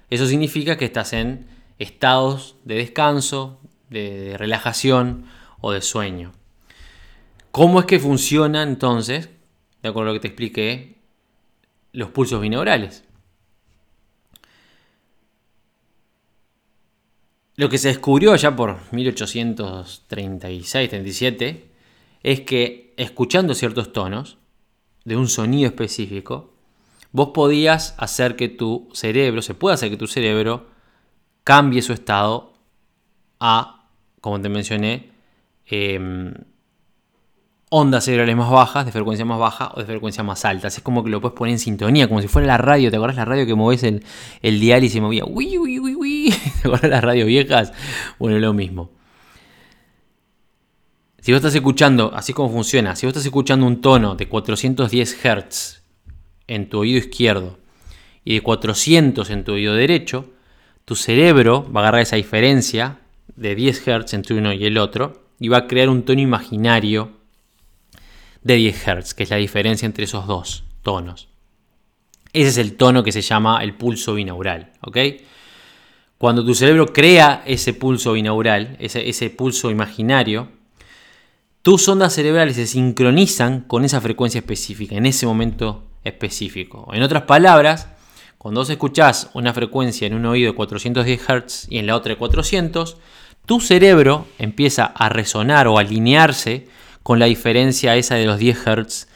eso 0.08 0.26
significa 0.26 0.78
que 0.78 0.86
estás 0.86 1.12
en 1.12 1.46
estados 1.78 2.56
de 2.64 2.76
descanso, 2.76 3.60
de, 3.90 4.36
relajación 4.38 5.26
o 5.60 5.70
de 5.70 5.82
sueño. 5.82 6.32
¿Cómo 7.50 7.78
es 7.78 7.84
que 7.84 8.00
funciona 8.00 8.62
entonces, 8.62 9.28
de 9.82 9.88
acuerdo 9.90 10.08
a 10.08 10.14
lo 10.14 10.18
que 10.18 10.22
te 10.22 10.28
expliqué, 10.28 10.96
los 11.92 12.08
pulsos 12.08 12.40
binaurales? 12.40 13.04
Lo 17.56 17.68
que 17.68 17.76
se 17.76 17.88
descubrió 17.88 18.32
allá 18.32 18.56
por 18.56 18.80
1836-37 18.92 21.64
es 22.22 22.40
que 22.40 22.94
escuchando 22.96 23.54
ciertos 23.54 23.92
tonos, 23.92 24.38
de 25.04 25.16
un 25.16 25.28
sonido 25.28 25.68
específico, 25.68 26.54
vos 27.12 27.30
podías 27.34 27.94
hacer 27.98 28.36
que 28.36 28.48
tu 28.48 28.88
cerebro, 28.92 29.42
se 29.42 29.54
puede 29.54 29.74
hacer 29.74 29.90
que 29.90 29.96
tu 29.96 30.06
cerebro 30.06 30.66
cambie 31.44 31.82
su 31.82 31.92
estado 31.92 32.54
a, 33.38 33.88
como 34.20 34.40
te 34.40 34.48
mencioné, 34.48 35.12
em, 35.66 36.34
ondas 37.70 38.04
cerebrales 38.04 38.36
más 38.36 38.50
bajas, 38.50 38.86
de 38.86 38.92
frecuencia 38.92 39.24
más 39.24 39.38
baja 39.38 39.72
o 39.74 39.80
de 39.80 39.86
frecuencia 39.86 40.22
más 40.22 40.44
alta. 40.44 40.68
Es 40.68 40.80
como 40.80 41.02
que 41.02 41.10
lo 41.10 41.20
puedes 41.20 41.36
poner 41.36 41.52
en 41.52 41.58
sintonía, 41.58 42.08
como 42.08 42.20
si 42.22 42.28
fuera 42.28 42.46
la 42.46 42.56
radio. 42.56 42.90
¿Te 42.90 42.96
acuerdas 42.96 43.16
la 43.16 43.24
radio 43.24 43.46
que 43.46 43.54
moves 43.54 43.82
el, 43.82 44.04
el 44.42 44.60
dial 44.60 44.84
y 44.84 44.88
se 44.88 45.00
movía? 45.00 45.24
Uy, 45.24 45.58
uy, 45.58 45.80
uy, 45.80 45.94
uy. 45.94 46.34
¿Te 46.62 46.68
acuerdas 46.68 46.90
las 46.90 47.04
radios 47.04 47.26
viejas? 47.26 47.72
Bueno, 48.18 48.38
lo 48.38 48.52
mismo. 48.52 48.90
Si 51.24 51.32
vos 51.32 51.38
estás 51.38 51.54
escuchando, 51.54 52.12
así 52.14 52.34
como 52.34 52.50
funciona, 52.50 52.94
si 52.96 53.06
vos 53.06 53.12
estás 53.12 53.24
escuchando 53.24 53.64
un 53.64 53.80
tono 53.80 54.14
de 54.14 54.28
410 54.28 55.16
Hz 55.22 55.80
en 56.48 56.68
tu 56.68 56.80
oído 56.80 56.98
izquierdo 56.98 57.56
y 58.26 58.34
de 58.34 58.42
400 58.42 59.30
en 59.30 59.42
tu 59.42 59.52
oído 59.52 59.72
derecho, 59.72 60.30
tu 60.84 60.96
cerebro 60.96 61.66
va 61.72 61.80
a 61.80 61.84
agarrar 61.84 62.02
esa 62.02 62.16
diferencia 62.16 62.98
de 63.36 63.54
10 63.54 63.84
Hz 63.86 64.12
entre 64.12 64.36
uno 64.36 64.52
y 64.52 64.66
el 64.66 64.76
otro 64.76 65.30
y 65.40 65.48
va 65.48 65.56
a 65.56 65.66
crear 65.66 65.88
un 65.88 66.02
tono 66.02 66.20
imaginario 66.20 67.12
de 68.42 68.56
10 68.56 68.84
Hz, 68.84 69.14
que 69.14 69.22
es 69.22 69.30
la 69.30 69.36
diferencia 69.36 69.86
entre 69.86 70.04
esos 70.04 70.26
dos 70.26 70.64
tonos. 70.82 71.28
Ese 72.34 72.48
es 72.50 72.58
el 72.58 72.76
tono 72.76 73.02
que 73.02 73.12
se 73.12 73.22
llama 73.22 73.64
el 73.64 73.72
pulso 73.72 74.12
binaural. 74.12 74.72
¿ok? 74.82 74.98
Cuando 76.18 76.44
tu 76.44 76.54
cerebro 76.54 76.92
crea 76.92 77.42
ese 77.46 77.72
pulso 77.72 78.12
binaural, 78.12 78.76
ese, 78.78 79.08
ese 79.08 79.30
pulso 79.30 79.70
imaginario, 79.70 80.62
tus 81.64 81.88
ondas 81.88 82.12
cerebrales 82.12 82.56
se 82.56 82.66
sincronizan 82.66 83.62
con 83.62 83.86
esa 83.86 83.98
frecuencia 84.02 84.40
específica, 84.40 84.96
en 84.96 85.06
ese 85.06 85.24
momento 85.24 85.84
específico. 86.04 86.90
En 86.92 87.02
otras 87.02 87.22
palabras, 87.22 87.88
cuando 88.36 88.60
vos 88.60 88.68
escuchás 88.68 89.30
una 89.32 89.54
frecuencia 89.54 90.06
en 90.06 90.12
un 90.12 90.26
oído 90.26 90.52
de 90.52 90.56
410 90.56 91.22
Hz 91.22 91.66
y 91.70 91.78
en 91.78 91.86
la 91.86 91.96
otra 91.96 92.10
de 92.10 92.18
400, 92.18 92.98
tu 93.46 93.60
cerebro 93.60 94.26
empieza 94.38 94.84
a 94.84 95.08
resonar 95.08 95.66
o 95.66 95.78
alinearse 95.78 96.68
con 97.02 97.18
la 97.18 97.24
diferencia 97.24 97.96
esa 97.96 98.16
de 98.16 98.26
los 98.26 98.38
10 98.38 98.58
Hz 98.58 99.08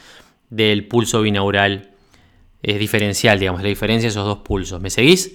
del 0.48 0.88
pulso 0.88 1.20
binaural 1.20 1.90
es 2.62 2.78
diferencial, 2.78 3.38
digamos, 3.38 3.60
la 3.60 3.68
diferencia 3.68 4.06
de 4.06 4.12
esos 4.12 4.24
dos 4.24 4.38
pulsos. 4.38 4.80
¿Me 4.80 4.88
seguís? 4.88 5.34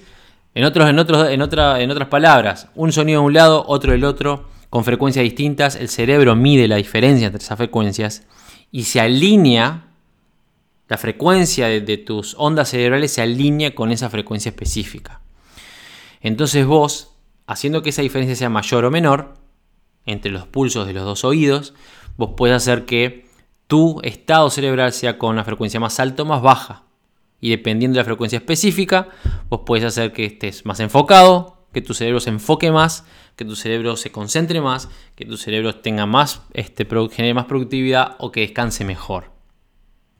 En, 0.56 0.64
otros, 0.64 0.90
en, 0.90 0.98
otros, 0.98 1.30
en, 1.30 1.42
otra, 1.42 1.80
en 1.80 1.92
otras 1.92 2.08
palabras, 2.08 2.70
un 2.74 2.90
sonido 2.90 3.20
de 3.20 3.26
un 3.26 3.34
lado, 3.34 3.64
otro 3.68 3.92
del 3.92 4.02
otro 4.02 4.52
con 4.74 4.82
frecuencias 4.82 5.22
distintas, 5.22 5.76
el 5.76 5.88
cerebro 5.88 6.34
mide 6.34 6.66
la 6.66 6.74
diferencia 6.74 7.28
entre 7.28 7.40
esas 7.40 7.56
frecuencias 7.56 8.26
y 8.72 8.82
se 8.82 9.00
alinea, 9.00 9.84
la 10.88 10.98
frecuencia 10.98 11.68
de, 11.68 11.96
tus 11.96 12.34
ondas 12.38 12.70
cerebrales 12.70 13.12
se 13.12 13.22
alinea 13.22 13.72
con 13.72 13.92
esa 13.92 14.10
frecuencia 14.10 14.48
específica. 14.48 15.20
Entonces 16.20 16.66
vos, 16.66 17.12
haciendo 17.46 17.82
que 17.82 17.90
esa 17.90 18.02
diferencia 18.02 18.34
sea 18.34 18.48
mayor 18.48 18.84
o 18.84 18.90
menor 18.90 19.34
entre 20.06 20.32
los 20.32 20.48
pulsos 20.48 20.88
de 20.88 20.92
los 20.92 21.04
dos 21.04 21.22
oídos, 21.22 21.72
vos 22.16 22.30
puedes 22.36 22.56
hacer 22.56 22.84
que 22.84 23.28
tu 23.68 24.00
estado 24.02 24.50
cerebral 24.50 24.92
sea 24.92 25.18
con 25.18 25.34
una 25.34 25.44
frecuencia 25.44 25.78
más 25.78 26.00
alta 26.00 26.24
o 26.24 26.26
más 26.26 26.42
baja. 26.42 26.82
Y 27.40 27.50
dependiendo 27.50 27.94
de 27.94 28.00
la 28.00 28.06
frecuencia 28.06 28.38
específica, 28.38 29.06
vos 29.48 29.60
puedes 29.64 29.84
hacer 29.84 30.12
que 30.12 30.24
estés 30.24 30.66
más 30.66 30.80
enfocado, 30.80 31.53
que 31.74 31.82
tu 31.82 31.92
cerebro 31.92 32.20
se 32.20 32.30
enfoque 32.30 32.70
más, 32.70 33.04
que 33.36 33.44
tu 33.44 33.56
cerebro 33.56 33.96
se 33.96 34.10
concentre 34.10 34.62
más, 34.62 34.88
que 35.14 35.26
tu 35.26 35.36
cerebro 35.36 35.74
tenga 35.74 36.06
más, 36.06 36.40
este, 36.54 36.86
genere 37.10 37.34
más 37.34 37.44
productividad 37.44 38.16
o 38.18 38.32
que 38.32 38.40
descanse 38.40 38.84
mejor. 38.86 39.32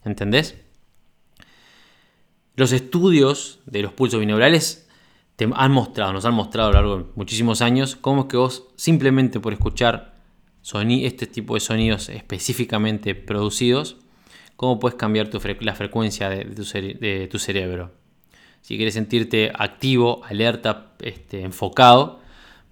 ¿Entendés? 0.05 0.57
Los 2.57 2.72
estudios 2.72 3.61
de 3.64 3.82
los 3.82 3.92
pulsos 3.92 4.20
binaurales 4.20 4.86
te 5.36 5.48
han 5.52 5.72
mostrado, 5.72 6.12
nos 6.12 6.24
han 6.24 6.34
mostrado 6.34 6.68
a 6.68 6.72
lo 6.72 6.78
largo 6.78 6.98
de 6.98 7.05
muchísimos 7.16 7.62
años, 7.62 7.96
cómo 7.96 8.22
es 8.22 8.28
que 8.28 8.36
vos 8.36 8.68
simplemente 8.76 9.40
por 9.40 9.52
escuchar 9.52 10.14
este 10.62 11.26
tipo 11.26 11.55
de 11.55 11.61
sonidos 11.61 12.09
específicamente 12.09 13.14
producidos, 13.14 13.96
cómo 14.57 14.78
puedes 14.78 14.96
cambiar 14.96 15.30
la 15.61 15.74
frecuencia 15.74 16.28
de, 16.30 17.28
tu 17.30 17.38
cerebro. 17.38 17.92
Si 18.64 18.76
quieres 18.76 18.94
sentirte 18.94 19.52
activo, 19.54 20.22
alerta, 20.24 20.94
este, 21.00 21.42
enfocado, 21.42 22.20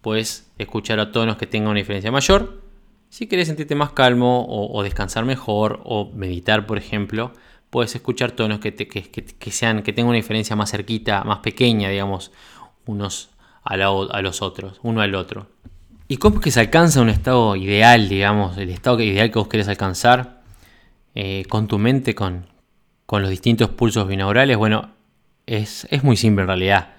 puedes 0.00 0.50
escuchar 0.56 0.98
a 1.00 1.12
tonos 1.12 1.36
que 1.36 1.46
tengan 1.46 1.72
una 1.72 1.80
diferencia 1.80 2.10
mayor. 2.10 2.62
Si 3.10 3.28
quieres 3.28 3.48
sentirte 3.48 3.74
más 3.74 3.92
calmo 3.92 4.46
o, 4.48 4.82
descansar 4.82 5.26
mejor 5.26 5.82
o 5.84 6.10
meditar, 6.14 6.66
por 6.66 6.78
ejemplo, 6.78 7.34
puedes 7.68 7.94
escuchar 7.94 8.32
tonos 8.32 8.58
que, 8.58 8.74
que 8.74 9.92
tengan 9.92 10.08
una 10.08 10.16
diferencia 10.16 10.56
más 10.56 10.70
cerquita, 10.70 11.24
más 11.24 11.40
pequeña, 11.40 11.90
digamos, 11.90 12.32
unos 12.86 13.28
a, 13.62 13.76
los 13.76 14.40
otros, 14.40 14.80
uno 14.82 15.02
al 15.02 15.14
otro. 15.14 15.48
¿Y 16.08 16.16
cómo 16.16 16.36
es 16.36 16.42
que 16.42 16.50
se 16.50 16.60
alcanza 16.60 17.02
un 17.02 17.10
estado 17.10 17.54
ideal, 17.54 18.08
digamos, 18.08 18.56
el 18.56 18.70
estado 18.70 18.98
ideal 19.02 19.30
que 19.30 19.38
vos 19.38 19.48
querés 19.48 19.68
alcanzar 19.68 20.40
eh, 21.14 21.44
con 21.50 21.68
tu 21.68 21.78
mente, 21.78 22.14
con, 22.14 22.46
los 23.10 23.28
distintos 23.28 23.68
pulsos 23.68 24.08
binaurales? 24.08 24.56
Bueno, 24.56 24.88
es, 25.46 25.86
muy 26.02 26.16
simple 26.16 26.42
en 26.42 26.48
realidad. 26.48 26.94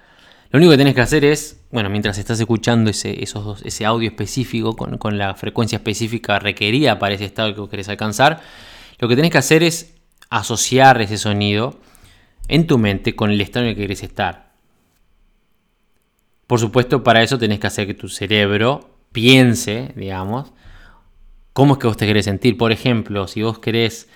Lo 0.50 0.58
único 0.58 0.72
que 0.72 0.78
tenés 0.78 0.94
que 0.94 1.00
hacer 1.00 1.24
es, 1.24 1.60
bueno, 1.70 1.90
mientras 1.90 2.16
estás 2.18 2.38
escuchando 2.38 2.90
ese, 2.90 3.22
esos 3.22 3.62
ese 3.62 3.84
audio 3.84 4.08
específico 4.08 4.76
con, 4.76 5.18
la 5.18 5.34
frecuencia 5.34 5.76
específica 5.76 6.38
requerida 6.38 6.98
para 6.98 7.14
ese 7.14 7.24
estado 7.24 7.54
que 7.54 7.70
querés 7.70 7.88
alcanzar, 7.88 8.40
lo 8.98 9.08
que 9.08 9.16
tenés 9.16 9.30
que 9.30 9.38
hacer 9.38 9.62
es 9.62 9.94
asociar 10.30 11.00
ese 11.00 11.18
sonido 11.18 11.78
en 12.48 12.66
tu 12.66 12.78
mente 12.78 13.16
con 13.16 13.30
el 13.30 13.40
estado 13.40 13.64
en 13.64 13.70
el 13.70 13.76
que 13.76 13.82
querés 13.82 14.02
estar. 14.02 14.52
Por 16.46 16.60
supuesto, 16.60 17.02
para 17.02 17.22
eso 17.22 17.38
tenés 17.38 17.58
que 17.58 17.66
hacer 17.66 17.86
que 17.86 17.94
tu 17.94 18.08
cerebro 18.08 18.98
piense, 19.12 19.92
digamos, 19.96 20.52
cómo 21.52 21.74
es 21.74 21.78
que 21.78 21.86
vos 21.86 21.96
te 21.96 22.06
querés 22.06 22.26
sentir. 22.26 22.58
Por 22.58 22.70
ejemplo, 22.70 23.26
si 23.26 23.42
vos 23.42 23.58
querés 23.58 24.08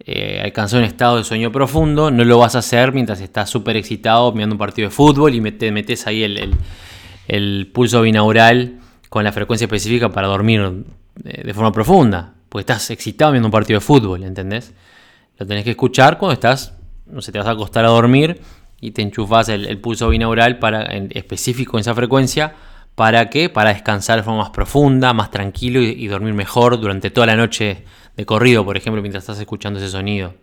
eh, 0.00 0.40
alcanzar 0.42 0.80
un 0.80 0.84
estado 0.84 1.16
de 1.16 1.24
sueño 1.24 1.52
profundo, 1.52 2.10
no 2.10 2.24
lo 2.24 2.38
vas 2.38 2.56
a 2.56 2.58
hacer 2.58 2.92
mientras 2.92 3.20
estás 3.20 3.48
súper 3.48 3.76
excitado 3.76 4.32
mirando 4.32 4.54
un 4.54 4.58
partido 4.58 4.88
de 4.88 4.94
fútbol 4.94 5.34
y 5.34 5.52
te 5.52 5.70
metes 5.72 6.06
ahí 6.06 6.24
el, 6.24 7.70
pulso 7.72 8.02
binaural 8.02 8.80
con 9.08 9.24
la 9.24 9.32
frecuencia 9.32 9.64
específica 9.66 10.10
para 10.10 10.26
dormir 10.26 10.84
eh, 11.24 11.42
de 11.44 11.54
forma 11.54 11.72
profunda. 11.72 12.34
Porque 12.48 12.60
estás 12.60 12.90
excitado 12.90 13.32
viendo 13.32 13.48
un 13.48 13.52
partido 13.52 13.80
de 13.80 13.84
fútbol, 13.84 14.24
¿entendés? 14.24 14.74
Lo 15.38 15.46
tenés 15.46 15.64
que 15.64 15.70
escuchar 15.70 16.18
cuando 16.18 16.34
estás, 16.34 16.74
no 17.06 17.20
sé, 17.20 17.32
te 17.32 17.38
vas 17.38 17.48
a 17.48 17.52
acostar 17.52 17.84
a 17.84 17.88
dormir 17.88 18.40
y 18.80 18.90
te 18.90 19.02
enchufas 19.02 19.48
el, 19.48 19.78
pulso 19.78 20.08
binaural 20.08 20.58
para, 20.58 20.84
en, 20.94 21.08
específico 21.12 21.76
en 21.76 21.80
esa 21.80 21.94
frecuencia 21.94 22.54
¿Para 22.94 23.28
qué? 23.28 23.48
Para 23.48 23.70
descansar 23.70 24.18
de 24.18 24.22
forma 24.22 24.42
más 24.42 24.50
profunda, 24.50 25.12
más 25.12 25.30
tranquilo 25.30 25.80
y, 25.80 26.06
dormir 26.06 26.32
mejor 26.32 26.78
durante 26.78 27.10
toda 27.10 27.26
la 27.26 27.34
noche 27.34 27.84
de 28.16 28.26
corrido, 28.26 28.64
por 28.64 28.76
ejemplo, 28.76 29.02
mientras 29.02 29.24
estás 29.24 29.38
escuchando 29.40 29.78
ese 29.78 29.88
sonido. 29.88 30.34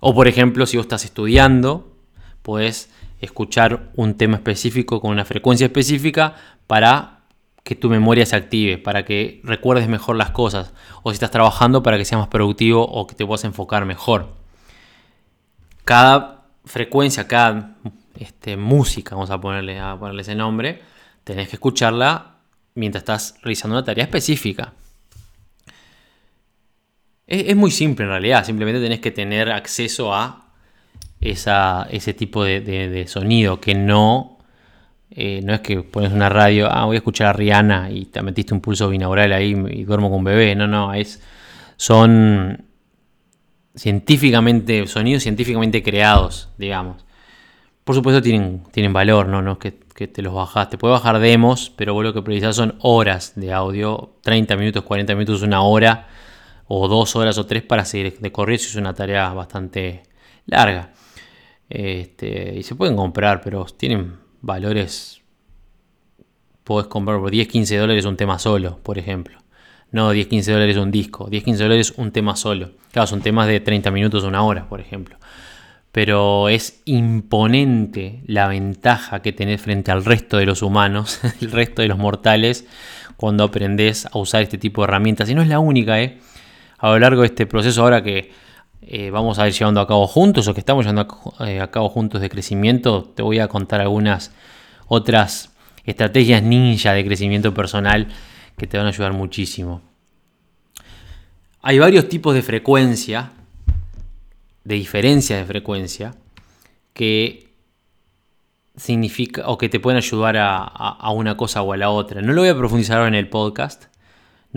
O 0.00 0.14
por 0.14 0.28
ejemplo, 0.28 0.66
si 0.66 0.76
vos 0.76 0.84
estás 0.84 1.04
estudiando, 1.04 1.92
puedes 2.42 2.90
escuchar 3.20 3.90
un 3.96 4.14
tema 4.14 4.36
específico 4.36 5.00
con 5.00 5.10
una 5.10 5.24
frecuencia 5.24 5.66
específica 5.66 6.34
para 6.66 7.20
que 7.64 7.74
tu 7.74 7.90
memoria 7.90 8.24
se 8.24 8.36
active, 8.36 8.78
para 8.78 9.04
que 9.04 9.40
recuerdes 9.44 9.88
mejor 9.88 10.16
las 10.16 10.30
cosas. 10.30 10.72
O 11.02 11.10
si 11.10 11.14
estás 11.14 11.30
trabajando 11.30 11.82
para 11.82 11.98
que 11.98 12.04
seas 12.04 12.20
más 12.20 12.28
productivo 12.28 12.82
o 12.82 13.06
que 13.06 13.14
te 13.14 13.26
puedas 13.26 13.44
enfocar 13.44 13.84
mejor. 13.84 14.34
Cada 15.84 16.46
frecuencia, 16.64 17.26
cada 17.26 17.76
este, 18.16 18.56
música, 18.56 19.14
vamos 19.14 19.30
a 19.30 19.40
ponerle, 19.40 19.78
a 19.78 19.98
ponerle 19.98 20.22
ese 20.22 20.34
nombre, 20.34 20.80
tenés 21.24 21.48
que 21.48 21.56
escucharla 21.56 22.36
mientras 22.74 23.02
estás 23.02 23.34
realizando 23.42 23.76
una 23.76 23.84
tarea 23.84 24.04
específica. 24.04 24.72
Es, 27.28 27.54
muy 27.54 27.70
simple 27.70 28.06
en 28.06 28.10
realidad, 28.10 28.42
simplemente 28.44 28.80
tenés 28.80 29.00
que 29.00 29.10
tener 29.10 29.50
acceso 29.50 30.14
a 30.14 30.46
ese 31.20 32.14
tipo 32.14 32.42
de, 32.42 33.04
sonido 33.06 33.60
que 33.60 33.74
no, 33.74 34.38
eh, 35.10 35.42
no 35.44 35.52
es 35.52 35.60
que 35.60 35.82
pones 35.82 36.10
una 36.10 36.30
radio, 36.30 36.68
ah, 36.72 36.86
voy 36.86 36.96
a 36.96 36.98
escuchar 36.98 37.26
a 37.26 37.32
Rihanna 37.34 37.90
y 37.90 38.06
te 38.06 38.22
metiste 38.22 38.54
un 38.54 38.62
pulso 38.62 38.88
binaural 38.88 39.32
ahí 39.34 39.54
y 39.70 39.84
duermo 39.84 40.08
con 40.08 40.20
un 40.20 40.24
bebé. 40.24 40.54
No, 40.54 40.66
no, 40.66 40.94
es, 40.94 41.22
son 41.76 42.64
científicamente, 43.74 44.86
sonidos 44.86 45.22
científicamente 45.22 45.82
creados, 45.82 46.48
digamos. 46.56 47.04
Por 47.84 47.94
supuesto 47.94 48.22
tienen, 48.22 48.62
tienen 48.70 48.94
valor, 48.94 49.28
¿no? 49.28 49.42
No 49.42 49.58
es 49.62 49.74
que 49.94 50.08
te 50.08 50.22
los 50.22 50.32
bajas. 50.32 50.70
Te 50.70 50.78
puede 50.78 50.92
bajar 50.92 51.18
demos, 51.18 51.70
pero 51.76 51.92
vos 51.92 52.04
lo 52.04 52.14
que 52.14 52.22
precisas 52.22 52.56
son 52.56 52.76
horas 52.80 53.34
de 53.36 53.52
audio, 53.52 54.14
30 54.22 54.56
minutos, 54.56 54.84
40 54.84 55.14
minutos, 55.14 55.42
una 55.42 55.60
hora, 55.60 56.06
o 56.68 56.86
dos 56.86 57.16
horas 57.16 57.38
o 57.38 57.46
tres 57.46 57.62
para 57.62 57.84
seguir 57.84 58.18
de 58.18 58.32
correr. 58.32 58.58
Si 58.58 58.68
es 58.68 58.76
una 58.76 58.94
tarea 58.94 59.32
bastante 59.32 60.02
larga. 60.46 60.92
Este, 61.68 62.54
y 62.56 62.62
se 62.62 62.74
pueden 62.74 62.96
comprar, 62.96 63.40
pero 63.40 63.64
tienen 63.64 64.16
valores. 64.40 65.20
Puedes 66.64 66.88
comprar 66.88 67.18
por 67.18 67.30
10, 67.30 67.48
15 67.48 67.76
dólares 67.76 68.04
un 68.04 68.16
tema 68.16 68.38
solo, 68.38 68.78
por 68.82 68.98
ejemplo. 68.98 69.38
No 69.90 70.10
10, 70.10 70.26
15 70.26 70.52
dólares 70.52 70.76
un 70.76 70.90
disco, 70.90 71.28
10, 71.30 71.42
15 71.44 71.62
dólares 71.62 71.94
un 71.96 72.12
tema 72.12 72.36
solo. 72.36 72.72
Claro, 72.92 73.06
son 73.06 73.22
temas 73.22 73.48
de 73.48 73.60
30 73.60 73.90
minutos, 73.90 74.24
una 74.24 74.42
hora, 74.42 74.68
por 74.68 74.80
ejemplo 74.80 75.18
pero 75.98 76.48
es 76.48 76.80
imponente 76.84 78.20
la 78.26 78.46
ventaja 78.46 79.20
que 79.20 79.32
tenés 79.32 79.60
frente 79.60 79.90
al 79.90 80.04
resto 80.04 80.36
de 80.36 80.46
los 80.46 80.62
humanos, 80.62 81.20
el 81.40 81.50
resto 81.50 81.82
de 81.82 81.88
los 81.88 81.98
mortales, 81.98 82.66
cuando 83.16 83.44
aprendes 83.44 84.06
a 84.06 84.18
usar 84.18 84.42
este 84.42 84.58
tipo 84.58 84.82
de 84.82 84.84
herramientas. 84.88 85.28
Y 85.28 85.34
no 85.34 85.42
es 85.42 85.48
la 85.48 85.58
única, 85.58 86.00
¿eh? 86.00 86.18
A 86.78 86.88
lo 86.88 86.98
largo 86.98 87.22
de 87.22 87.28
este 87.28 87.46
proceso 87.46 87.82
ahora 87.82 88.02
que 88.02 88.32
eh, 88.82 89.10
vamos 89.10 89.38
a 89.38 89.46
ir 89.46 89.54
llevando 89.54 89.80
a 89.80 89.86
cabo 89.86 90.06
juntos 90.06 90.48
o 90.48 90.54
que 90.54 90.60
estamos 90.60 90.84
llevando 90.84 91.34
a, 91.38 91.62
a 91.62 91.70
cabo 91.70 91.88
juntos 91.88 92.20
de 92.20 92.30
crecimiento, 92.30 93.04
te 93.14 93.22
voy 93.22 93.38
a 93.40 93.48
contar 93.48 93.80
algunas 93.80 94.32
otras 94.86 95.52
estrategias 95.84 96.42
ninja 96.42 96.92
de 96.92 97.04
crecimiento 97.04 97.52
personal 97.52 98.08
que 98.56 98.66
te 98.66 98.78
van 98.78 98.86
a 98.86 98.90
ayudar 98.90 99.12
muchísimo. 99.12 99.82
Hay 101.62 101.78
varios 101.78 102.08
tipos 102.08 102.34
de 102.34 102.42
frecuencia 102.42 103.32
de 104.68 104.74
diferencia 104.74 105.38
de 105.38 105.46
frecuencia 105.46 106.14
que 106.92 107.48
significa 108.76 109.48
o 109.48 109.56
que 109.56 109.70
te 109.70 109.80
pueden 109.80 109.96
ayudar 109.96 110.36
a, 110.38 111.10
una 111.10 111.38
cosa 111.38 111.62
o 111.62 111.72
a 111.72 111.78
la 111.78 111.88
otra. 111.88 112.20
No 112.20 112.34
lo 112.34 112.42
voy 112.42 112.50
a 112.50 112.56
profundizar 112.56 113.08
en 113.08 113.14
el 113.14 113.30
podcast. 113.30 113.86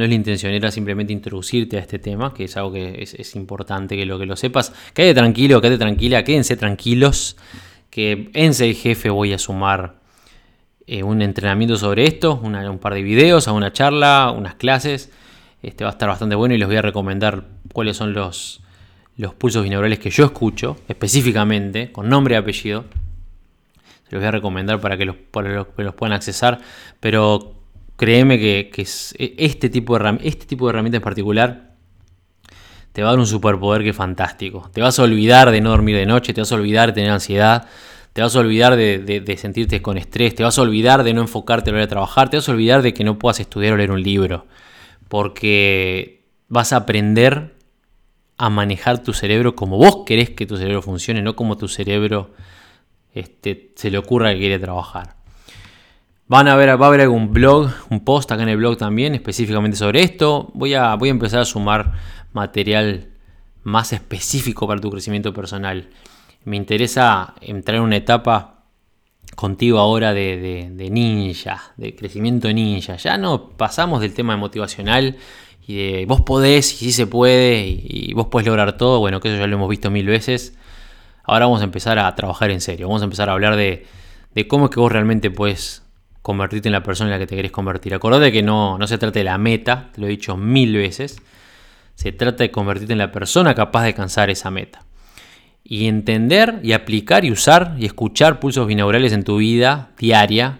No 0.01 0.05
es 0.05 0.09
la 0.09 0.15
intención, 0.15 0.51
era 0.51 0.71
simplemente 0.71 1.13
introducirte 1.13 1.77
a 1.77 1.79
este 1.79 1.99
tema, 1.99 2.33
que 2.33 2.45
es 2.45 2.57
algo 2.57 2.73
que 2.73 3.03
es, 3.03 3.35
importante 3.35 3.95
que 3.95 4.03
lo 4.03 4.17
que 4.17 4.25
lo 4.25 4.35
sepas. 4.35 4.73
Quédate 4.95 5.13
tranquilo, 5.13 5.61
quédate 5.61 5.77
tranquila, 5.77 6.23
quédense 6.23 6.57
tranquilos, 6.57 7.37
que 7.91 8.31
en 8.33 8.55
Ser 8.55 8.73
Jefe 8.73 9.11
voy 9.11 9.31
a 9.33 9.37
sumar 9.37 9.99
eh, 10.87 11.03
un 11.03 11.21
entrenamiento 11.21 11.75
sobre 11.75 12.07
esto, 12.07 12.33
un 12.33 12.79
par 12.79 12.95
de 12.95 13.03
videos, 13.03 13.47
a 13.47 13.51
una 13.51 13.71
charla, 13.73 14.33
unas 14.35 14.55
clases. 14.55 15.11
Este 15.61 15.83
va 15.83 15.91
a 15.91 15.93
estar 15.93 16.09
bastante 16.09 16.33
bueno 16.33 16.55
y 16.55 16.57
les 16.57 16.67
voy 16.67 16.77
a 16.77 16.81
recomendar 16.81 17.43
cuáles 17.71 17.95
son 17.95 18.13
los, 18.13 18.63
los 19.17 19.35
pulsos 19.35 19.63
binaurales 19.63 19.99
que 19.99 20.09
yo 20.09 20.25
escucho, 20.25 20.77
específicamente, 20.87 21.91
con 21.91 22.09
nombre 22.09 22.33
y 22.33 22.37
apellido. 22.39 22.85
Se 24.09 24.15
los 24.15 24.21
voy 24.21 24.29
a 24.29 24.31
recomendar 24.31 24.81
para 24.81 24.97
que 24.97 25.05
los, 25.05 25.15
los, 25.77 25.93
puedan 25.93 26.13
accesar, 26.13 26.59
pero 26.99 27.60
créeme 28.01 28.39
que, 28.39 28.71
e, 29.19 29.35
este, 29.37 29.69
tipo 29.69 29.99
de 29.99 30.17
este 30.23 30.47
tipo 30.47 30.65
de 30.65 30.71
herramienta 30.71 30.97
en 30.97 31.03
particular 31.03 31.75
te 32.93 33.03
va 33.03 33.09
a 33.09 33.11
dar 33.11 33.19
un 33.19 33.27
superpoder 33.27 33.83
que 33.83 33.89
es 33.89 33.95
fantástico. 33.95 34.71
Te 34.73 34.81
vas 34.81 34.97
a 34.97 35.03
olvidar 35.03 35.51
de 35.51 35.61
no 35.61 35.69
dormir 35.69 35.95
de 35.95 36.07
noche, 36.07 36.33
te 36.33 36.41
vas 36.41 36.51
a 36.51 36.55
olvidar 36.55 36.89
de 36.89 36.93
tener 36.93 37.11
ansiedad, 37.11 37.67
te 38.13 38.23
vas 38.23 38.35
a 38.35 38.39
olvidar 38.39 38.75
de, 38.75 39.35
sentirte 39.37 39.83
con 39.83 39.99
estrés, 39.99 40.33
te 40.33 40.41
vas 40.41 40.57
a 40.57 40.63
olvidar 40.63 41.03
de 41.03 41.13
no 41.13 41.21
enfocarte 41.21 41.69
a 41.69 41.73
la 41.73 41.77
hora 41.77 41.85
de 41.85 41.89
trabajar, 41.89 42.31
te 42.31 42.37
vas 42.37 42.49
a 42.49 42.53
olvidar 42.53 42.81
de 42.81 42.91
que 42.95 43.03
no 43.03 43.19
puedas 43.19 43.39
estudiar 43.39 43.73
o 43.73 43.77
leer 43.77 43.91
un 43.91 44.01
libro, 44.01 44.47
porque 45.07 46.25
vas 46.47 46.73
a 46.73 46.77
aprender 46.77 47.55
a 48.35 48.49
manejar 48.49 49.03
tu 49.03 49.13
cerebro 49.13 49.55
como 49.55 49.77
vos 49.77 50.05
querés 50.07 50.31
que 50.31 50.47
tu 50.47 50.57
cerebro 50.57 50.81
funcione, 50.81 51.21
no 51.21 51.35
como 51.35 51.55
tu 51.55 51.67
cerebro 51.67 52.31
este, 53.13 53.73
se 53.75 53.91
le 53.91 53.99
ocurra 53.99 54.33
que 54.33 54.39
quiere 54.39 54.57
trabajar. 54.57 55.20
Van 56.31 56.47
a 56.47 56.55
ver, 56.55 56.69
va 56.81 56.85
a 56.85 56.87
haber 56.87 57.01
algún 57.01 57.33
blog, 57.33 57.71
un 57.89 58.05
post 58.05 58.31
acá 58.31 58.43
en 58.43 58.47
el 58.47 58.55
blog 58.55 58.77
también 58.77 59.13
específicamente 59.15 59.75
sobre 59.75 60.01
esto. 60.01 60.49
Voy 60.53 60.73
a, 60.73 60.95
voy 60.95 61.09
a 61.09 61.11
empezar 61.11 61.41
a 61.41 61.43
sumar 61.43 61.91
material 62.31 63.09
más 63.63 63.91
específico 63.91 64.65
para 64.65 64.79
tu 64.79 64.89
crecimiento 64.89 65.33
personal. 65.33 65.89
Me 66.45 66.55
interesa 66.55 67.33
entrar 67.41 67.79
en 67.79 67.83
una 67.83 67.97
etapa 67.97 68.63
contigo 69.35 69.77
ahora 69.77 70.13
de, 70.13 70.87
ninja, 70.89 71.73
de 71.75 71.97
crecimiento 71.97 72.47
ninja. 72.53 72.95
Ya 72.95 73.17
no 73.17 73.49
pasamos 73.49 73.99
del 73.99 74.13
tema 74.13 74.37
motivacional 74.37 75.17
y 75.67 75.75
de 75.75 76.05
vos 76.05 76.21
podés 76.21 76.71
y 76.81 76.85
sí 76.85 76.91
se 76.93 77.07
puede 77.07 77.67
y, 77.67 78.13
vos 78.13 78.27
podés 78.27 78.47
lograr 78.47 78.77
todo. 78.77 78.99
Bueno, 78.99 79.19
que 79.19 79.27
eso 79.27 79.37
ya 79.37 79.47
lo 79.47 79.57
hemos 79.57 79.67
visto 79.67 79.91
mil 79.91 80.05
veces. 80.05 80.57
Ahora 81.25 81.47
vamos 81.47 81.59
a 81.59 81.65
empezar 81.65 81.99
a 81.99 82.15
trabajar 82.15 82.51
en 82.51 82.61
serio. 82.61 82.87
Vamos 82.87 83.01
a 83.01 83.03
empezar 83.03 83.27
a 83.27 83.33
hablar 83.33 83.57
de, 83.57 83.85
cómo 84.47 84.67
es 84.67 84.71
que 84.71 84.79
vos 84.79 84.89
realmente 84.89 85.29
puedes 85.29 85.83
convertirte 86.21 86.69
en 86.69 86.73
la 86.73 86.83
persona 86.83 87.09
en 87.09 87.13
la 87.13 87.19
que 87.19 87.27
te 87.27 87.35
querés 87.35 87.51
convertir. 87.51 87.93
Acordate 87.93 88.31
que 88.31 88.43
no, 88.43 88.77
no 88.77 88.87
se 88.87 88.97
trata 88.97 89.19
de 89.19 89.25
la 89.25 89.37
meta, 89.37 89.89
te 89.93 90.01
lo 90.01 90.07
he 90.07 90.09
dicho 90.09 90.37
mil 90.37 90.75
veces. 90.75 91.21
Se 91.95 92.11
trata 92.11 92.43
de 92.43 92.51
convertirte 92.51 92.93
en 92.93 92.99
la 92.99 93.11
persona 93.11 93.53
capaz 93.53 93.81
de 93.83 93.87
alcanzar 93.89 94.29
esa 94.29 94.49
meta 94.51 94.83
y 95.63 95.87
entender 95.87 96.59
y 96.63 96.73
aplicar 96.73 97.25
y 97.25 97.31
usar 97.31 97.75
y 97.77 97.85
escuchar 97.85 98.39
pulsos 98.39 98.67
binaurales 98.67 99.13
en 99.13 99.23
tu 99.23 99.37
vida 99.37 99.91
diaria 99.97 100.59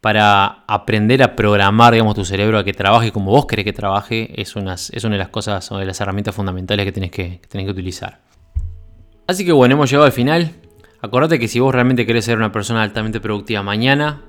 para 0.00 0.64
aprender 0.66 1.22
a 1.22 1.36
programar, 1.36 1.92
digamos, 1.92 2.16
tu 2.16 2.24
cerebro 2.24 2.58
a 2.58 2.64
que 2.64 2.72
trabaje 2.72 3.12
como 3.12 3.30
vos 3.30 3.46
querés 3.46 3.64
que 3.64 3.72
trabaje, 3.72 4.40
es, 4.40 4.56
una 4.56 4.74
de 4.74 5.18
las 5.18 5.28
cosas 5.28 5.70
o 5.70 5.78
de 5.78 5.86
las 5.86 6.00
herramientas 6.00 6.34
fundamentales 6.34 6.84
que 6.84 6.92
tenés 6.92 7.10
que, 7.12 7.40
que 7.40 7.70
utilizar. 7.70 8.20
Así 9.28 9.44
que 9.44 9.52
bueno, 9.52 9.76
hemos 9.76 9.88
llegado 9.88 10.06
al 10.06 10.12
final. 10.12 10.50
Acordate 11.00 11.38
que 11.38 11.46
si 11.46 11.60
vos 11.60 11.72
realmente 11.72 12.04
querés 12.04 12.24
ser 12.24 12.36
una 12.36 12.50
persona 12.50 12.82
altamente 12.82 13.20
productiva 13.20 13.62
mañana, 13.62 14.22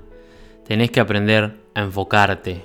tenés 0.66 0.90
que 0.90 1.00
aprender 1.00 1.56
a 1.74 1.82
enfocarte, 1.82 2.64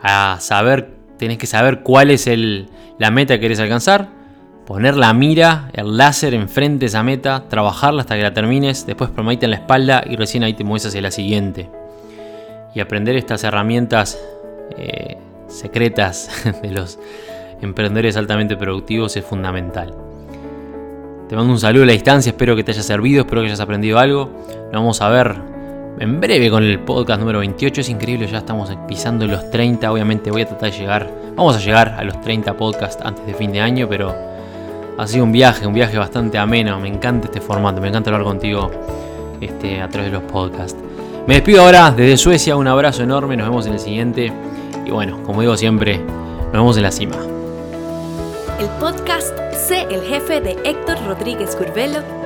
a 0.00 0.38
saber, 0.40 0.90
tenés 1.18 1.38
que 1.38 1.46
saber 1.46 1.80
cuál 1.80 2.10
es 2.10 2.28
la 2.98 3.10
meta 3.10 3.34
que 3.34 3.40
querés 3.40 3.60
alcanzar 3.60 4.16
poner 4.66 4.96
la 4.96 5.14
mira, 5.14 5.70
el 5.72 5.96
láser 5.96 6.34
enfrente 6.34 6.80
de 6.80 6.86
esa 6.86 7.02
meta, 7.02 7.44
trabajarla 7.48 8.02
hasta 8.02 8.16
que 8.16 8.22
la 8.22 8.34
termines, 8.34 8.84
después 8.84 9.10
prometerte 9.10 9.46
en 9.46 9.50
la 9.52 9.56
espalda 9.58 10.02
y 10.04 10.16
recién 10.16 10.42
ahí 10.42 10.54
te 10.54 10.64
mueves 10.64 10.86
hacia 10.86 11.00
la 11.00 11.12
siguiente. 11.12 11.70
Y 12.74 12.80
aprender 12.80 13.16
estas 13.16 13.44
herramientas 13.44 14.18
eh, 14.76 15.16
secretas 15.46 16.28
de 16.62 16.70
los 16.72 16.98
emprendedores 17.62 18.16
altamente 18.16 18.56
productivos 18.56 19.16
es 19.16 19.24
fundamental. 19.24 19.94
Te 21.28 21.36
mando 21.36 21.52
un 21.52 21.60
saludo 21.60 21.84
a 21.84 21.86
la 21.86 21.92
distancia, 21.92 22.30
espero 22.30 22.56
que 22.56 22.64
te 22.64 22.72
haya 22.72 22.82
servido, 22.82 23.20
espero 23.20 23.42
que 23.42 23.46
hayas 23.46 23.60
aprendido 23.60 23.98
algo. 23.98 24.30
Vamos 24.72 25.00
a 25.00 25.08
ver 25.08 25.55
en 25.98 26.20
breve 26.20 26.50
con 26.50 26.62
el 26.62 26.78
podcast 26.80 27.20
número 27.20 27.38
28. 27.40 27.80
Es 27.80 27.88
increíble, 27.88 28.26
ya 28.26 28.38
estamos 28.38 28.70
pisando 28.86 29.26
los 29.26 29.50
30. 29.50 29.90
Obviamente 29.90 30.30
voy 30.30 30.42
a 30.42 30.46
tratar 30.46 30.70
de 30.70 30.78
llegar, 30.78 31.10
vamos 31.34 31.56
a 31.56 31.60
llegar 31.60 31.94
a 31.98 32.04
los 32.04 32.20
30 32.20 32.54
podcasts 32.54 33.02
antes 33.04 33.26
de 33.26 33.34
fin 33.34 33.52
de 33.52 33.60
año, 33.60 33.88
pero 33.88 34.14
ha 34.98 35.06
sido 35.06 35.24
un 35.24 35.32
viaje, 35.32 35.66
un 35.66 35.74
viaje 35.74 35.98
bastante 35.98 36.38
ameno. 36.38 36.78
Me 36.80 36.88
encanta 36.88 37.26
este 37.26 37.40
formato, 37.40 37.80
me 37.80 37.88
encanta 37.88 38.10
hablar 38.10 38.24
contigo 38.24 38.70
este, 39.40 39.80
a 39.80 39.88
través 39.88 40.10
de 40.10 40.18
los 40.18 40.30
podcasts. 40.30 40.78
Me 41.26 41.34
despido 41.34 41.62
ahora 41.62 41.90
desde 41.90 42.16
Suecia, 42.16 42.56
un 42.56 42.68
abrazo 42.68 43.02
enorme, 43.02 43.36
nos 43.36 43.48
vemos 43.48 43.66
en 43.66 43.72
el 43.72 43.80
siguiente. 43.80 44.32
Y 44.84 44.90
bueno, 44.90 45.22
como 45.24 45.40
digo 45.40 45.56
siempre, 45.56 45.98
nos 45.98 46.52
vemos 46.52 46.76
en 46.76 46.82
la 46.82 46.92
cima. 46.92 47.16
El 48.60 48.68
podcast 48.80 49.36
Sé 49.52 49.86
el 49.90 50.02
jefe 50.02 50.40
de 50.40 50.56
Héctor 50.64 50.96
Rodríguez 51.06 51.56
Curvelo 51.56 52.25